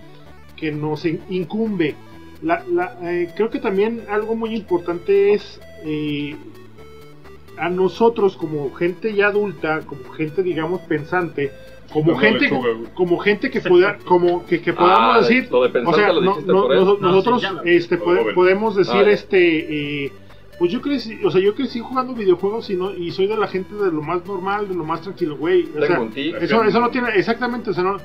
[0.55, 1.95] que nos incumbe.
[2.41, 6.35] La, la, eh, creo que también algo muy importante es eh,
[7.57, 11.51] a nosotros como gente ya adulta, como gente digamos pensante,
[11.91, 12.49] como gente
[12.93, 18.75] como gente que pueda como que, que podamos ah, decir o sea nosotros este podemos
[18.75, 20.11] decir este eh,
[20.59, 23.47] pues yo crecí, o sea, yo crecí jugando videojuegos y no y soy de la
[23.47, 25.69] gente de lo más normal, de lo más tranquilo, güey.
[25.77, 26.01] O sea,
[26.41, 27.97] eso, eso no tiene, exactamente, o sea, no,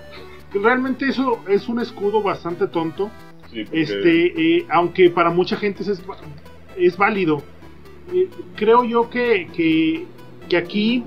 [0.53, 3.11] realmente eso es un escudo bastante tonto.
[3.53, 6.03] Este, eh, aunque para mucha gente es,
[6.77, 7.43] es válido.
[8.13, 10.07] Eh, creo yo que, que,
[10.49, 11.05] que aquí,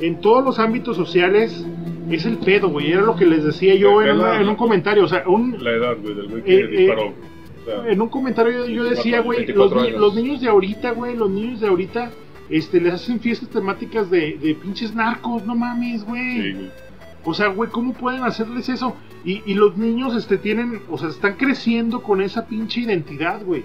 [0.00, 1.64] en todos los ámbitos sociales,
[2.10, 2.92] es el pedo, güey.
[2.92, 5.04] Era lo que les decía yo en, en, un comentario.
[5.04, 7.33] O sea, un, la edad, güey, del güey que eh, disparó
[7.66, 12.10] en un comentario yo, decía, güey, los, niños de ahorita, güey, los niños de ahorita,
[12.50, 16.70] este, les hacen fiestas temáticas de, de pinches narcos, no mames, güey.
[17.24, 18.96] o sea, güey, ¿cómo pueden hacerles eso?
[19.24, 23.64] Y, y, los niños, este, tienen, o sea, están creciendo con esa pinche identidad, güey.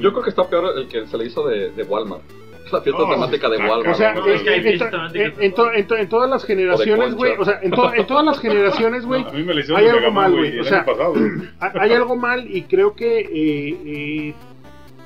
[0.00, 2.22] Yo creo que está peor el que se le hizo de, de Walmart
[2.72, 3.88] la fiesta temática de Walmart.
[3.88, 4.14] O sea,
[5.14, 9.24] en, todas las generaciones, güey, o sea, en, todas las generaciones, güey,
[9.74, 10.58] hay algo mal, güey.
[10.58, 10.84] O sea,
[11.80, 14.34] hay algo mal y creo que eh, eh,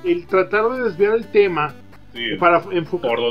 [0.03, 1.73] el tratar de desviar el tema
[2.39, 2.61] para,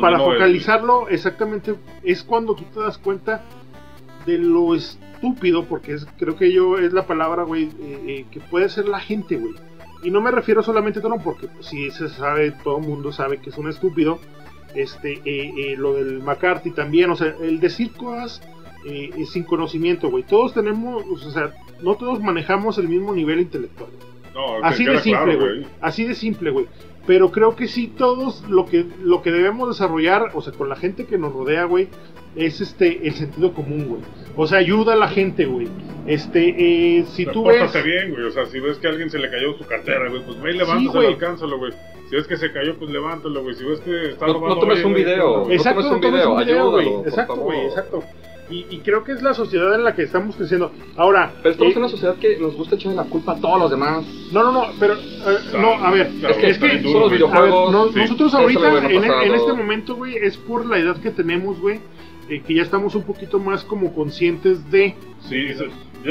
[0.00, 3.42] para focalizarlo exactamente es cuando tú te das cuenta
[4.26, 8.68] de lo estúpido, porque es, creo que yo es la palabra, güey, eh, que puede
[8.68, 9.54] ser la gente, güey.
[10.02, 13.12] Y no me refiero solamente a Tron, porque si pues, se sabe, todo el mundo
[13.12, 14.18] sabe que es un estúpido.
[14.74, 18.42] Este, eh, eh, lo del McCarthy también, o sea, el decir cosas
[18.84, 20.24] eh, sin conocimiento, güey.
[20.24, 23.90] Todos tenemos, o sea, no todos manejamos el mismo nivel intelectual.
[24.62, 25.66] así de simple, güey.
[25.80, 26.66] Así de simple, güey.
[27.08, 30.76] Pero creo que sí todos lo que lo que debemos desarrollar, o sea, con la
[30.76, 31.88] gente que nos rodea, güey,
[32.36, 34.02] es este el sentido común, güey.
[34.36, 35.68] O sea, ayuda a la gente, güey.
[36.06, 37.72] Este, eh, si tú ves.
[37.82, 38.24] bien, güey.
[38.24, 40.50] O sea, si ves que a alguien se le cayó su cartera, güey, pues ve
[40.50, 41.72] y levántalo, sí, alcánzalo, güey.
[42.10, 43.54] Si ves que se cayó, pues levántalo, güey.
[43.54, 44.56] Si ves que está robando.
[44.56, 45.50] No tomes un video.
[45.50, 46.88] Exacto, no tomes un video, güey.
[47.06, 48.04] Exacto, güey, exacto.
[48.50, 50.72] Y, y, creo que es la sociedad en la que estamos creciendo.
[50.96, 51.32] Ahora.
[51.42, 53.70] Pero estamos eh, en una sociedad que nos gusta echarle la culpa a todos los
[53.70, 54.06] demás.
[54.32, 54.94] No, no, no, pero.
[54.94, 56.10] Eh, no, a ver.
[56.30, 57.94] es que, es que son los videojuegos.
[57.94, 61.80] nosotros ahorita, en, en, este momento, güey, es por la edad que tenemos, güey
[62.28, 64.94] eh, que ya estamos un poquito más como conscientes de.
[65.20, 65.46] Sí,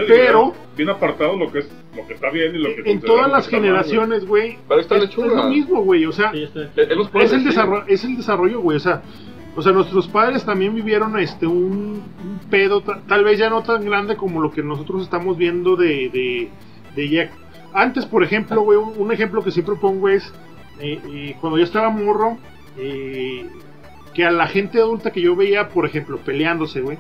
[0.08, 3.32] pero bien apartado lo que es lo que está bien y lo que en todas
[3.32, 4.58] las generaciones, güey.
[4.70, 8.80] Es, es, lo mismo, güey, o sea, es, el desarrollo, es el desarrollo, güey, o
[8.80, 9.02] sea,
[9.58, 12.04] o sea, nuestros padres también vivieron este un,
[12.52, 16.50] pedo tal vez ya no tan grande como lo que nosotros estamos viendo de de,
[16.96, 17.32] de ya.
[17.74, 20.32] Antes, por ejemplo, güey, un, ejemplo que siempre pongo es
[20.80, 22.38] eh, eh, cuando yo estaba morro,
[22.78, 23.48] eh,
[24.14, 27.00] que a la gente adulta que yo veía, por ejemplo, peleándose, güey.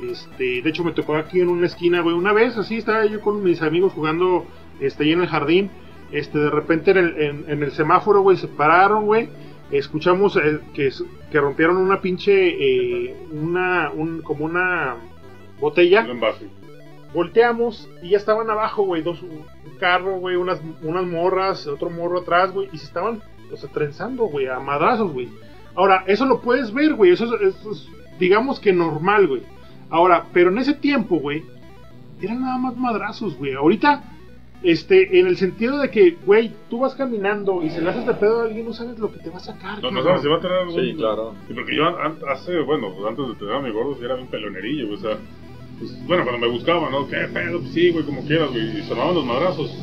[0.00, 3.20] Este, de hecho me tocó aquí en una esquina, güey, una vez así estaba yo
[3.20, 4.44] con mis amigos jugando
[4.80, 5.70] este ahí en el jardín.
[6.10, 9.28] Este, de repente en el, en, el semáforo, güey, se pararon, güey.
[9.70, 10.92] Escuchamos eh, que,
[11.30, 14.96] que rompieron una pinche, eh, una, un, como una
[15.60, 16.06] botella.
[17.12, 19.44] Volteamos y ya estaban abajo, güey, dos, un
[19.78, 23.22] carro, güey, unas, unas morras, otro morro atrás, güey, y se estaban,
[23.52, 25.28] o sea, trenzando, güey, a madrazos, güey.
[25.76, 27.12] Ahora, eso lo puedes ver, güey.
[27.12, 27.54] Eso, es,
[28.18, 29.42] digamos que normal, güey.
[29.90, 31.44] Ahora, pero en ese tiempo, güey,
[32.20, 33.54] eran nada más madrazos, güey.
[33.54, 34.02] Ahorita,
[34.62, 38.14] este, en el sentido de que, güey, tú vas caminando y se le haces de
[38.14, 39.82] pedo a alguien, no sabes lo que te va a sacar.
[39.82, 41.34] No, no sabes si va a tener Sí, claro.
[41.48, 41.86] Y porque yo
[42.28, 45.18] hace, bueno, antes de tener a mi gordo, era bien pelonerillo, o sea,
[45.78, 47.06] pues, bueno, cuando me buscaban, ¿no?
[47.06, 47.60] ¿Qué pedo?
[47.60, 48.78] Pues sí, güey, como quieras, güey.
[48.78, 49.76] Y sonaban los madrazos.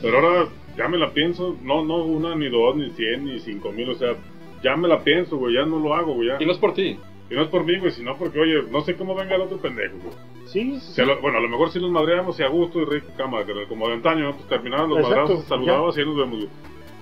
[0.00, 3.72] Pero ahora ya me la pienso, no, no una, ni dos, ni cien, ni cinco
[3.72, 4.14] mil, o sea,
[4.62, 6.28] ya me la pienso, güey, ya no lo hago, güey.
[6.28, 6.36] Ya.
[6.40, 6.98] Y no es por ti.
[7.30, 9.58] Y no es por mí, güey, sino porque, oye, no sé cómo venga el otro
[9.58, 10.14] pendejo, güey.
[10.46, 10.80] Sí,
[11.22, 13.38] bueno, a lo mejor si nos madreamos y a gusto y rico, cama,
[13.68, 16.48] como de antaño, pues terminaron los madrazos, saludabas y ahí nos vemos, güey.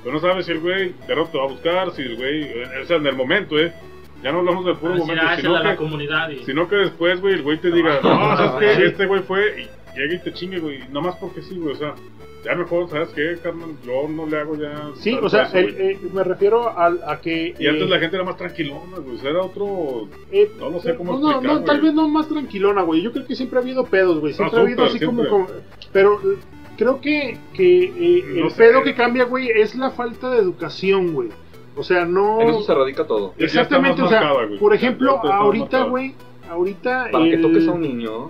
[0.03, 2.63] Pero no sabes si el güey de rato te va a buscar, si el güey,
[2.63, 3.73] o sea, en el momento, eh.
[4.23, 7.57] Ya no hablamos del puro momento, sino que, comunidad sino que después, güey, el güey
[7.57, 8.85] te diga, no, ¿sabes qué?
[8.85, 11.95] Este güey fue y llega y te chingue, güey, nomás porque sí, güey, o sea,
[12.45, 13.71] ya mejor, ¿sabes qué, carnal?
[13.85, 14.91] Yo no le hago ya.
[14.95, 17.55] Sí, o sea, eh, me refiero a, a que.
[17.59, 19.17] Y antes eh, la gente era más tranquilona, güey.
[19.17, 20.09] O sea, era otro.
[20.33, 23.03] Eh, no lo sé cómo no, explicar, no, tal vez no más tranquilona, güey.
[23.03, 24.33] Yo creo que siempre ha habido pedos, güey.
[24.33, 25.47] Siempre ha habido así como,
[25.93, 26.19] Pero
[26.79, 31.29] creo que, que el pedo que cambia, güey, es la falta de educación, güey.
[31.77, 32.41] O sea, no.
[32.41, 33.35] En eso se radica todo.
[33.39, 36.15] Exactamente, o sea, por ejemplo, ahorita, güey.
[36.49, 37.09] Ahorita.
[37.13, 38.29] Para que toques a un niño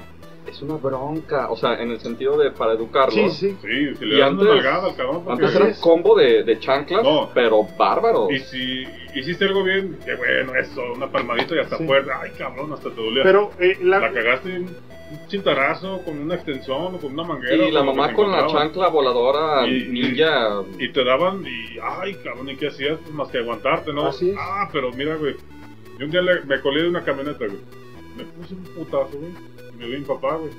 [0.50, 3.12] es una bronca, o sea, en el sentido de para educarlo.
[3.12, 3.56] Sí, sí.
[3.62, 5.24] Sí, si le y antes, al cabrón.
[5.28, 8.30] Antes era un combo de, de chanclas, pero bárbaro.
[8.30, 12.10] Y si hiciste algo bien, qué bueno, eso, una palmadita y hasta fuerte.
[12.12, 13.22] Ay, cabrón, hasta te dolía.
[13.22, 14.00] Pero eh, la...
[14.00, 17.66] la cagaste un chintarazo con una extensión o con una manguera.
[17.66, 20.62] Y la mamá con la chancla voladora y, ninja.
[20.78, 22.98] Y, te daban, y ay, cabrón, ¿y qué hacías?
[23.00, 24.06] Pues más que aguantarte, ¿no?
[24.06, 25.34] Así Ah, pero mira, güey.
[25.98, 27.58] Yo un día me colé de una camioneta, güey.
[28.16, 29.49] Me puse un putazo, güey
[29.80, 30.52] me vio mi papá, güey.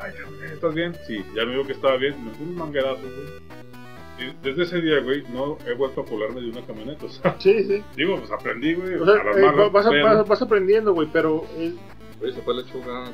[0.00, 0.12] Ay,
[0.52, 0.94] ¿estás bien?
[1.06, 2.24] Sí, ya me dijo que estaba bien.
[2.24, 3.46] Me fue un manguerazo, güey.
[4.18, 7.06] Y desde ese día, güey, no he vuelto a colarme de una camioneta.
[7.06, 7.82] O sea, sí, sí.
[7.96, 8.94] Digo, pues aprendí, güey.
[8.94, 11.44] O sea, eh, vas, vas, aprendiendo, güey, pero.
[11.56, 11.74] Eh,
[12.20, 13.12] se fue lechuga.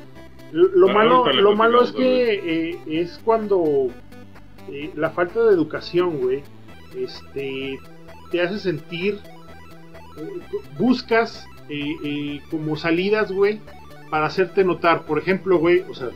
[0.53, 3.89] Lo, malo, lo malo es que eh, es cuando
[4.69, 6.43] eh, la falta de educación, güey,
[6.95, 7.79] este,
[8.29, 9.19] te hace sentir,
[10.17, 11.47] eh, buscas
[12.51, 13.59] como salidas, güey,
[14.13, 15.07] para hacerte notar.
[15.07, 16.09] Por ejemplo, güey, o sea,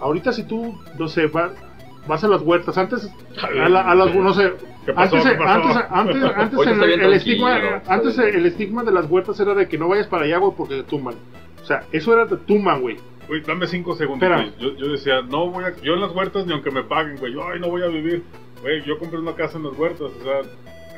[0.00, 4.54] ahorita si tú, no sé, vas a las huertas, antes a, las, no sé,
[4.96, 9.76] antes, antes, antes, antes el, estigma, antes el estigma de las huertas era de que
[9.76, 11.14] no vayas para allá, güey, porque te tumban.
[11.62, 12.96] O sea, eso era de tumban, güey.
[13.28, 14.52] Güey, dame cinco segundos, güey.
[14.58, 17.34] Yo, yo, decía, no voy a, yo en las huertas ni aunque me paguen, güey,
[17.34, 18.22] yo, ay, no voy a vivir.
[18.62, 20.40] Güey, yo compré una casa en las huertas, o sea,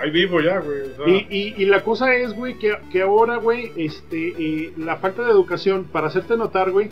[0.01, 1.27] Ahí vivo ya, güey.
[1.29, 5.31] y, y, la cosa es, güey, que, que ahora, güey, este, eh, la falta de
[5.31, 6.91] educación para hacerte notar, güey,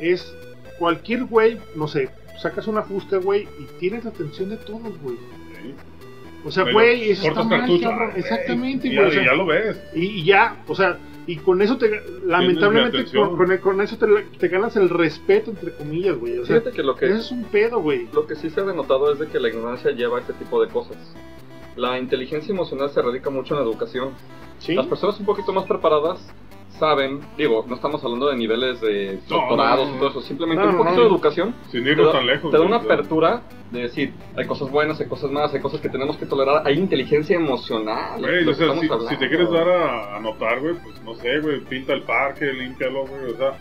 [0.00, 0.34] es
[0.78, 2.08] cualquier güey, no sé,
[2.40, 5.16] sacas una fusca, güey, y tienes la atención de todos, güey.
[6.44, 8.12] O sea, güey, eso está mal, cabrón.
[8.14, 9.16] Exactamente, güey.
[9.16, 9.82] Ya, ya, lo ves.
[9.94, 10.96] Y, ya, o sea,
[11.26, 11.90] y con eso te,
[12.24, 14.06] lamentablemente, con, con, eso te,
[14.38, 16.38] te, ganas el respeto, entre comillas, güey.
[16.38, 17.06] O sea, Fíjate que lo que...
[17.06, 18.06] Eso es un pedo, güey.
[18.14, 20.64] Lo que sí se ha denotado es de que la ignorancia lleva a este tipo
[20.64, 20.96] de cosas
[21.76, 24.10] la inteligencia emocional se radica mucho en la educación.
[24.68, 26.26] Las personas un poquito más preparadas
[26.78, 31.00] saben, digo, no estamos hablando de niveles de doctorados y todo eso, simplemente un poquito
[31.00, 31.54] de educación.
[31.70, 32.50] Sin ir tan lejos.
[32.50, 35.88] Te da una apertura de decir, hay cosas buenas, hay cosas malas, hay cosas que
[35.88, 38.20] tenemos que tolerar, hay inteligencia emocional.
[39.08, 42.46] si, te quieres dar a, a notar, güey, pues no sé, güey, pinta el parque,
[42.46, 43.58] límpialo, güey, o sea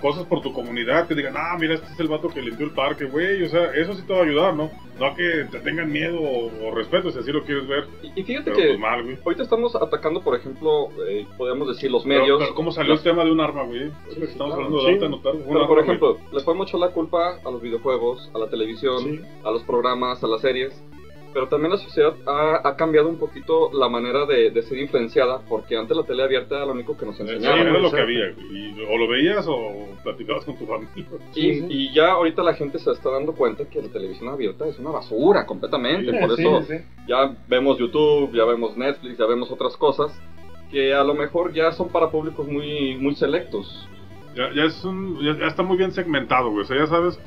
[0.00, 2.72] cosas por tu comunidad, que digan, ah, mira, este es el vato que limpió el
[2.72, 4.70] parque, güey, o sea, eso sí te va a ayudar, ¿no?
[4.98, 7.86] No a que te tengan miedo o, respeto, si así lo quieres ver.
[8.14, 12.38] Y, fíjate que pues ahorita estamos atacando, por ejemplo, eh, podemos decir los medios.
[12.40, 13.90] Pero, ¿cómo salió el tema de un arma, güey?
[14.22, 15.34] estamos hablando de anotar.
[15.46, 19.50] Pero, por ejemplo, le fue mucho la culpa a los videojuegos, a la televisión, a
[19.50, 20.82] los programas, a las series
[21.36, 25.94] pero también la sociedad ha, cambiado un poquito la manera de, ser influenciada, porque antes
[25.94, 27.60] la tele abierta era lo único que nos enseñaba.
[27.60, 28.34] era lo que había,
[28.88, 30.90] o lo veías o platicabas con tu familia.
[31.34, 34.92] Y, ya ahorita la gente se está dando cuenta que la televisión abierta es una
[34.92, 36.62] basura completamente, por eso
[37.06, 40.18] ya vemos YouTube, ya vemos Netflix, ya vemos otras cosas
[40.70, 43.86] que a lo mejor ya son para públicos muy, muy selectos.
[44.34, 46.62] Ya, ya, es un, ya, está muy bien segmentado, güey.
[46.62, 47.20] O sea, ya sabes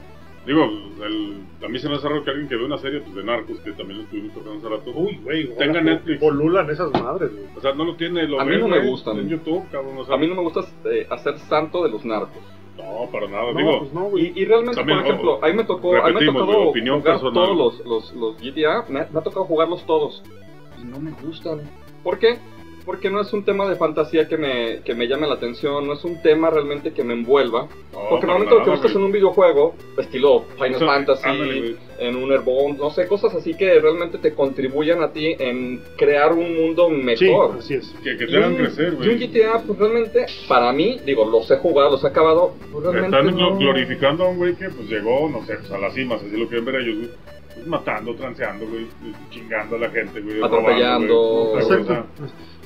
[0.49, 0.63] Digo,
[1.05, 3.23] el, a mí se me hace raro que alguien que ve una serie pues, de
[3.23, 6.19] narcos, que también lo estuvimos tocando hace rato, uy, güey, tenga Netflix.
[6.19, 7.45] Polulan esas madres, güey.
[7.55, 9.19] O sea, no lo tiene, lo A mí no me gustan.
[9.19, 9.97] En YouTube, cabrón.
[10.09, 12.41] a mí no me gusta eh, hacer santo de los narcos.
[12.76, 13.53] No, para nada.
[13.55, 16.26] Digo, pues no, y, y, realmente, por ejemplo, a mí me tocó, a mí me
[16.26, 20.23] tocó jugar todos los, los, los GTA, me, me ha tocado jugarlos todos.
[20.81, 21.61] Y no me gustan.
[22.03, 22.39] ¿Por qué?
[22.90, 25.94] Porque no es un tema de fantasía que me, que me llame la atención, no
[25.94, 27.68] es un tema realmente que me envuelva.
[28.10, 32.90] porque normalmente lo que buscas en un videojuego, estilo Final Fantasy, en un Airborne, no
[32.90, 37.61] sé, cosas así que realmente te contribuyan a ti en crear un mundo mejor.
[37.61, 37.95] Sí, así es.
[38.03, 39.07] Que, te hagan crecer, güey.
[39.07, 42.56] Y un GTA, pues realmente, para mí, digo, los he jugado, los he acabado.
[42.72, 46.24] Pues, Están glorificando a un güey que pues llegó, no sé, pues, a las cimas,
[46.24, 47.10] así lo quieren ver ellos, güey.
[47.53, 48.88] Pues, matando, transeando, güey,
[49.30, 50.41] chingando a la gente, güey.
[50.41, 51.53] Atropellando.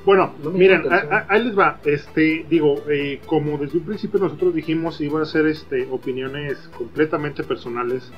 [0.06, 0.84] Bueno, miren,
[1.30, 1.80] ahí les va.
[1.86, 7.44] Este, digo, eh, como desde un principio nosotros dijimos iba a ser este opiniones completamente
[7.44, 8.12] personales.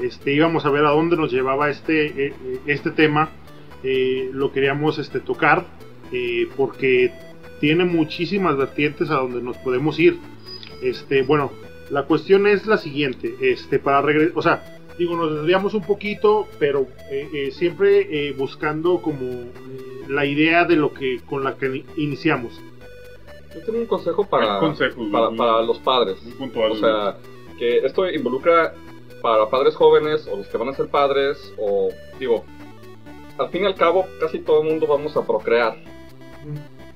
[0.00, 3.30] Este, íbamos a ver a dónde nos llevaba este, eh, eh, este tema.
[4.32, 5.64] lo queríamos este, tocar
[6.56, 7.10] porque
[7.60, 10.18] tiene muchísimas vertientes a donde nos podemos ir.
[10.82, 11.50] Este, bueno,
[11.90, 16.46] la cuestión es la siguiente, este, para regresar, o sea, digo, nos desviamos un poquito,
[16.58, 19.44] pero eh, eh, siempre eh, buscando como
[20.08, 22.60] la idea de lo que con la que iniciamos.
[23.54, 26.18] Yo tengo un consejo para, para, los padres.
[26.38, 27.16] o sea,
[27.58, 28.74] que esto involucra
[29.20, 32.44] para padres jóvenes o los que van a ser padres o digo,
[33.38, 35.76] al fin y al cabo casi todo el mundo vamos a procrear.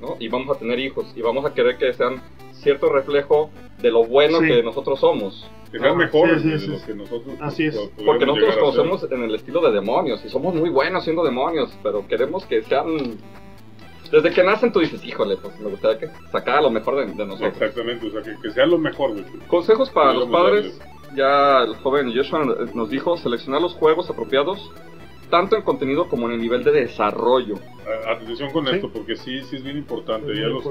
[0.00, 0.16] ¿no?
[0.18, 2.22] Y vamos a tener hijos y vamos a querer que sean
[2.66, 5.48] cierto reflejo de lo bueno que nosotros somos.
[5.70, 7.76] Que sean mejores de lo que nosotros Así es.
[8.04, 12.04] Porque nosotros conocemos en el estilo de demonios y somos muy buenos siendo demonios, pero
[12.08, 13.18] queremos que sean
[14.10, 17.52] desde que nacen tú dices, híjole, pues me gustaría que sacara lo mejor de, nosotros.
[17.52, 19.14] Exactamente, o sea, que, sea lo mejor.
[19.46, 20.80] Consejos para los padres.
[21.14, 22.44] Ya el joven Joshua
[22.74, 24.70] nos dijo seleccionar los juegos apropiados
[25.30, 27.56] tanto en contenido como en el nivel de desarrollo.
[28.08, 30.34] Atención con esto, porque sí, sí es bien importante.
[30.34, 30.64] ya los,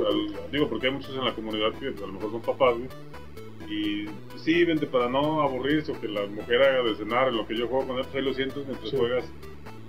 [0.52, 2.76] digo, porque hay muchos en la comunidad que a lo mejor son papás,
[3.69, 4.06] y
[4.38, 7.57] sí, vente para no aburrirse o que la mujer haga de cenar en lo que
[7.57, 9.26] yo juego con él, pues ahí lo siento mientras juegas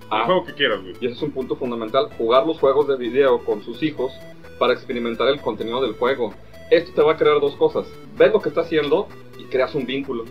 [0.07, 0.25] el ah.
[0.25, 0.93] juego que quieras, güey.
[1.01, 4.13] Y ese es un punto fundamental, jugar los juegos de video con sus hijos
[4.57, 6.33] para experimentar el contenido del juego.
[6.71, 7.87] Esto te va a crear dos cosas.
[8.17, 9.07] Ves lo que está haciendo
[9.37, 10.23] y creas un vínculo.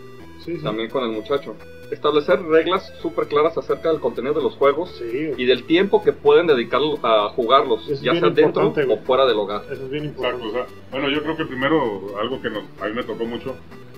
[0.63, 1.55] También con el muchacho.
[1.91, 6.47] Establecer reglas súper claras acerca del contenido de los juegos y del tiempo que pueden
[6.47, 9.63] dedicar a jugarlos, ya sea dentro o fuera del hogar.
[9.71, 10.45] Eso es bien importante.
[10.91, 13.55] bueno, yo creo que primero, algo que nos, a mí me tocó mucho,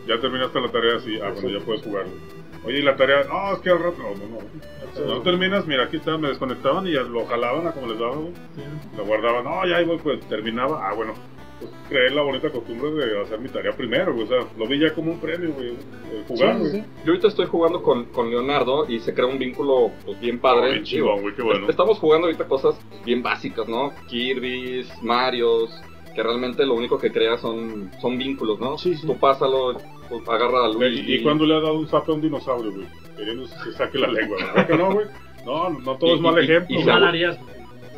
[0.07, 2.05] ya terminaste la tarea así, ah, bueno, ya puedes jugar.
[2.65, 5.15] Oye, y la tarea, no, es que al rato, no, no, no.
[5.15, 8.15] No terminas, mira, aquí está, me desconectaban y ya lo jalaban a como les daba,
[8.97, 11.13] Lo guardaban, no, ya ahí voy, pues terminaba, ah, bueno,
[11.59, 14.93] pues, creé la bonita costumbre de hacer mi tarea primero, O sea, lo vi ya
[14.93, 15.73] como un premio, güey,
[16.27, 20.39] jugar, Yo ahorita estoy jugando con, con, Leonardo y se crea un vínculo pues, bien
[20.39, 20.71] padre.
[20.71, 21.69] bien chingón, güey, qué bueno.
[21.69, 23.91] Estamos jugando ahorita cosas bien básicas, ¿no?
[24.07, 25.69] Kirby's, Marios,
[26.15, 28.77] que realmente lo único que crea son, son vínculos, ¿no?
[28.77, 29.05] Sí, sí.
[29.05, 29.77] Tú pásalo,
[30.07, 31.01] pues, agarra a Luis.
[31.05, 32.87] ¿Y, y cuando le ha dado un zape a un dinosaurio, güey?
[33.17, 35.07] Queriendo que se saque la lengua, ¿verdad que no, güey?
[35.45, 36.79] No, no todo es mal ejemplo.
[36.79, 36.83] Y,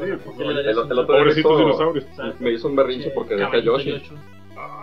[0.02, 2.06] harías, el, Pobrecitos dinosaurios.
[2.40, 4.02] Me hizo un berrinche porque dejé a Yoshi.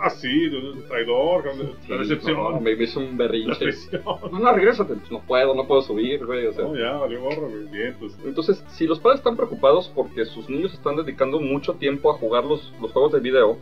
[0.01, 0.49] Ah, sí,
[0.87, 1.43] traidor,
[1.87, 2.63] la decepción.
[2.63, 3.71] me hizo un berrinche.
[4.03, 4.95] No, no, regrésate.
[5.09, 6.47] No puedo, no puedo subir, güey.
[6.47, 6.65] O sea.
[6.65, 8.17] No, ya, valió gorro, Bien, pues.
[8.25, 12.45] Entonces, si los padres están preocupados porque sus niños están dedicando mucho tiempo a jugar
[12.45, 13.57] los, los juegos de video,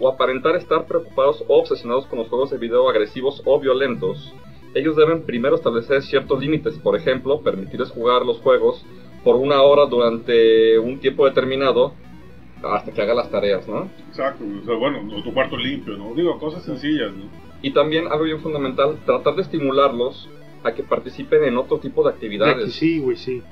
[0.00, 4.34] o aparentar estar preocupados o obsesionados con los juegos de video agresivos o violentos,
[4.74, 6.78] ellos deben primero establecer ciertos límites.
[6.78, 8.84] Por ejemplo, permitirles jugar los juegos
[9.24, 11.94] por una hora durante un tiempo determinado
[12.62, 13.88] hasta que haga las tareas, ¿no?
[14.08, 16.14] Exacto, o sea, bueno, tu cuarto limpio, ¿no?
[16.14, 17.24] Digo, cosas sencillas, ¿no?
[17.60, 20.28] Y también algo bien fundamental, tratar de estimularlos
[20.64, 22.74] a que participen en otro tipo de actividades.
[22.74, 23.42] Sí, güey, sí.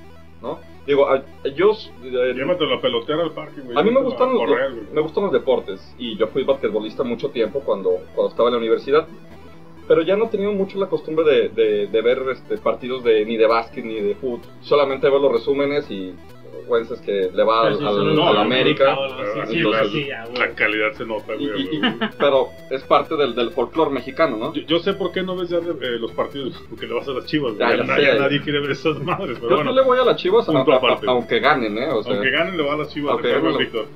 [0.42, 0.59] ¿No?
[0.86, 1.06] Digo,
[1.44, 1.92] ellos...
[2.02, 3.76] Eh, Llévate la pelotera al parque, güey.
[3.76, 4.48] A mí me gustan, los,
[4.92, 8.59] me gustan los deportes y yo fui basquetbolista mucho tiempo cuando, cuando estaba en la
[8.59, 9.06] universidad
[9.91, 13.37] pero ya no he tenido mucho la costumbre de, de, ver este, partidos de ni
[13.37, 14.43] de básquet ni de fútbol.
[14.61, 16.15] Solamente ver los resúmenes y
[16.93, 18.97] es que le va al, al, América.
[18.97, 21.33] la, calidad se nota,
[22.21, 24.55] pero es parte del, del folclore mexicano, ¿no?
[24.55, 27.27] Yo, sé por qué no ves ya eh, los partidos, porque le vas a las
[27.27, 27.59] chivas.
[27.59, 29.39] Ya, nadie quiere ver esas madres.
[29.41, 31.89] Pero yo no le voy a las chivas, aunque ganen, ¿eh?
[31.89, 33.17] O sea, aunque ganen, le va a las chivas.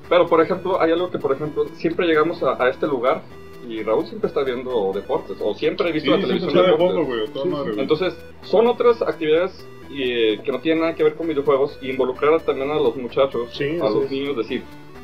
[0.09, 3.23] Pero, por ejemplo, hay algo que, por ejemplo, siempre llegamos a, a este lugar
[3.69, 6.53] y Raúl siempre está viendo deportes, o siempre he visto la televisión.
[6.55, 11.91] De Entonces, son otras actividades eh, que no tienen nada que ver con videojuegos y
[11.91, 14.63] involucrar también a los muchachos, a los niños, decir,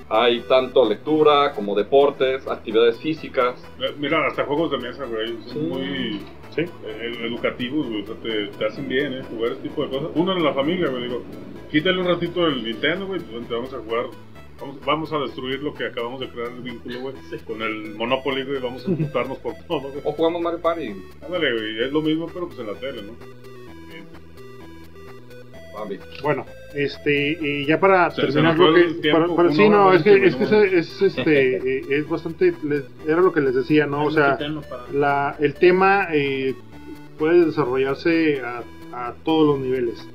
[0.09, 3.63] hay tanto lectura como deportes, actividades físicas.
[3.81, 6.21] Eh, mira, hasta juegos de mesa, güey, son muy
[6.57, 9.23] eh, educativos, güey, te, te, hacen bien, ¿eh?
[9.31, 10.11] Jugar este tipo de cosas.
[10.17, 11.23] Uno en la familia, güey, digo,
[11.71, 14.07] quítale un ratito el Nintendo, güey, pues te vamos a jugar
[14.85, 17.15] Vamos, a destruir lo que acabamos de crear el vínculo, güey.
[17.47, 20.03] Con el Monopoly, güey, vamos a juntarnos por todo, güey.
[20.05, 20.95] O jugamos Mario Party.
[21.25, 23.13] Ándale, güey, es lo mismo, pero pues en la tele, ¿no?
[26.23, 29.11] Bueno, este, y ya para terminar lo que.
[29.11, 32.53] para, sí, no, es que, es, que es, este, eh, es bastante.
[33.07, 34.05] era lo que les decía, ¿no?
[34.05, 34.39] O sea,
[34.93, 36.55] la, el tema eh,
[37.19, 38.63] puede desarrollarse a,
[38.93, 40.07] a todos los niveles.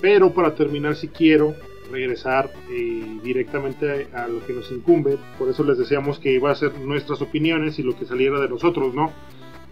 [0.00, 1.54] Pero para terminar, si quiero
[1.90, 5.18] regresar eh, directamente a, lo que nos incumbe.
[5.38, 8.48] Por eso les decíamos que iba a ser nuestras opiniones y lo que saliera de
[8.48, 9.12] nosotros, ¿no?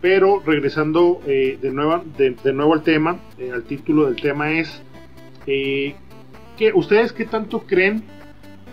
[0.01, 4.83] Pero regresando eh, de, nuevo, de, nuevo al tema, eh, al título del tema es,
[5.47, 5.95] que
[6.75, 8.05] ¿ustedes qué tanto creen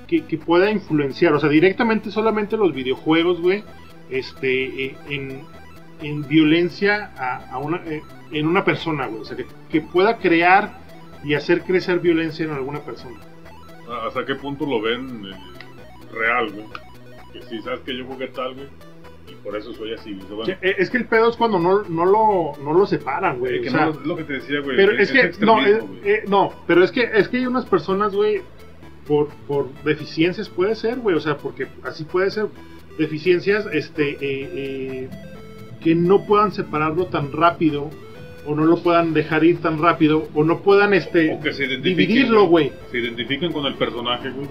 [0.07, 1.33] que, pueda influenciar?
[1.33, 3.63] O sea, directamente solamente los videojuegos, güey,
[4.09, 5.41] este, en,
[6.01, 7.13] en, violencia
[7.49, 7.81] a, una,
[8.31, 9.21] en una persona, güey.
[9.21, 9.37] O sea,
[9.69, 10.85] que pueda crear
[11.25, 13.19] y hacer crecer violencia en alguna persona.
[14.07, 16.65] ¿Hasta qué punto lo ven eh, real, güey?
[17.35, 18.67] que sí, sabes que yo jugué tal, güey.
[19.27, 20.17] Y por eso soy así,
[20.61, 23.65] eh, Es que el pedo es cuando no, no, lo, no lo separan, güey.
[23.65, 23.73] es
[24.05, 24.77] lo que te decía, güey.
[24.77, 28.41] Pero es, que, no, eh, no, pero es que, es que hay unas personas, güey,
[29.07, 31.15] por, por deficiencias puede ser, güey.
[31.15, 32.47] O sea, porque así puede ser.
[32.99, 35.09] Deficiencias, este, eh,
[35.81, 37.89] que no puedan separarlo tan rápido
[38.45, 41.39] o no lo puedan dejar ir tan rápido o no puedan este
[41.81, 42.71] dividirlo, güey.
[42.91, 44.47] Se identifiquen con el personaje, güey.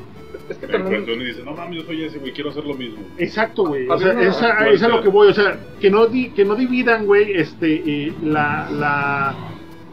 [0.49, 1.05] Es que también...
[1.09, 2.99] y dice, no mames, yo soy ese, güey, quiero hacer lo mismo.
[3.19, 3.89] Exacto, güey.
[3.89, 6.55] O sea, esa, es a lo que voy, o sea, que no di, que no
[6.55, 9.35] dividan, güey, este eh, la, la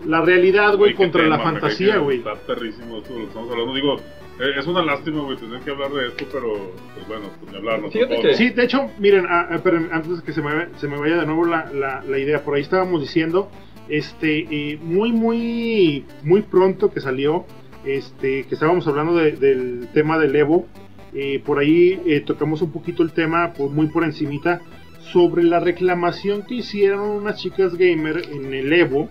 [0.05, 2.19] la realidad, güey, contra la fantasía, güey.
[2.19, 3.97] Está perrísimo esto, lo estamos hablando, digo,
[4.39, 7.57] eh, es una lástima, güey, tener que hablar de esto, pero pues bueno, pues ni
[7.57, 7.81] hablar.
[7.81, 11.45] No Sí, de hecho, miren, antes de que se me, se me vaya de nuevo
[11.45, 13.49] la, la, la idea, por ahí estábamos diciendo
[13.89, 17.45] este, eh, muy, muy, muy pronto que salió,
[17.85, 20.67] este, que estábamos hablando del tema del Evo,
[21.13, 24.61] eh, por ahí eh, tocamos un poquito el tema, pues, muy por encimita,
[25.11, 29.09] sobre la reclamación que hicieron unas chicas gamer en el Evo,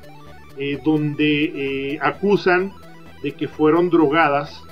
[0.85, 2.73] donde acusan
[3.23, 4.63] de que fueron drogadas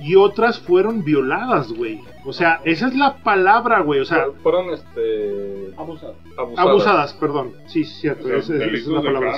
[0.00, 2.00] y otras fueron violadas, güey.
[2.24, 4.00] O sea, esa es la palabra, güey.
[4.00, 6.16] O sea, fueron este abusadas.
[6.56, 7.52] Abusadas, perdón.
[7.66, 8.32] Sí, cierto.
[8.32, 9.36] esa, es la palabra.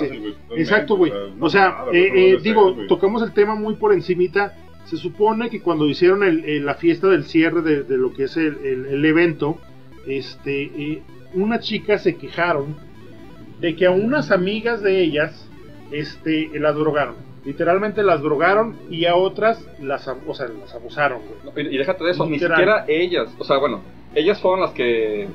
[0.57, 1.13] Exacto, güey.
[1.41, 4.55] O sea, eh, eh, digo, tocamos el tema muy por encimita.
[4.87, 9.05] Se supone que cuando hicieron el, la fiesta del cierre de, lo que es el,
[9.05, 9.59] evento,
[10.07, 11.03] este, eh,
[11.35, 12.77] unas chicas se quejaron
[13.61, 15.51] de que a unas amigas de ellas,
[15.91, 21.75] este, la drogaron literalmente las drogaron y a otras las, o sea, las abusaron, güey.
[21.75, 23.81] Y, déjate de eso, ni siquiera ellas, o sea, bueno,
[24.15, 25.29] ellas fueron las que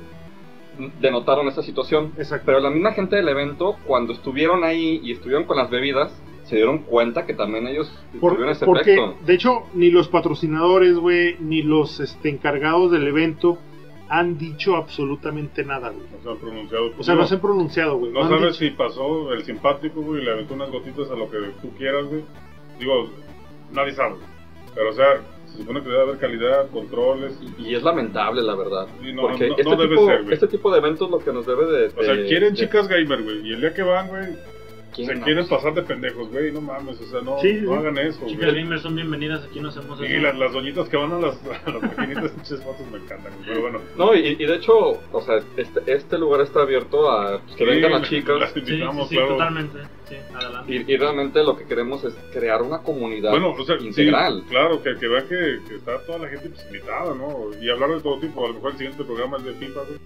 [0.99, 2.11] denotaron esta situación.
[2.17, 2.43] Exacto.
[2.45, 6.11] Pero la misma gente del evento, cuando estuvieron ahí y estuvieron con las bebidas,
[6.43, 7.89] se dieron cuenta que también ellos
[8.19, 13.57] tuvieron ese porque, De hecho, ni los patrocinadores, güey, ni los este, encargados del evento
[14.11, 16.05] han dicho absolutamente nada, güey.
[16.11, 16.91] No se han pronunciado.
[16.99, 18.11] O sea, no se han pronunciado, güey.
[18.11, 21.37] No, sabes si pasó el simpático, güey, y le aventó unas gotitas a lo que
[21.61, 22.21] tú quieras, güey.
[22.77, 23.09] Digo,
[23.71, 24.15] nadie sabe.
[24.75, 27.39] Pero, o sea, se supone que debe haber calidad, controles.
[27.57, 28.87] Y, es lamentable, la verdad.
[29.01, 31.87] no, porque este, tipo, ser, este tipo de eventos lo que nos debe de...
[31.87, 33.47] o sea, quieren chicas gamer, güey.
[33.47, 34.25] Y el día que van, güey,
[34.93, 38.53] se quieren pasar de pendejos, güey, no mames, o sea, no, no hagan eso, Chicas
[38.53, 40.11] gamers son bienvenidas, aquí no hacemos eso.
[40.11, 41.35] Y las, las doñitas que van a las,
[41.65, 43.79] a las maquinitas, pinches fotos me encantan, pero bueno.
[43.97, 47.65] No, y, y, de hecho, o sea, este, este lugar está abierto a pues, que
[47.65, 48.39] vengan las chicas.
[48.39, 50.73] Las invitamos, sí, sí, totalmente, sí, adelante.
[50.73, 54.43] Y, y, realmente lo que queremos es crear una comunidad bueno, o sea, integral.
[54.49, 57.49] claro, que, que vean que, que, está toda la gente pues, invitada, ¿no?
[57.61, 59.99] Y hablar de todo tipo, a lo mejor el siguiente programa es de FIFA, güey.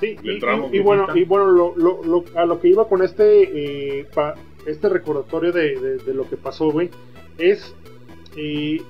[0.00, 4.34] Sí, y, bueno, y bueno lo, lo, a lo que iba con este eh, pa,
[4.66, 6.90] este recordatorio de, lo que pasó, güey,
[7.38, 7.74] es
[8.36, 8.82] eh,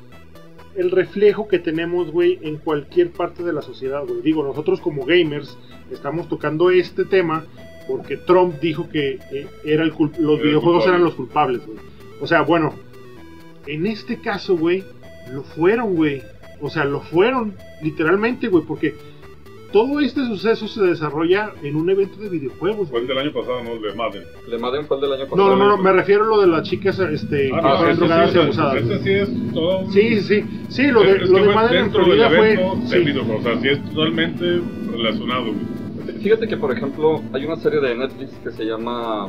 [0.75, 4.21] el reflejo que tenemos, güey, en cualquier parte de la sociedad, güey.
[4.23, 5.57] Digo, nosotros como gamers
[5.91, 7.47] estamos tocando este tema
[7.87, 11.79] porque Trump dijo que eh, era el los videojuegos eran los culpables, güey.
[12.21, 12.75] O sea, bueno,
[13.67, 14.85] en este caso, güey,
[15.33, 16.23] lo fueron, güey.
[16.61, 18.95] O sea, lo fueron, literalmente, güey, porque
[19.73, 22.89] todo este suceso se desarrolla en un evento de videojuegos.
[22.89, 24.25] Fue el del año pasado, no el de Madden.
[24.45, 25.49] El de Madden fue el del año pasado.
[25.49, 28.35] No, no, no, me refiero a lo de las chicas este, ah, que fueron drogadas
[28.35, 28.77] y abusadas.
[28.77, 29.91] Este sí es todo.
[29.91, 32.57] Sí, sí, sí, lo de, lo de Madden en Florida fue.
[32.87, 33.19] Sí.
[33.19, 34.61] O sea, sí es totalmente
[34.91, 35.53] relacionado.
[36.23, 39.29] Fíjate que, por ejemplo, hay una serie de Netflix que se llama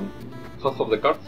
[0.62, 1.20] House of the Cards.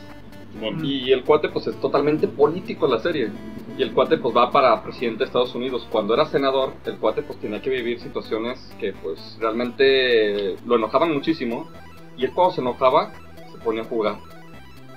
[0.83, 3.31] Y el cuate, pues es totalmente político la serie.
[3.77, 5.87] Y el cuate pues va para presidente de Estados Unidos.
[5.91, 11.13] Cuando era senador, el cuate pues tenía que vivir situaciones que pues realmente lo enojaban
[11.13, 11.69] muchísimo.
[12.17, 13.13] Y él cuando se enojaba,
[13.51, 14.17] se ponía a jugar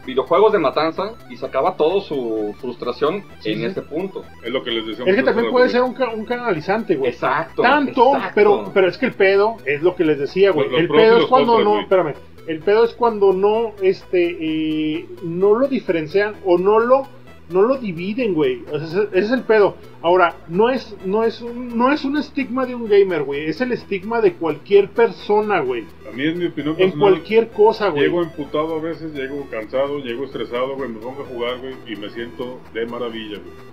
[0.04, 4.24] videojuegos de matanza y sacaba toda su frustración en ese punto.
[4.42, 5.04] Es lo que les decía.
[5.06, 7.10] Es que también puede ser un, un canalizante, güey.
[7.10, 7.62] Exacto.
[7.62, 10.74] Tanto, Pero, pero es que el pedo es lo que les decía, güey.
[10.74, 12.14] el pedo es cuando no, espérame,
[12.46, 17.06] el pedo es cuando no, este, eh, no lo diferencian o no lo
[17.52, 18.62] no lo dividen, güey.
[18.72, 19.76] ese, es el pedo.
[20.00, 23.46] Ahora, no es, no es, un, no es un estigma de un gamer, güey.
[23.46, 25.84] Es el estigma de cualquier persona, güey.
[26.08, 28.04] A mí es mi opinión En cualquier cosa, güey.
[28.04, 30.88] Llego emputado a veces, llego cansado, llego estresado, güey.
[30.90, 33.72] Me pongo a jugar, güey, y me siento de maravilla, güey.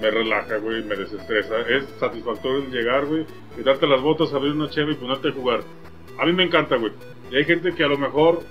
[0.00, 1.60] Me relaja, güey, me desestresa.
[1.62, 3.24] Es satisfactorio llegar, güey,
[3.56, 5.60] quitarte las botas, abrir una cheve y ponerte a jugar.
[6.18, 6.92] A mí me encanta, güey.
[7.30, 8.42] Y hay gente que a lo mejor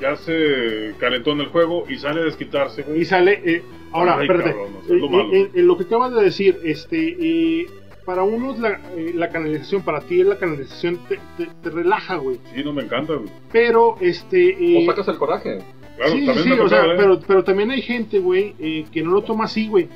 [0.00, 3.62] ya se calentó en el juego y sale a desquitarse, Y sale, eh,
[3.92, 5.00] ahora, espérate, eh,
[5.32, 7.66] eh, en, lo que acabas de decir, este,
[8.04, 8.80] para unos la,
[9.14, 11.18] la, canalización, para ti la canalización te,
[11.62, 12.38] te, relaja, güey.
[12.54, 13.30] Sí, no me encanta, güey.
[13.52, 14.56] Pero, este...
[14.78, 15.58] o sacas el coraje.
[16.06, 19.44] Sí, sí, o sea, pero, pero también hay gente, güey, eh, que no lo toma
[19.44, 19.88] así, güey.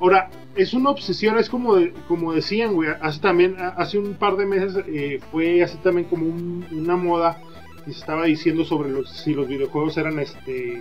[0.00, 1.76] Ahora, es una obsesión, es como,
[2.08, 6.26] como decían, güey, hace también, hace un par de meses eh, fue así también como
[6.72, 7.40] una moda
[7.86, 10.80] y se estaba diciendo sobre los, si los videojuegos eran este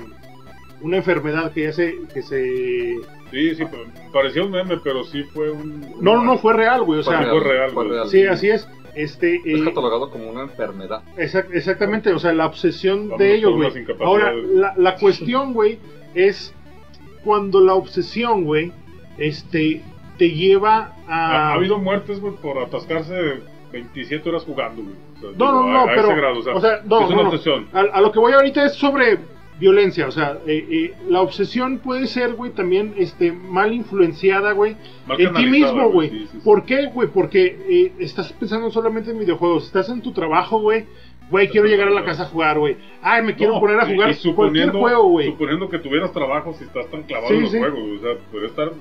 [0.82, 2.96] una enfermedad que ya se, que se
[3.34, 3.64] Sí, sí,
[4.12, 5.96] parecía un meme, pero sí fue un...
[6.00, 7.18] No, no, fue real, güey, o sea...
[7.24, 8.68] Fue real, fue real, Sí, así es.
[8.96, 11.04] Este, es eh, catalogado como una enfermedad.
[11.18, 13.86] exactamente, o sea, la obsesión de ellos, güey.
[14.00, 15.80] Ahora, la, la cuestión, güey,
[16.14, 16.54] es
[17.24, 18.72] cuando la obsesión, güey,
[19.18, 19.82] este,
[20.18, 21.50] te lleva a...
[21.50, 23.42] Ha, habido muertes, güey, por atascarse
[23.72, 25.36] 27 horas jugando, güey.
[25.38, 26.10] no, no, no, pero...
[26.56, 27.68] o sea, no, es una obsesión.
[27.74, 29.18] a, lo que voy ahorita es sobre
[29.60, 34.76] violencia, o sea, eh, eh, la obsesión puede ser, güey, también este, mal influenciada, güey,
[35.18, 36.28] en ti mismo, güey.
[36.44, 37.08] ¿Por qué, güey?
[37.10, 40.86] Porque eh, estás pensando solamente en videojuegos, estás en tu trabajo, güey.
[41.30, 42.78] Güey, quiero llegar a la casa a jugar, güey.
[43.02, 45.28] Ay, me quiero poner a jugar cualquier juego, güey.
[45.28, 48.72] Suponiendo que tuvieras trabajo si estás tan clavado en los juegos, o sea, puede estar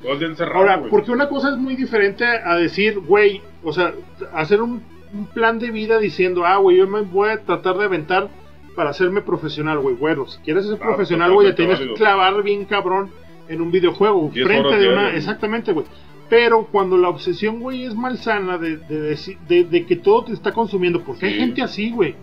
[0.00, 0.58] todo el día encerrado.
[0.58, 3.92] Ahora, porque una cosa es muy diferente a decir, güey, o sea,
[4.32, 4.82] hacer un,
[5.12, 8.28] un plan de vida diciendo, ah, güey, yo me voy a tratar de aventar
[8.74, 9.94] para hacerme profesional, güey.
[9.94, 13.10] Bueno, si quieres ser ah, profesional, güey, ya tienes que clavar bien cabrón
[13.48, 15.14] en un videojuego, frente de una...
[15.14, 15.86] Exactamente, güey.
[16.28, 21.02] Pero cuando la obsesión, güey, es malsana de, de, de, que todo te está consumiendo,
[21.02, 22.14] porque hay gente así, güey.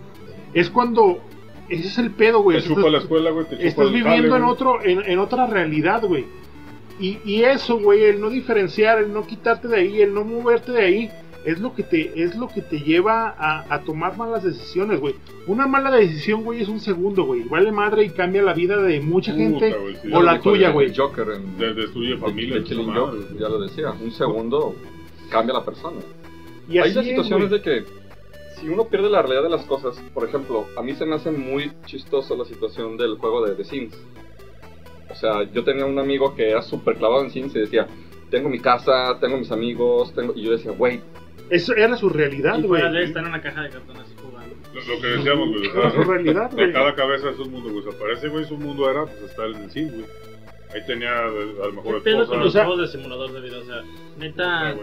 [0.54, 1.20] Es cuando...
[1.70, 2.60] Ese es el pedo, güey.
[2.60, 3.46] Te chupa la escuela, güey.
[3.60, 6.26] Estás viviendo en, otro, en, en otra realidad, güey.
[7.00, 10.72] Y, y eso, güey, el no diferenciar, el no quitarte de ahí, el no moverte
[10.72, 11.12] de ahí,
[11.46, 15.16] es lo que te, es lo que te lleva a, tomar malas decisiones, güey.
[15.48, 17.44] Una mala decisión, güey, es un segundo, güey.
[17.44, 19.76] Vale madre y cambia la vida de mucha gente
[20.12, 20.94] o la tuya, güey.
[20.96, 22.62] Joker en, de, de familia.
[22.64, 23.92] ya lo decía.
[23.92, 24.76] Un segundo
[25.30, 26.00] cambia la persona.
[26.68, 27.86] Y Hay las situaciones de que
[28.60, 31.32] si uno pierde la realidad de las cosas, por ejemplo, a mí se me hace
[31.32, 33.98] muy chistoso la situación del juego de The Sims.
[35.10, 37.88] O sea, yo tenía un amigo que era súper clavado en Sims y decía,
[38.30, 40.34] tengo mi casa, tengo mis amigos, tengo...
[40.36, 41.02] y yo decía, güey,
[41.50, 42.82] eso era su realidad, güey.
[43.04, 44.56] estar en una caja de cartón así jugando.
[44.74, 45.70] Lo, que decíamos, güey.
[45.70, 46.68] Era su realidad, güey.
[46.68, 47.96] De cada cabeza es un mundo, güey.
[47.96, 50.06] Aparece, güey, su mundo era pues estar en el cine, güey.
[50.74, 53.58] Ahí tenía a lo mejor ¿Qué pedo con los juegos de simulador de vida?
[53.58, 53.82] O sea,
[54.20, 54.76] neta.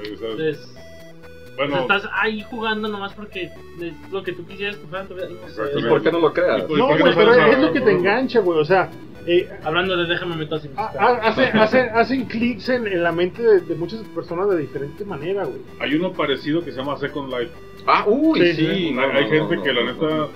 [1.56, 3.44] bueno, estás ahí jugando nomás porque
[3.80, 5.28] es lo que tú quisieras tu vida.
[5.76, 6.68] ¿Y por qué no lo creas?
[6.68, 8.59] No, güey, pero es lo que te engancha, güey.
[8.59, 8.90] O sea,
[9.26, 10.70] eh, Hablando de déjame meter así.
[10.76, 15.04] Ah, ah, hace, hace, hacen clics en, en, la mente de, muchas personas de diferente
[15.04, 15.60] manera, güey.
[15.80, 17.52] Hay uno parecido que se llama Second Life.
[17.86, 18.96] Ah, uy, sí.
[18.98, 20.28] hay, gente que la neta,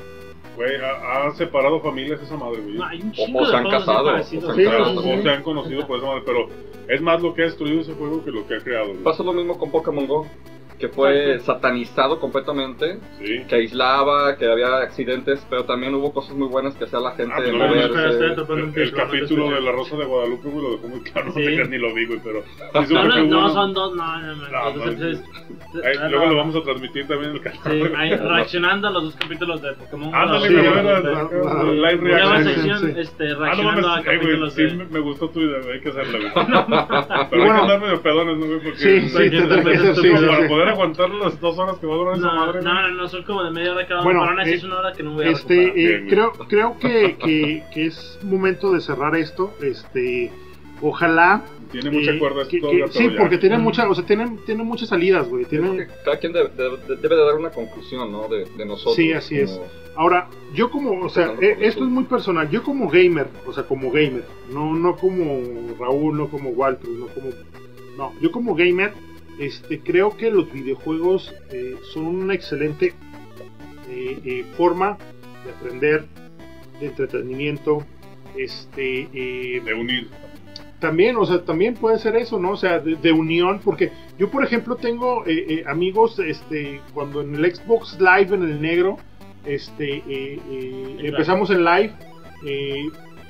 [0.57, 2.79] güey, ha, separado familias esa madre, güey.
[2.83, 4.17] hay un o, o, se han casado.
[4.17, 4.23] O,
[5.23, 6.49] se han conocido por esa madre, pero
[6.89, 8.93] es más lo que ha destruido ese juego que lo que ha creado.
[9.05, 10.27] Pasa lo mismo con Pokémon Go
[10.81, 12.99] que fue satanizado completamente,
[13.49, 17.35] que aislaba, que había accidentes, pero también hubo cosas muy buenas que hacía la gente
[17.37, 17.43] ah,
[18.75, 22.07] El, capítulo de La Rosa de Guadalupe lo dejó muy claro, no ni lo vi,
[22.25, 22.43] pero...
[22.73, 26.09] No, no, son dos, no, no, no.
[26.09, 28.29] luego lo vamos a transmitir también en el canal.
[28.29, 30.15] reaccionando a los dos capítulos de Pokémon.
[30.15, 32.99] Ándale, live reaction.
[32.99, 37.57] este, reaccionando a capítulos Sí, me gustó tu idea, hay que hacerla, Pero hay que
[37.59, 38.77] andar medio pedones, ¿no, Porque...
[38.77, 39.31] Sí, sí,
[40.27, 42.63] para poder aguantar las dos horas que va a durar esa madre.
[42.63, 44.43] No, no, no, son como de media hora cada bueno, uno.
[44.43, 47.87] Eh, es una hora que no voy a este, eh, creo, creo que, que, que,
[47.87, 49.55] es momento de cerrar esto.
[49.61, 50.31] Este,
[50.81, 51.43] ojalá.
[51.71, 54.89] Tiene mucha eh, cuerda que, que, Sí, porque tiene muchas, o sea, tiene, tiene muchas
[54.89, 55.45] salidas, güey.
[55.45, 55.87] Tiene...
[56.05, 58.27] Cada quien debe, debe, de dar una conclusión, ¿no?
[58.27, 58.97] De, de nosotros.
[58.97, 59.61] Sí, así es.
[59.97, 62.49] Ahora, yo como, o sea, eh, esto es muy personal.
[62.51, 65.43] Yo como gamer, o sea, como gamer, no, no como
[65.79, 67.31] Raúl, no como Walter, no como.
[67.97, 68.93] No, yo como gamer
[69.41, 72.93] este, creo que los videojuegos eh, son una excelente
[73.89, 74.99] eh, eh, forma
[75.47, 76.05] de aprender,
[76.79, 77.83] de entretenimiento,
[78.37, 80.11] este, de unir.
[80.79, 82.51] También, o sea, también puede ser eso, ¿no?
[82.51, 85.25] O sea, de, unión, porque yo, por ejemplo, tengo
[85.67, 88.99] amigos, este, cuando en el Xbox Live en el negro,
[89.47, 90.03] este,
[91.07, 91.93] empezamos en live,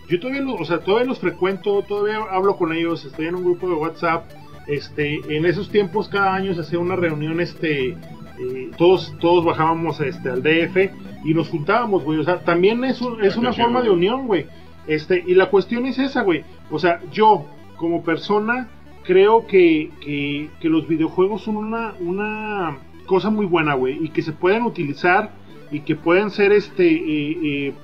[0.09, 3.69] yo todavía, o sea, todavía los frecuento, todavía hablo con ellos, estoy en un grupo
[3.69, 4.25] de WhatsApp,
[4.71, 10.01] este, en esos tiempos cada año se hacía una reunión, este, eh, todos, todos bajábamos
[10.01, 10.91] este, al DF
[11.25, 12.19] y nos juntábamos, güey.
[12.19, 14.47] O sea, también es, es una forma de unión, güey.
[14.87, 16.45] Este, y la cuestión es esa, güey.
[16.71, 18.69] O sea, yo, como persona,
[19.05, 23.99] creo que, que, los videojuegos son una, una cosa muy buena, güey.
[24.05, 25.33] Y que se pueden utilizar
[25.71, 27.75] y que pueden ser este eh, eh,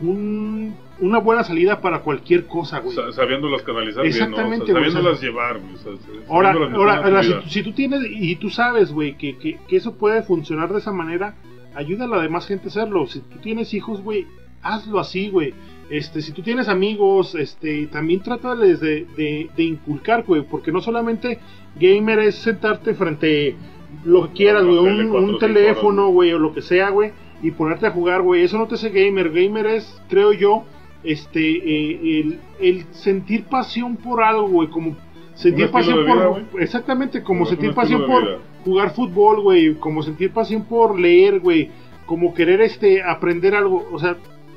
[0.00, 2.96] un una buena salida para cualquier cosa, güey.
[3.12, 4.80] sabiéndolas canalizar Exactamente, bien, ¿no?
[4.80, 5.98] sabiéndolas llevar, güey.
[6.28, 10.72] ahora, ahora, si, tú tienes y tú sabes, güey, que, que, que, eso puede funcionar
[10.72, 11.34] de esa manera,
[11.74, 13.06] ayuda a la demás gente a hacerlo.
[13.06, 14.26] Si tú tienes hijos, güey,
[14.62, 15.52] hazlo así, güey.
[15.90, 20.80] Este, si tú tienes amigos, este, también trátales de, de, de inculcar, güey, porque no
[20.80, 21.38] solamente
[21.78, 23.56] gamer es sentarte frente
[24.04, 27.12] lo que quieras, güey, un, teléfono, güey, o lo que sea, güey,
[27.42, 30.64] y ponerte a jugar, güey, eso no te hace gamer, gamer es, creo yo,
[31.04, 34.96] este, eh, el, sentir pasión por algo, güey, como
[35.34, 40.98] sentir pasión por, exactamente, como sentir pasión por jugar fútbol, güey, como sentir pasión por
[40.98, 41.70] leer, güey,
[42.06, 44.16] como querer, este, aprender algo, o sea,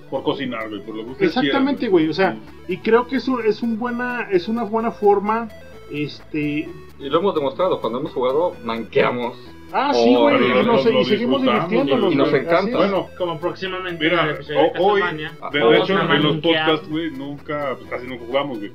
[0.10, 3.64] por cocinar, güey, por lo que Exactamente, güey, o sea, y creo que eso es
[3.64, 5.50] un buena es una buena forma
[5.92, 9.38] este y lo hemos demostrado cuando hemos jugado manqueamos.
[9.74, 12.14] Ah, sí, güey, y, y seguimos divirtiéndonos.
[12.14, 12.78] Y nos encanta.
[12.78, 14.38] Bueno, como próximamente mira,
[14.80, 18.72] hoy, de, hecho, en los podcasts, güey, nunca, pues casi nunca jugamos, güey.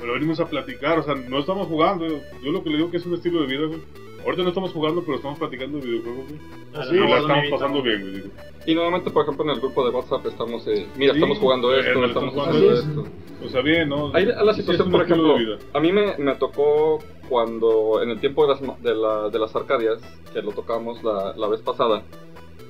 [0.00, 2.06] Pero venimos a platicar, o sea, no estamos jugando.
[2.42, 3.80] Yo lo que le digo que es un estilo de vida, güey.
[4.24, 6.40] Ahorita no estamos jugando, pero estamos platicando de videojuegos, güey.
[6.74, 8.24] Así, y la estamos pasando bien, güey.
[8.66, 12.04] Y nuevamente, por ejemplo, en el grupo de WhatsApp estamos, eh, mira, estamos jugando esto,
[12.04, 13.04] estamos jugando esto.
[13.44, 14.10] O sea, bien, ¿no?
[14.14, 15.36] Hay la situación, por ejemplo,
[15.72, 16.98] a mí me, me tocó
[17.28, 20.00] cuando, en el tiempo de las, de, la, de las Arcadias,
[20.32, 22.02] que lo tocamos la, la vez pasada,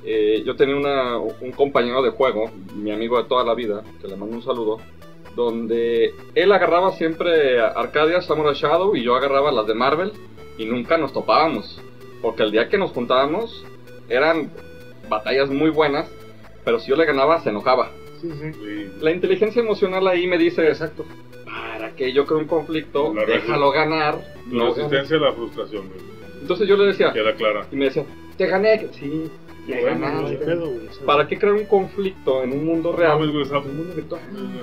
[0.05, 4.09] eh, yo tenía una, un compañero de juego, mi amigo de toda la vida, que
[4.09, 4.79] le mando un saludo,
[5.35, 10.13] donde él agarraba siempre Arcadias, Samurai Shadow, y yo agarraba las de Marvel,
[10.59, 11.81] y nunca nos topábamos.
[12.23, 13.65] Porque el día que nos juntábamos
[14.09, 14.51] eran
[15.09, 16.11] batallas muy buenas,
[16.65, 17.91] pero si yo le ganaba se enojaba.
[19.01, 21.07] La inteligencia emocional ahí me dice, exacto,
[21.45, 24.21] para que yo creo un conflicto, déjalo ganar.
[24.53, 25.91] La resistencia a la frustración.
[26.41, 27.67] Entonces yo le decía, queda clara.
[27.73, 28.05] Y me decía,
[28.37, 29.31] te gané, sí,
[31.05, 33.19] ¿Para qué crear un conflicto en un mundo real?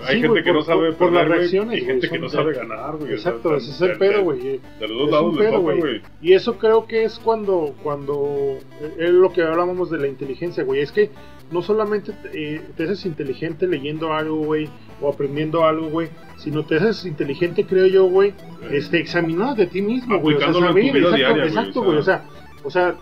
[0.06, 1.82] Hay gente que no sabe por las reacciones.
[1.82, 4.60] Y gente que no sabe ganar, Exacto, ese es el pedo, güey.
[4.80, 6.02] De los dos lados pedo, güey.
[6.22, 8.58] Y eso creo que es cuando, cuando
[8.98, 10.82] es lo que hablábamos de la inteligencia, güey.
[10.82, 11.12] Es que
[11.52, 14.70] no solamente te, te haces inteligente leyendo algo, güey,
[15.02, 18.34] o aprendiendo algo, güey, sino te haces inteligente, creo yo, güey,
[18.72, 20.36] este, examinando de ti mismo, güey.
[20.36, 20.96] O sea, saber,
[21.44, 21.98] exacto, güey.
[21.98, 22.26] O sea,
[22.64, 22.96] o sea,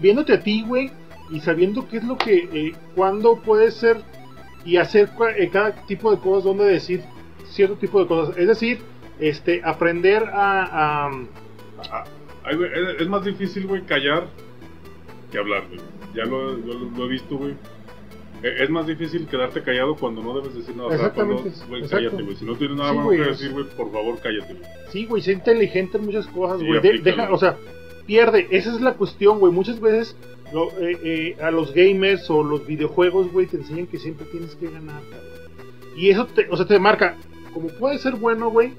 [0.00, 0.90] viéndote a ti, güey,
[1.30, 4.02] y sabiendo qué es lo que, eh, cuándo puede ser
[4.64, 7.02] y hacer eh, cada tipo de cosas, donde decir
[7.48, 8.36] cierto tipo de cosas.
[8.36, 8.80] Es decir,
[9.18, 11.06] este, aprender a...
[11.06, 11.10] a,
[11.90, 12.04] ah,
[12.98, 14.26] es más difícil, güey, callar
[15.30, 15.80] que hablar, güey.
[16.14, 17.54] Ya lo, lo, he visto, güey.
[18.42, 20.94] E, es más difícil quedarte callado cuando no debes decir nada.
[20.94, 21.52] Exactamente.
[21.88, 22.36] cállate, güey.
[22.36, 24.66] Si no tienes nada más que decir, güey, por favor, cállate, güey.
[24.88, 26.80] Sí, güey, sé inteligente en muchas cosas, güey.
[27.00, 27.56] deja, o sea,
[28.10, 28.48] pierde.
[28.50, 29.52] Esa es la cuestión, güey.
[29.52, 30.16] Muchas veces
[30.80, 34.68] eh, eh, a los gamers o los videojuegos, güey, te enseñan que siempre tienes que
[34.68, 35.00] ganar,
[35.96, 37.16] Y eso te, o sea, te marca,
[37.54, 38.72] como puede ser bueno, güey,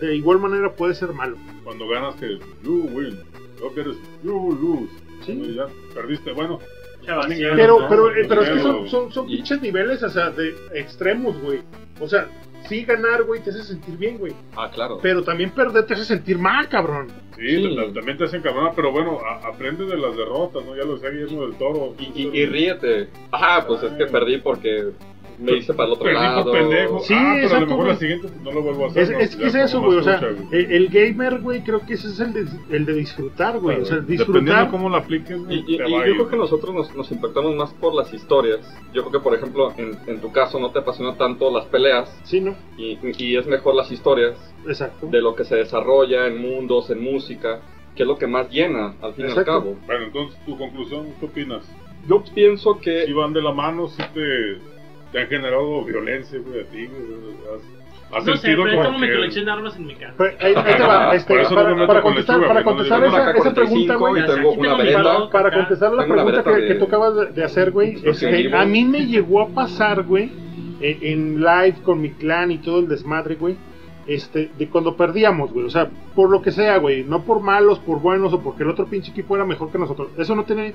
[0.00, 1.36] de igual manera puede ser malo.
[1.64, 3.18] Cuando ganas que you win,
[3.60, 4.90] no quieres you lose.
[5.26, 5.54] ¿Sí?
[5.54, 6.60] Ya perdiste, bueno.
[7.04, 11.38] Pero, pero, eh, pero es que son, son, son pinches niveles, o sea, de extremos,
[11.42, 11.60] güey.
[12.00, 12.26] O sea,
[12.70, 14.32] sí ganar, güey, te hace sentir bien, güey.
[14.56, 15.00] Ah, claro.
[15.02, 17.08] Pero también perder te hace sentir mal, cabrón.
[17.36, 20.76] Sí, también te hacen cabrón, pero bueno, aprende de las derrotas, ¿no?
[20.76, 21.94] Ya lo sé, Guillermo del Toro.
[21.98, 23.08] Y, y, y ríete.
[23.32, 24.90] Ajá, pues es que perdí porque
[25.40, 26.52] me hice para el otro lado.
[26.52, 27.00] pendejo.
[27.00, 29.12] Sí, ah, pero a lo mejor la siguiente no lo vuelvo a hacer.
[29.20, 29.98] Es, que es eso, güey.
[29.98, 33.80] O sea, el, gamer, güey, creo que ese es el de, el de disfrutar, güey.
[33.80, 34.42] o sea, disfrutar.
[34.42, 38.12] Dependiendo cómo lo apliques, Y, yo creo que nosotros nos, nos, impactamos más por las
[38.12, 38.60] historias.
[38.92, 42.14] Yo creo que, por ejemplo, en, en tu caso no te apasiona tanto las peleas.
[42.24, 42.54] Sí, ¿no?
[42.76, 44.36] Y, y es mejor las historias.
[44.66, 45.06] Exacto.
[45.06, 47.60] De lo que se desarrolla en mundos, en música.
[47.96, 49.76] Que es lo que más llena, al fin y al cabo.
[49.84, 51.68] Bueno, entonces, tu conclusión, ¿qué opinas?
[52.08, 53.04] Yo pienso que.
[53.04, 54.58] Si van de la mano, si te
[55.12, 57.60] te han generado violencia, güey, a ti, güey.
[58.12, 60.14] Has no sé, pero tengo mi colección de armas en mi casa.
[60.40, 64.22] ahí, te va, este, para, para, contestar, para contestar esa, esa pregunta, güey,
[65.30, 69.06] para contestar la pregunta que, que tú acabas de hacer, güey, este, a mí me
[69.06, 70.32] llegó a pasar, güey,
[70.80, 73.56] en live con mi clan y todo el desmadre, güey,
[74.06, 77.78] este, de cuando perdíamos, güey, o sea, por lo que sea, güey, no por malos,
[77.78, 80.74] por buenos o porque el otro pinche equipo era mejor que nosotros, eso no tiene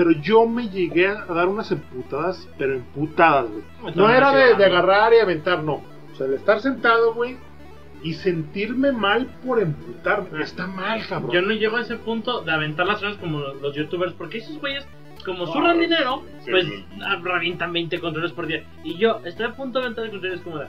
[0.00, 3.94] pero yo me llegué a dar unas emputadas, pero emputadas, güey.
[3.94, 5.82] No era de, agarrar y aventar, no.
[6.10, 7.36] O sea, de estar sentado, güey,
[8.02, 10.42] y sentirme mal por emputarme.
[10.42, 11.32] Está mal, cabrón.
[11.32, 14.58] Yo no llego a ese punto de aventar las cosas como los, youtubers, porque esos
[14.58, 14.88] güeyes,
[15.22, 16.66] como surran dinero, pues
[17.22, 18.64] revientan 20 controles por día.
[18.82, 20.60] Y yo estoy a punto de aventar el controles como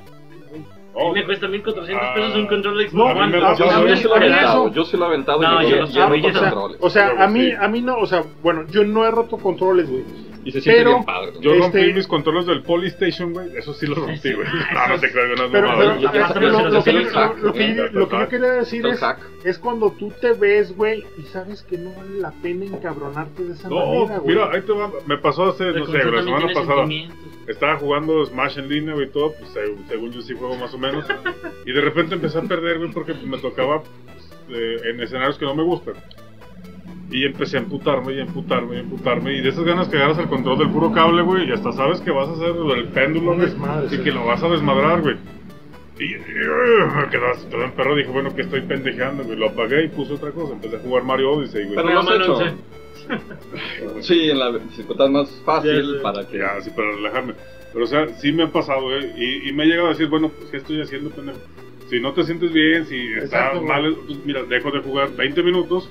[0.94, 3.32] de Oh, me cuesta 1400 pesos un control de Xbox no, One.
[3.32, 6.10] yo, yo, sí lo he aventado, yo sí lo he aventado no, y yo, yo,
[6.10, 6.78] roto controles.
[6.82, 9.90] O sea, a mí, a mí no, o sea, bueno, yo no he roto controles,
[9.90, 10.04] güey.
[10.44, 11.34] Y se siente pero, bien padre.
[11.40, 13.56] Yo rompí este mis controles del Polystation, güey.
[13.56, 14.48] Eso sí lo rompí, güey.
[14.74, 16.02] No, no te creo, no es normal.
[17.94, 19.02] Lo que yo quería decir es,
[19.44, 23.54] es cuando tú te ves, güey, y sabes que no vale la pena encabronarte de
[23.54, 24.36] esa manera, güey.
[24.36, 24.90] Mira, ahí te va.
[25.06, 26.88] Me pasó hace, no sé, la semana pasada.
[27.52, 29.52] Estaba jugando Smash en línea, güey, y todo, pues
[29.88, 31.06] según yo sí juego más o menos.
[31.66, 33.84] Y de repente empecé a perder, güey, porque me tocaba
[34.50, 35.96] eh, en escenarios que no me gustan.
[37.12, 39.34] Y empecé a emputarme y a emputarme y a emputarme.
[39.38, 42.00] Y de esas ganas que agarras el control del puro cable, güey, y hasta sabes
[42.02, 43.50] que vas a hacer el péndulo, güey,
[43.92, 45.18] y que lo vas a desmadrar, güey.
[46.00, 47.22] Y, me quedé
[47.52, 49.38] todo en perro, dije, bueno, que estoy pendejeando, güey.
[49.38, 50.54] Lo apagué y puse otra cosa.
[50.54, 51.76] Empecé a jugar Mario Odyssey, güey.
[51.76, 52.56] Pero lo has hecho.
[54.02, 56.38] Sí, en la dificultad más fácil para que.
[56.38, 57.34] Ya, sí, para relajarme.
[57.74, 59.12] Pero, o sea, sí me ha pasado, güey.
[59.18, 61.40] Y, y me ha llegado a decir, bueno, pues, ¿qué estoy haciendo, pendejo?
[61.90, 65.90] Si no te sientes bien, si estás mal, pues, mira, dejo de jugar 20 minutos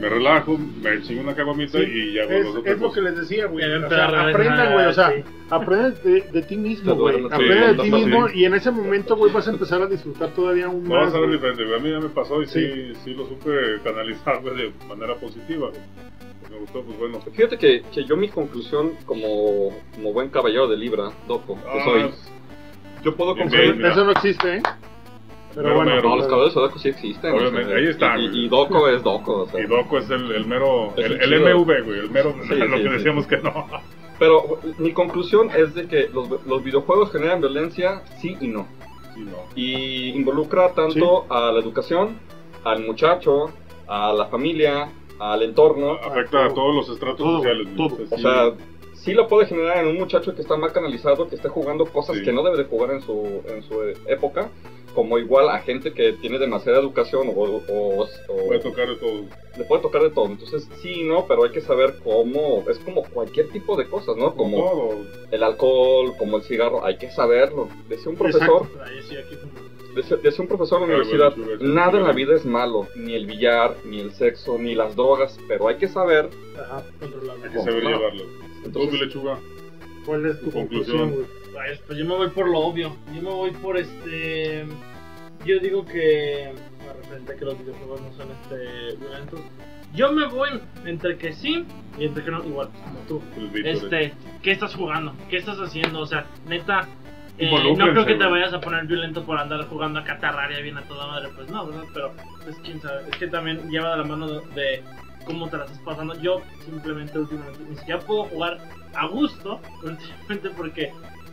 [0.00, 2.46] me relajo, me chingo una caguamita y ya es,
[2.80, 3.64] lo que les decía, güey.
[3.64, 4.86] O sea, aprendan, güey.
[4.86, 5.22] O sea, sí.
[5.50, 7.16] aprendan de, de, ti mismo, güey.
[7.16, 10.68] Sí, de ti mismo y en ese momento, güey, vas a empezar a disfrutar todavía
[10.68, 10.90] un más.
[10.90, 11.78] Va a ser diferente, güey.
[11.78, 13.50] A mí ya me pasó y sí, sí, lo supe
[13.84, 15.70] canalizar, güey, de manera positiva.
[16.50, 17.20] Me gustó, pues bueno.
[17.20, 21.84] Fíjate que, que yo mi conclusión como, como buen caballero de Libra, Doco, que ah,
[21.84, 22.10] soy,
[23.02, 23.84] yo puedo concluir...
[23.84, 24.62] Eso no existe, ¿eh?
[25.54, 27.32] Pero, bueno, no, los caballeros Doco sí existen.
[27.32, 28.18] Obviamente, ahí está.
[28.18, 29.42] Y, y, Doco es Doco.
[29.42, 29.60] O sea.
[29.60, 30.92] Y Doco es el, el mero.
[30.96, 32.00] El, el, MV, güey.
[32.00, 32.34] El mero.
[32.48, 33.66] Sí, lo sí, que decíamos que no.
[34.18, 38.66] Pero mi conclusión es de que los, los videojuegos generan violencia, sí y no.
[39.14, 39.44] Sí, no.
[39.54, 42.18] Y involucra tanto a la educación,
[42.64, 43.50] al muchacho,
[43.86, 44.88] a la familia,
[45.18, 45.92] al entorno.
[45.94, 47.68] Afecta a, todos los estratos sociales.
[47.76, 47.98] Todo.
[48.10, 48.52] O sea,
[48.94, 52.18] sí lo puede generar en un muchacho que está mal canalizado, que esté jugando cosas
[52.20, 54.50] que no debe de jugar en su, en su época
[54.94, 58.08] como igual a gente que tiene demasiada educación o, o,
[58.46, 59.24] puede tocar de todo.
[59.58, 60.26] Le puede tocar de todo.
[60.26, 62.64] Entonces, sí, no, pero hay que saber cómo.
[62.68, 64.34] Es como cualquier tipo de cosas, ¿no?
[64.34, 64.94] Como
[65.30, 66.84] el alcohol, como el cigarro.
[66.84, 67.68] Hay que saberlo.
[67.88, 68.66] Decía un profesor.
[69.94, 72.88] Decía, un profesor en la universidad: nada en la vida es malo.
[72.96, 75.38] Ni el billar, ni el sexo, ni las drogas.
[75.48, 76.30] Pero hay que saber.
[76.60, 78.24] Ajá, Hay que saber llevarlo.
[78.64, 79.38] Entonces, lechuga.
[80.04, 81.26] ¿Cuál es tu, conclusión?
[81.86, 82.96] pues yo me voy por lo obvio.
[83.14, 84.66] Yo me voy por este.
[85.44, 86.52] Yo digo que.
[87.02, 89.40] referente a que los videojuegos no son este violentos.
[89.94, 90.48] Yo me voy
[90.84, 91.64] entre que sí
[91.98, 93.22] y entre que no, igual como tú.
[93.64, 94.12] Este,
[94.42, 95.14] ¿qué estás jugando?
[95.30, 96.00] ¿Qué estás haciendo?
[96.00, 96.88] O sea, neta,
[97.36, 100.78] eh, no creo que te vayas a poner violento por andar jugando a Catarraria bien
[100.78, 101.84] a toda madre, pues no, ¿verdad?
[101.92, 102.12] Pero,
[102.44, 103.08] pues quién sabe.
[103.10, 104.82] Es que también lleva de la mano de,
[105.24, 106.14] cómo te la estás pasando.
[106.20, 108.58] Yo simplemente últimamente ni siquiera puedo jugar
[108.94, 110.92] a gusto, simplemente porque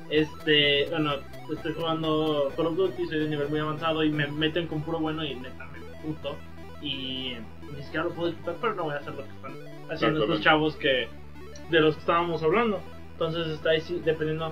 [0.09, 1.13] este, bueno,
[1.53, 4.99] estoy jugando Call of Duty, soy de nivel muy avanzado y me meten con puro
[4.99, 6.35] bueno y neta me puto.
[6.81, 7.35] Y
[7.75, 9.53] ni siquiera lo puedo disfrutar, pero no voy a hacer lo que están
[9.91, 11.07] haciendo estos chavos que
[11.69, 12.81] de los que estábamos hablando.
[13.13, 14.51] Entonces está ahí dependiendo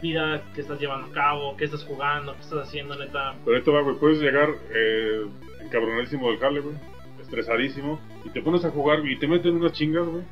[0.00, 3.34] vida que estás llevando a cabo, qué estás jugando, qué estás haciendo, neta.
[3.44, 5.26] Pero esto va, güey, puedes llegar eh,
[5.60, 6.76] encabronadísimo del jale, güey,
[7.20, 10.22] estresadísimo, y te pones a jugar y te meten unas chingas, güey.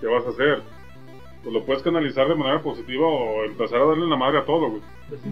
[0.00, 0.62] ¿Qué vas a hacer?
[1.42, 4.68] pues lo puedes canalizar de manera positiva o empezar a darle la madre a todo,
[4.68, 4.82] güey.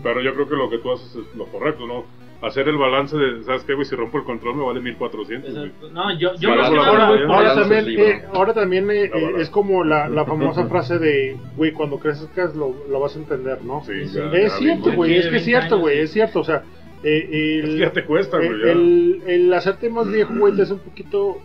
[0.02, 2.04] Pero yo creo que lo que tú haces es lo correcto, ¿no?
[2.40, 3.84] Hacer el balance de, ¿sabes qué, güey?
[3.84, 5.92] Si rompo el control me vale 1400.
[5.92, 10.24] No, yo, yo ahora, ahora, también, eh, ahora también eh, eh, es como la, la
[10.24, 13.82] famosa frase de, güey, cuando crezcas lo, lo vas a entender, ¿no?
[13.84, 13.92] Sí,
[14.34, 16.62] es cierto, güey, es que es cierto, güey, es cierto, o sea.
[17.02, 18.50] Eh, el, es que ya te cuesta, güey.
[18.50, 21.38] El, el, hacerte más viejo, güey, te es un poquito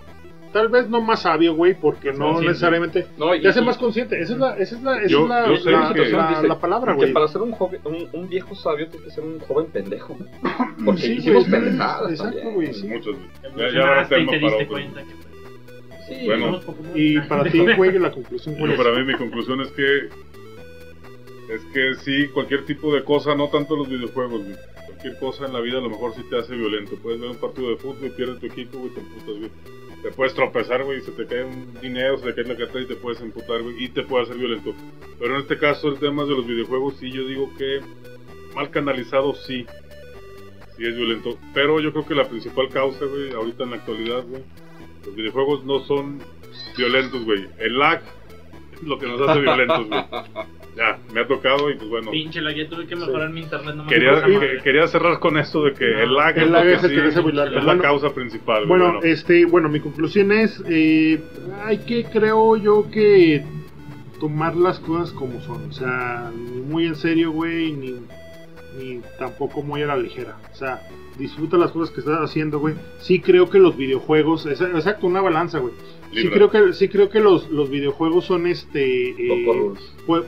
[0.54, 3.06] tal vez no más sabio, güey, porque no necesariamente
[3.42, 4.22] te hace más consciente.
[4.22, 7.10] Esa es la, esa es la, esa es la, la, la, palabra, güey.
[7.10, 10.16] Que para ser un, joven, un, un, viejo sabio tienes que ser un joven pendejo.
[10.86, 12.12] Porque sí, hicimos pendejadas.
[12.12, 12.74] Exacto, güey.
[12.74, 12.88] Sí.
[12.88, 13.18] Muchos,
[13.58, 15.24] Ya, ya te diste cuenta que
[16.08, 16.60] Sí, bueno,
[16.94, 20.10] y para ti, güey, la conclusión bueno, para mí mi conclusión es que
[21.50, 24.56] es que sí, cualquier tipo de cosa, no tanto los videojuegos, güey.
[24.86, 26.98] Cualquier cosa en la vida a lo mejor sí te hace violento.
[27.02, 30.12] Puedes ver un partido de fútbol y pierdes tu equipo, güey, te emputas, güey te
[30.12, 32.96] puedes tropezar, güey, se te cae un dinero, se te cae la carta y te
[32.96, 34.76] puedes emputar, güey, y te puede hacer violento.
[35.18, 37.80] Pero en este caso, el tema de los videojuegos, sí, yo digo que
[38.54, 39.66] mal canalizado, sí,
[40.76, 41.38] sí es violento.
[41.54, 44.44] Pero yo creo que la principal causa, güey, ahorita en la actualidad, güey,
[45.06, 46.20] los videojuegos no son
[46.78, 47.48] violentos, güey.
[47.58, 48.02] El lag
[48.74, 50.02] es lo que nos hace violentos, güey.
[50.76, 52.12] ya, me ha tocado y pues bueno.
[52.12, 53.76] Pinche lag, ya tuve que mejorar mi internet.
[53.76, 54.24] No quería,
[54.64, 58.66] quería cerrar con esto de que el lag, el lag es, es la causa principal.
[58.66, 61.22] Bueno, este, bueno, mi conclusión es, eh,
[61.64, 63.44] hay que, creo yo que
[64.20, 65.70] tomar las cosas como son.
[65.70, 67.96] O sea, ni muy en serio, güey, ni,
[68.80, 70.38] ni tampoco muy a la ligera.
[70.52, 70.82] O sea,
[71.20, 72.74] disfruta las cosas que estás haciendo, güey.
[72.98, 75.74] Sí creo que los videojuegos, exacto, una balanza, güey
[76.14, 79.46] Sí creo que sí creo que los, los videojuegos son este eh,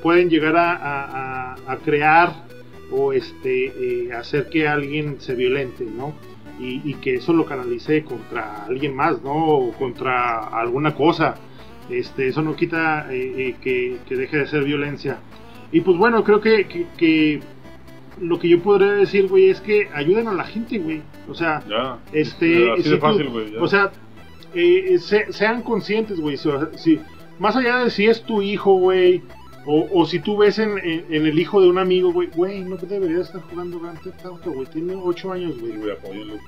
[0.02, 2.46] pueden llegar a, a, crear
[2.92, 3.66] o este
[4.08, 6.14] eh, hacer que alguien se violente, ¿no?
[6.60, 9.34] Y, y, que eso lo canalice contra alguien más, ¿no?
[9.34, 11.36] O contra alguna cosa.
[11.90, 15.20] Este, eso no quita eh, que, que, deje de ser violencia.
[15.72, 17.42] Y pues bueno, creo que, que, que
[18.22, 21.02] lo que yo podría decir, güey, es que ayuden a la gente, güey.
[21.28, 22.00] O sea, Ya.
[22.14, 22.72] este.
[22.72, 23.52] Así si de tú- fácil, güey.
[23.52, 23.62] ya.
[23.62, 23.92] o sea,
[24.56, 26.38] eh, se- sean conscientes, güey.
[26.38, 27.00] Si, si-
[27.40, 29.22] más allá de si es tu hijo, güey,
[29.68, 32.62] o, o si tú ves en, en- en el hijo de un amigo, güey, güey,
[32.64, 34.68] no debería estar jugando Grand Theft Auto, güey.
[34.68, 35.74] Tiene 8 años, güey.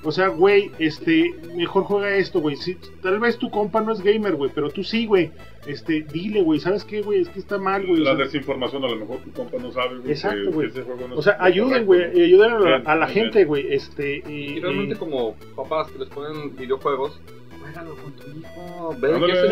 [0.04, 2.56] O sea, güey, este, mejor juega esto, güey.
[2.58, 5.32] Si, tal vez tu compa no es gamer, güey, pero tú sí, güey.
[5.66, 7.22] Este, dile, güey, ¿sabes qué, güey?
[7.22, 8.02] Es que está mal, güey.
[8.02, 10.12] o La sea, desinformación, a lo mejor tu compa no sabe, güey.
[10.12, 10.70] Exacto, que- güey.
[11.10, 13.66] no O sea, ayuden, güey, ayuden a la, Bien, a la gente, güey.
[13.74, 17.20] Este, y, Y realmente y- como papás que les ponen videojuegos,
[17.68, 18.96] juégalo con tu hijo,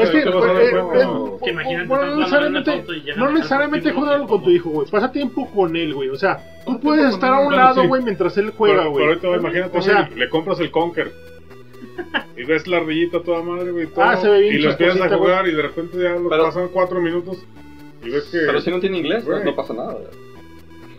[0.01, 0.25] Es que,
[3.17, 4.87] no necesariamente, juégalo con tu hijo, güey.
[4.89, 6.09] Pasa tiempo con él, güey.
[6.09, 9.05] O sea, tú puedes estar a un lado, güey, mientras él juega, güey.
[9.17, 11.11] Pero ahorita imagínate, O sea- le compras el Conker.
[12.35, 13.87] Y ves la ardillita toda madre, güey.
[13.87, 16.29] todo, Ah, se ve bien Y lo empiezas a jugar y de repente ya lo
[16.29, 17.45] pasan cuatro minutos.
[18.03, 18.39] Y ves que.
[18.45, 19.95] Pero si no tiene inglés, no pasa nada.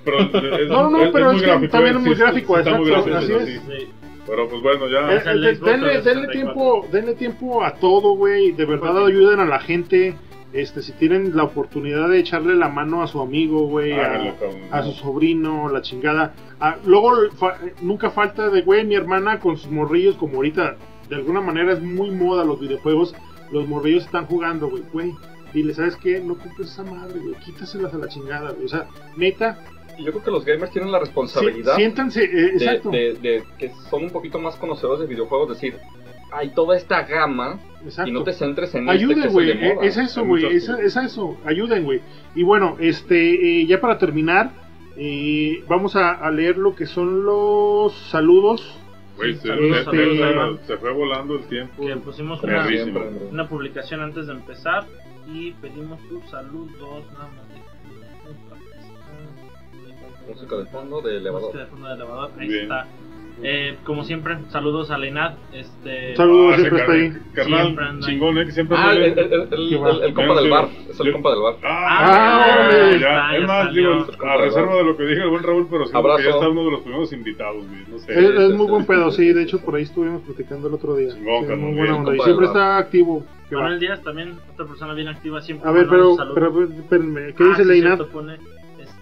[0.05, 0.33] pero es-
[0.69, 3.11] No, no, es- pero es que gráfico, también es muy sí, gráfico, está muy exacto,
[3.11, 3.61] gráfico, así sí.
[3.67, 3.89] Sí.
[4.27, 5.13] Pero pues bueno, ya.
[5.13, 5.55] Eh, eh, denle, de
[6.03, 6.33] denle 64.
[6.33, 8.53] tiempo, denle tiempo a todo, güey.
[8.53, 10.15] De verdad ayuden a la gente.
[10.53, 14.35] Este, si tienen la oportunidad de echarle la mano a su amigo, güey, a,
[14.71, 16.35] a su sobrino, la chingada.
[16.61, 20.77] Ah, luego fa- nunca falta de, güey, mi hermana con sus morrillos, como ahorita
[21.11, 23.15] de alguna manera es muy moda los videojuegos,
[23.51, 25.13] los morrillos están jugando, güey, güey.
[25.53, 26.21] Dile, ¿sabes qué?
[26.21, 28.65] No compres esa madre, güey, quítaselas a la chingada, güey.
[28.65, 28.87] O sea,
[29.17, 29.59] neta,
[29.99, 32.91] yo creo que los gamers tienen la sí- responsabilidad siéntanse, eh, de, exacto.
[32.91, 35.77] de- de que son un poquito más conocedores de videojuegos, decir,
[36.33, 38.11] hay toda esta gama exacto.
[38.11, 40.97] y no te centres en Ayuden, este que güey, eh, es eso, güey, es, es
[40.97, 42.01] eso, ayuden, güey.
[42.35, 44.51] Y bueno, este, eh, ya para terminar,
[44.97, 48.79] eh, vamos a, a leer lo que son los saludos.
[49.17, 50.59] Güey, se, Saludos, se- saludos, se- Iván.
[50.67, 51.87] se fue volando el tiempo.
[51.87, 52.67] Que pusimos una,
[53.31, 54.85] una publicación antes de empezar
[55.33, 57.05] y pedimos tus saludos.
[57.15, 57.46] Nada más.
[60.29, 61.43] Música de fondo de elevador.
[61.53, 62.31] Música de fondo de elevador.
[62.39, 62.63] Ahí Bien.
[62.63, 62.87] está.
[63.43, 65.35] Eh, como siempre, saludos a Leinad.
[65.53, 67.13] Este, Saludos, Ah, siempre está ahí.
[67.35, 69.43] carnal- chingón, eh, que siempre Ah, el, el, el,
[70.03, 70.69] el- compa del bar.
[70.89, 71.55] Es el compa del bar.
[71.63, 72.93] Ah, Ah, ya, órale.
[72.99, 72.99] ya.
[73.01, 74.05] Ya Es más, salió.
[74.05, 76.49] digo, a reserva de lo que dije el buen Raúl, pero siento que ya está
[76.49, 77.81] uno de los primeros invitados, güey.
[77.91, 78.13] No sé.
[78.19, 81.11] Es, es muy buen pedo, sí, de hecho por ahí estuvimos platicando el otro día.
[81.13, 82.17] Chingón, muy buena onda.
[82.17, 83.23] Y siempre está activo.
[83.51, 85.69] Manuel Díaz también, otra persona bien activa siempre.
[85.69, 88.01] A ver, pero, pero espérenme, ¿qué Ah, dice sí, Leinat?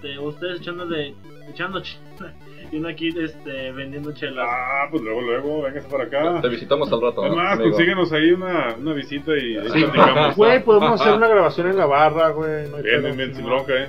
[0.04, 1.14] Este, ustedes echando de,
[1.48, 2.34] echando chela
[2.72, 4.46] y uno aquí este, vendiendo chelas.
[4.48, 6.40] Ah, pues luego, luego, véngase para acá.
[6.40, 7.24] Te visitamos al rato.
[7.24, 7.70] Es más, amigo.
[7.70, 10.36] consíguenos ahí una, una visita y ahí platicamos.
[10.44, 12.68] Güey, podemos hacer una grabación en la barra, güey.
[12.68, 13.88] No hay Bien, bien, bien, sin bronca, eh.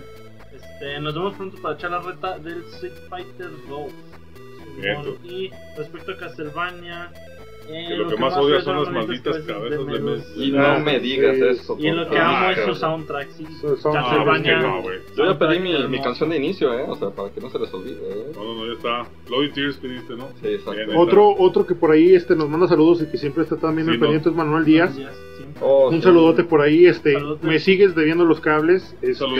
[0.53, 3.91] Este, nos vemos pronto para echar la reta del Street Fighter 2.
[4.81, 4.97] Bien.
[5.23, 7.11] Y respecto a Castlevania,
[7.67, 10.33] eh, Que lo que más odia son las malditas cabezas de mes.
[10.35, 11.75] Y no me digas eso.
[11.79, 13.45] Y en lo que amo Ah, es su soundtrack, sí.
[13.63, 14.59] Ah, Castlevania.
[14.59, 14.99] no, güey.
[15.15, 16.85] Yo ya pedí mi, canción de inicio, ¿eh?
[16.87, 18.31] O sea, para que no se les olvide, ¿eh?
[18.35, 19.09] No, no, no, ya está.
[19.27, 20.29] Bloody Tears pediste, ¿no?
[20.41, 20.99] Sí, exacto.
[20.99, 23.93] Otro, otro que por ahí este, nos manda saludos y que siempre está también Sí,
[23.93, 24.95] al pendiente es Manuel Díaz.
[25.61, 26.01] Oh, Un sí.
[26.01, 27.47] saludote por ahí, este, Saludote.
[27.47, 29.37] me sigues debiendo los cables, este, Saludo,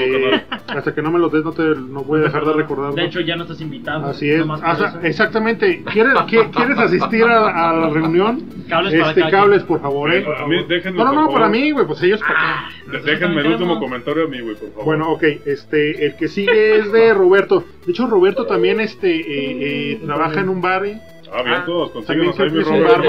[0.68, 2.96] hasta que no me los des no te, no voy a dejar de recordarlo.
[2.96, 4.06] De hecho, ya no estás invitado.
[4.08, 5.00] Así es, Asa- eso.
[5.02, 5.84] exactamente.
[5.92, 8.44] ¿Quieres, qui- ¿Quieres asistir a, a la reunión?
[8.70, 10.26] Cables Este, cables, por favor, eh.
[10.26, 11.34] A mí, déjenme, No, no, por no, favor.
[11.42, 14.56] para mí, güey, pues ellos para Ah, nosotros Déjenme el último comentario a mí, güey,
[14.56, 14.86] por favor.
[14.86, 17.66] Bueno, ok, este, el que sigue es de Roberto.
[17.86, 21.00] De hecho, Roberto también, este, eh, eh, trabaja en un bar, ¿eh?
[21.38, 23.03] Ah, bien, Ah, todos, consíguenos ahí también mi es Robert.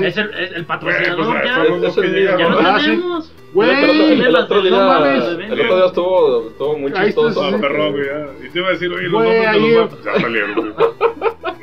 [0.00, 0.56] el.
[0.56, 1.54] Es patrocinador pues, ya.
[1.56, 3.32] son los dos que tenemos.
[3.52, 5.24] Güey, el, otro, el- el otro día, no mames.
[5.24, 7.42] el otro día estuvo, estuvo muy chistoso.
[7.44, 8.04] Ah, perro, güey.
[8.46, 10.88] Y te iba a decir, oye, los nombres de los vatos ya salieron, güey.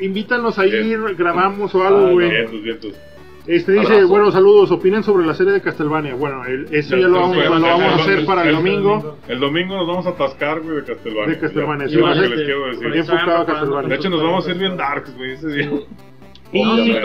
[0.00, 1.16] invítanos ahí, Bien.
[1.16, 2.28] grabamos o algo, Ah, güey.
[2.30, 2.92] Vientos, vientos.
[3.46, 4.08] Este dice, Abrazo.
[4.08, 6.14] bueno, saludos, opinen sobre la serie de Castlevania.
[6.14, 9.16] Bueno, el- eso Ya, ya lo vamos, lo a hacer el- para el el- domingo.
[9.28, 11.34] El domingo nos vamos a atascar, güey, de Castlevania.
[11.34, 12.86] De Castlevania, sí, ya va a lo que ser- les quiero decir.
[12.90, 13.88] Bien enfocado a Castlevania.
[13.88, 15.70] De hecho, nos vamos a ir bien darks, güey, ese día.
[16.52, 16.96] Y- sí.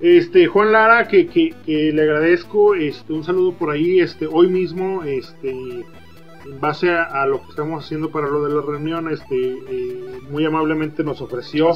[0.00, 4.48] Este, Juan Lara, que, que, que le agradezco, este, un saludo por ahí, este, hoy
[4.48, 5.84] mismo, este,
[6.44, 10.18] en base a, a lo que estamos haciendo para lo de la reunión, este, eh,
[10.30, 11.68] muy amablemente nos ofreció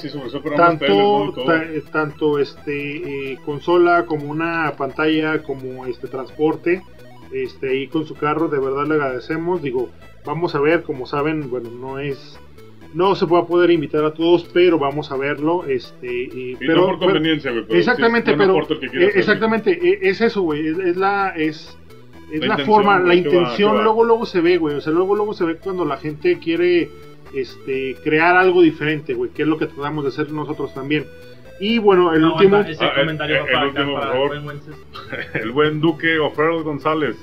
[0.57, 1.33] tanto,
[1.63, 6.83] eh, tanto este eh, consola como una pantalla como este transporte
[7.33, 9.61] este ahí con su carro de verdad le agradecemos.
[9.63, 9.91] Digo
[10.25, 12.39] vamos a ver como saben bueno no es
[12.95, 16.57] no se va a poder invitar a todos pero vamos a verlo este y- Y
[16.57, 20.09] pero, no por conveniencia, pero exactamente sí, no pero importa el que quiera hacer, exactamente
[20.09, 21.77] es eso güey es, es la es
[22.31, 23.83] es La forma la va, intención va.
[23.83, 26.89] luego luego se ve güey o sea luego luego se ve cuando la gente quiere
[27.35, 31.07] este crear algo diferente güey que es lo que tratamos de hacer nosotros también
[31.61, 34.13] y bueno el No, último ese Ah, el- comentario el va para acá, último, para
[34.13, 34.55] por favor.
[35.41, 37.17] El buen Duque O'Farrell González.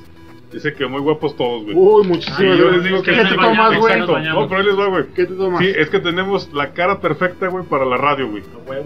[0.54, 1.76] Dice que muy guapos todos, güey.
[1.76, 4.00] Uy, muchísimas yo les digo que ¿Qué te tomas, güey?
[4.00, 5.06] No, pero ahí les va, güey.
[5.16, 5.60] ¿Qué te tomas?
[5.60, 8.44] Sí, es que tenemos la cara perfecta, güey, para la radio, güey.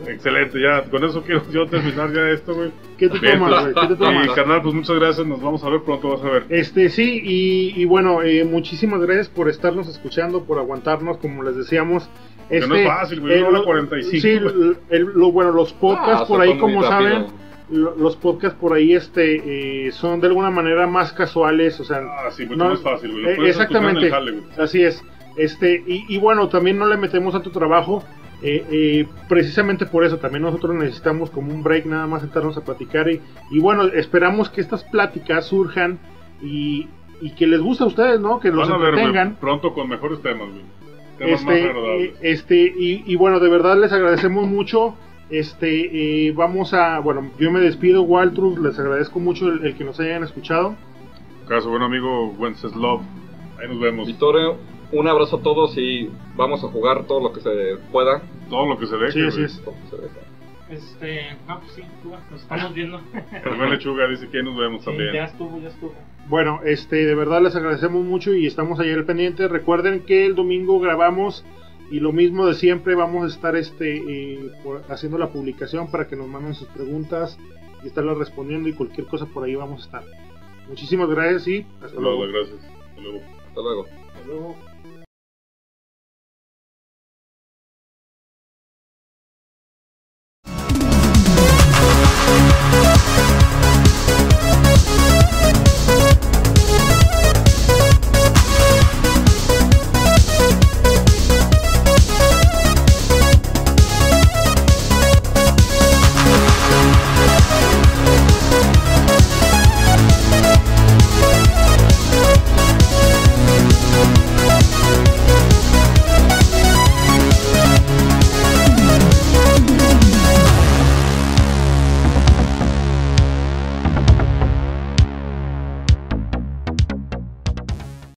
[0.08, 0.84] Excelente, ya.
[0.84, 2.72] Con eso quiero yo terminar ya esto, güey.
[2.98, 3.74] ¿Qué te tomas, güey?
[3.74, 4.28] ¿Qué te tomas?
[4.28, 5.28] Y, carnal, pues muchas gracias.
[5.28, 6.46] Nos vamos a ver pronto, vas a ver.
[6.50, 11.58] Este, sí, y, y bueno, eh, muchísimas gracias por estarnos escuchando, por aguantarnos, como les
[11.58, 12.10] decíamos.
[12.50, 13.42] Este, que no es este, fácil, güey.
[13.42, 14.22] Hora 45.
[14.22, 14.40] Sí,
[14.90, 17.26] el, lo, bueno, los podcasts ah, por ahí, como saben
[17.70, 22.32] los podcasts por ahí este eh, son de alguna manera más casuales, o sea, ah,
[22.32, 23.26] sí, mucho más fácil, güey.
[23.26, 24.12] Eh, exactamente,
[24.58, 25.04] así es.
[25.36, 28.04] Este y, bueno, también no le metemos a tu trabajo.
[28.44, 33.10] Eh, precisamente por eso también nosotros necesitamos como un break nada más sentarnos a platicar
[33.10, 33.20] y,
[33.50, 35.98] y bueno esperamos que estas pláticas surjan
[36.40, 36.88] y,
[37.20, 40.62] y que les guste a ustedes no que los entretengan pronto con mejores temas güey.
[41.18, 44.94] temas este, más este y, y bueno de verdad les agradecemos mucho
[45.30, 50.00] este, eh, vamos a, bueno, yo me despido, Waltrus, les agradezco mucho el, que nos
[50.00, 50.76] hayan escuchado.
[51.48, 53.02] Caso, buen amigo Wenceslав,
[53.60, 54.08] ahí nos vemos.
[54.08, 54.56] Victoria,
[54.92, 58.22] un abrazo a todos y vamos a jugar todo lo que se pueda.
[58.50, 59.32] Todo lo que se deje.
[59.32, 59.62] Sí, sí es.
[60.70, 61.82] Este, no, pues sí,
[62.32, 63.02] nos estamos viendo.
[63.32, 65.14] El lechuga dice que ahí nos vemos también.
[65.14, 65.94] Ya estuvo, ya estuvo.
[66.28, 69.48] Bueno, este, de verdad les agradecemos mucho y estamos ahí al pendiente.
[69.48, 71.46] Recuerden que el domingo grabamos
[71.90, 74.52] y lo mismo de siempre, vamos a estar este, eh,
[74.90, 77.38] haciendo la publicación para que nos manden sus preguntas
[77.84, 80.04] y estarlas respondiendo y cualquier cosa por ahí vamos a estar.
[80.68, 82.28] Muchísimas gracias y hasta luego.
[82.28, 82.60] Gracias.
[82.60, 83.22] Hasta luego.
[83.48, 83.86] Hasta luego.
[83.86, 84.56] Hasta luego.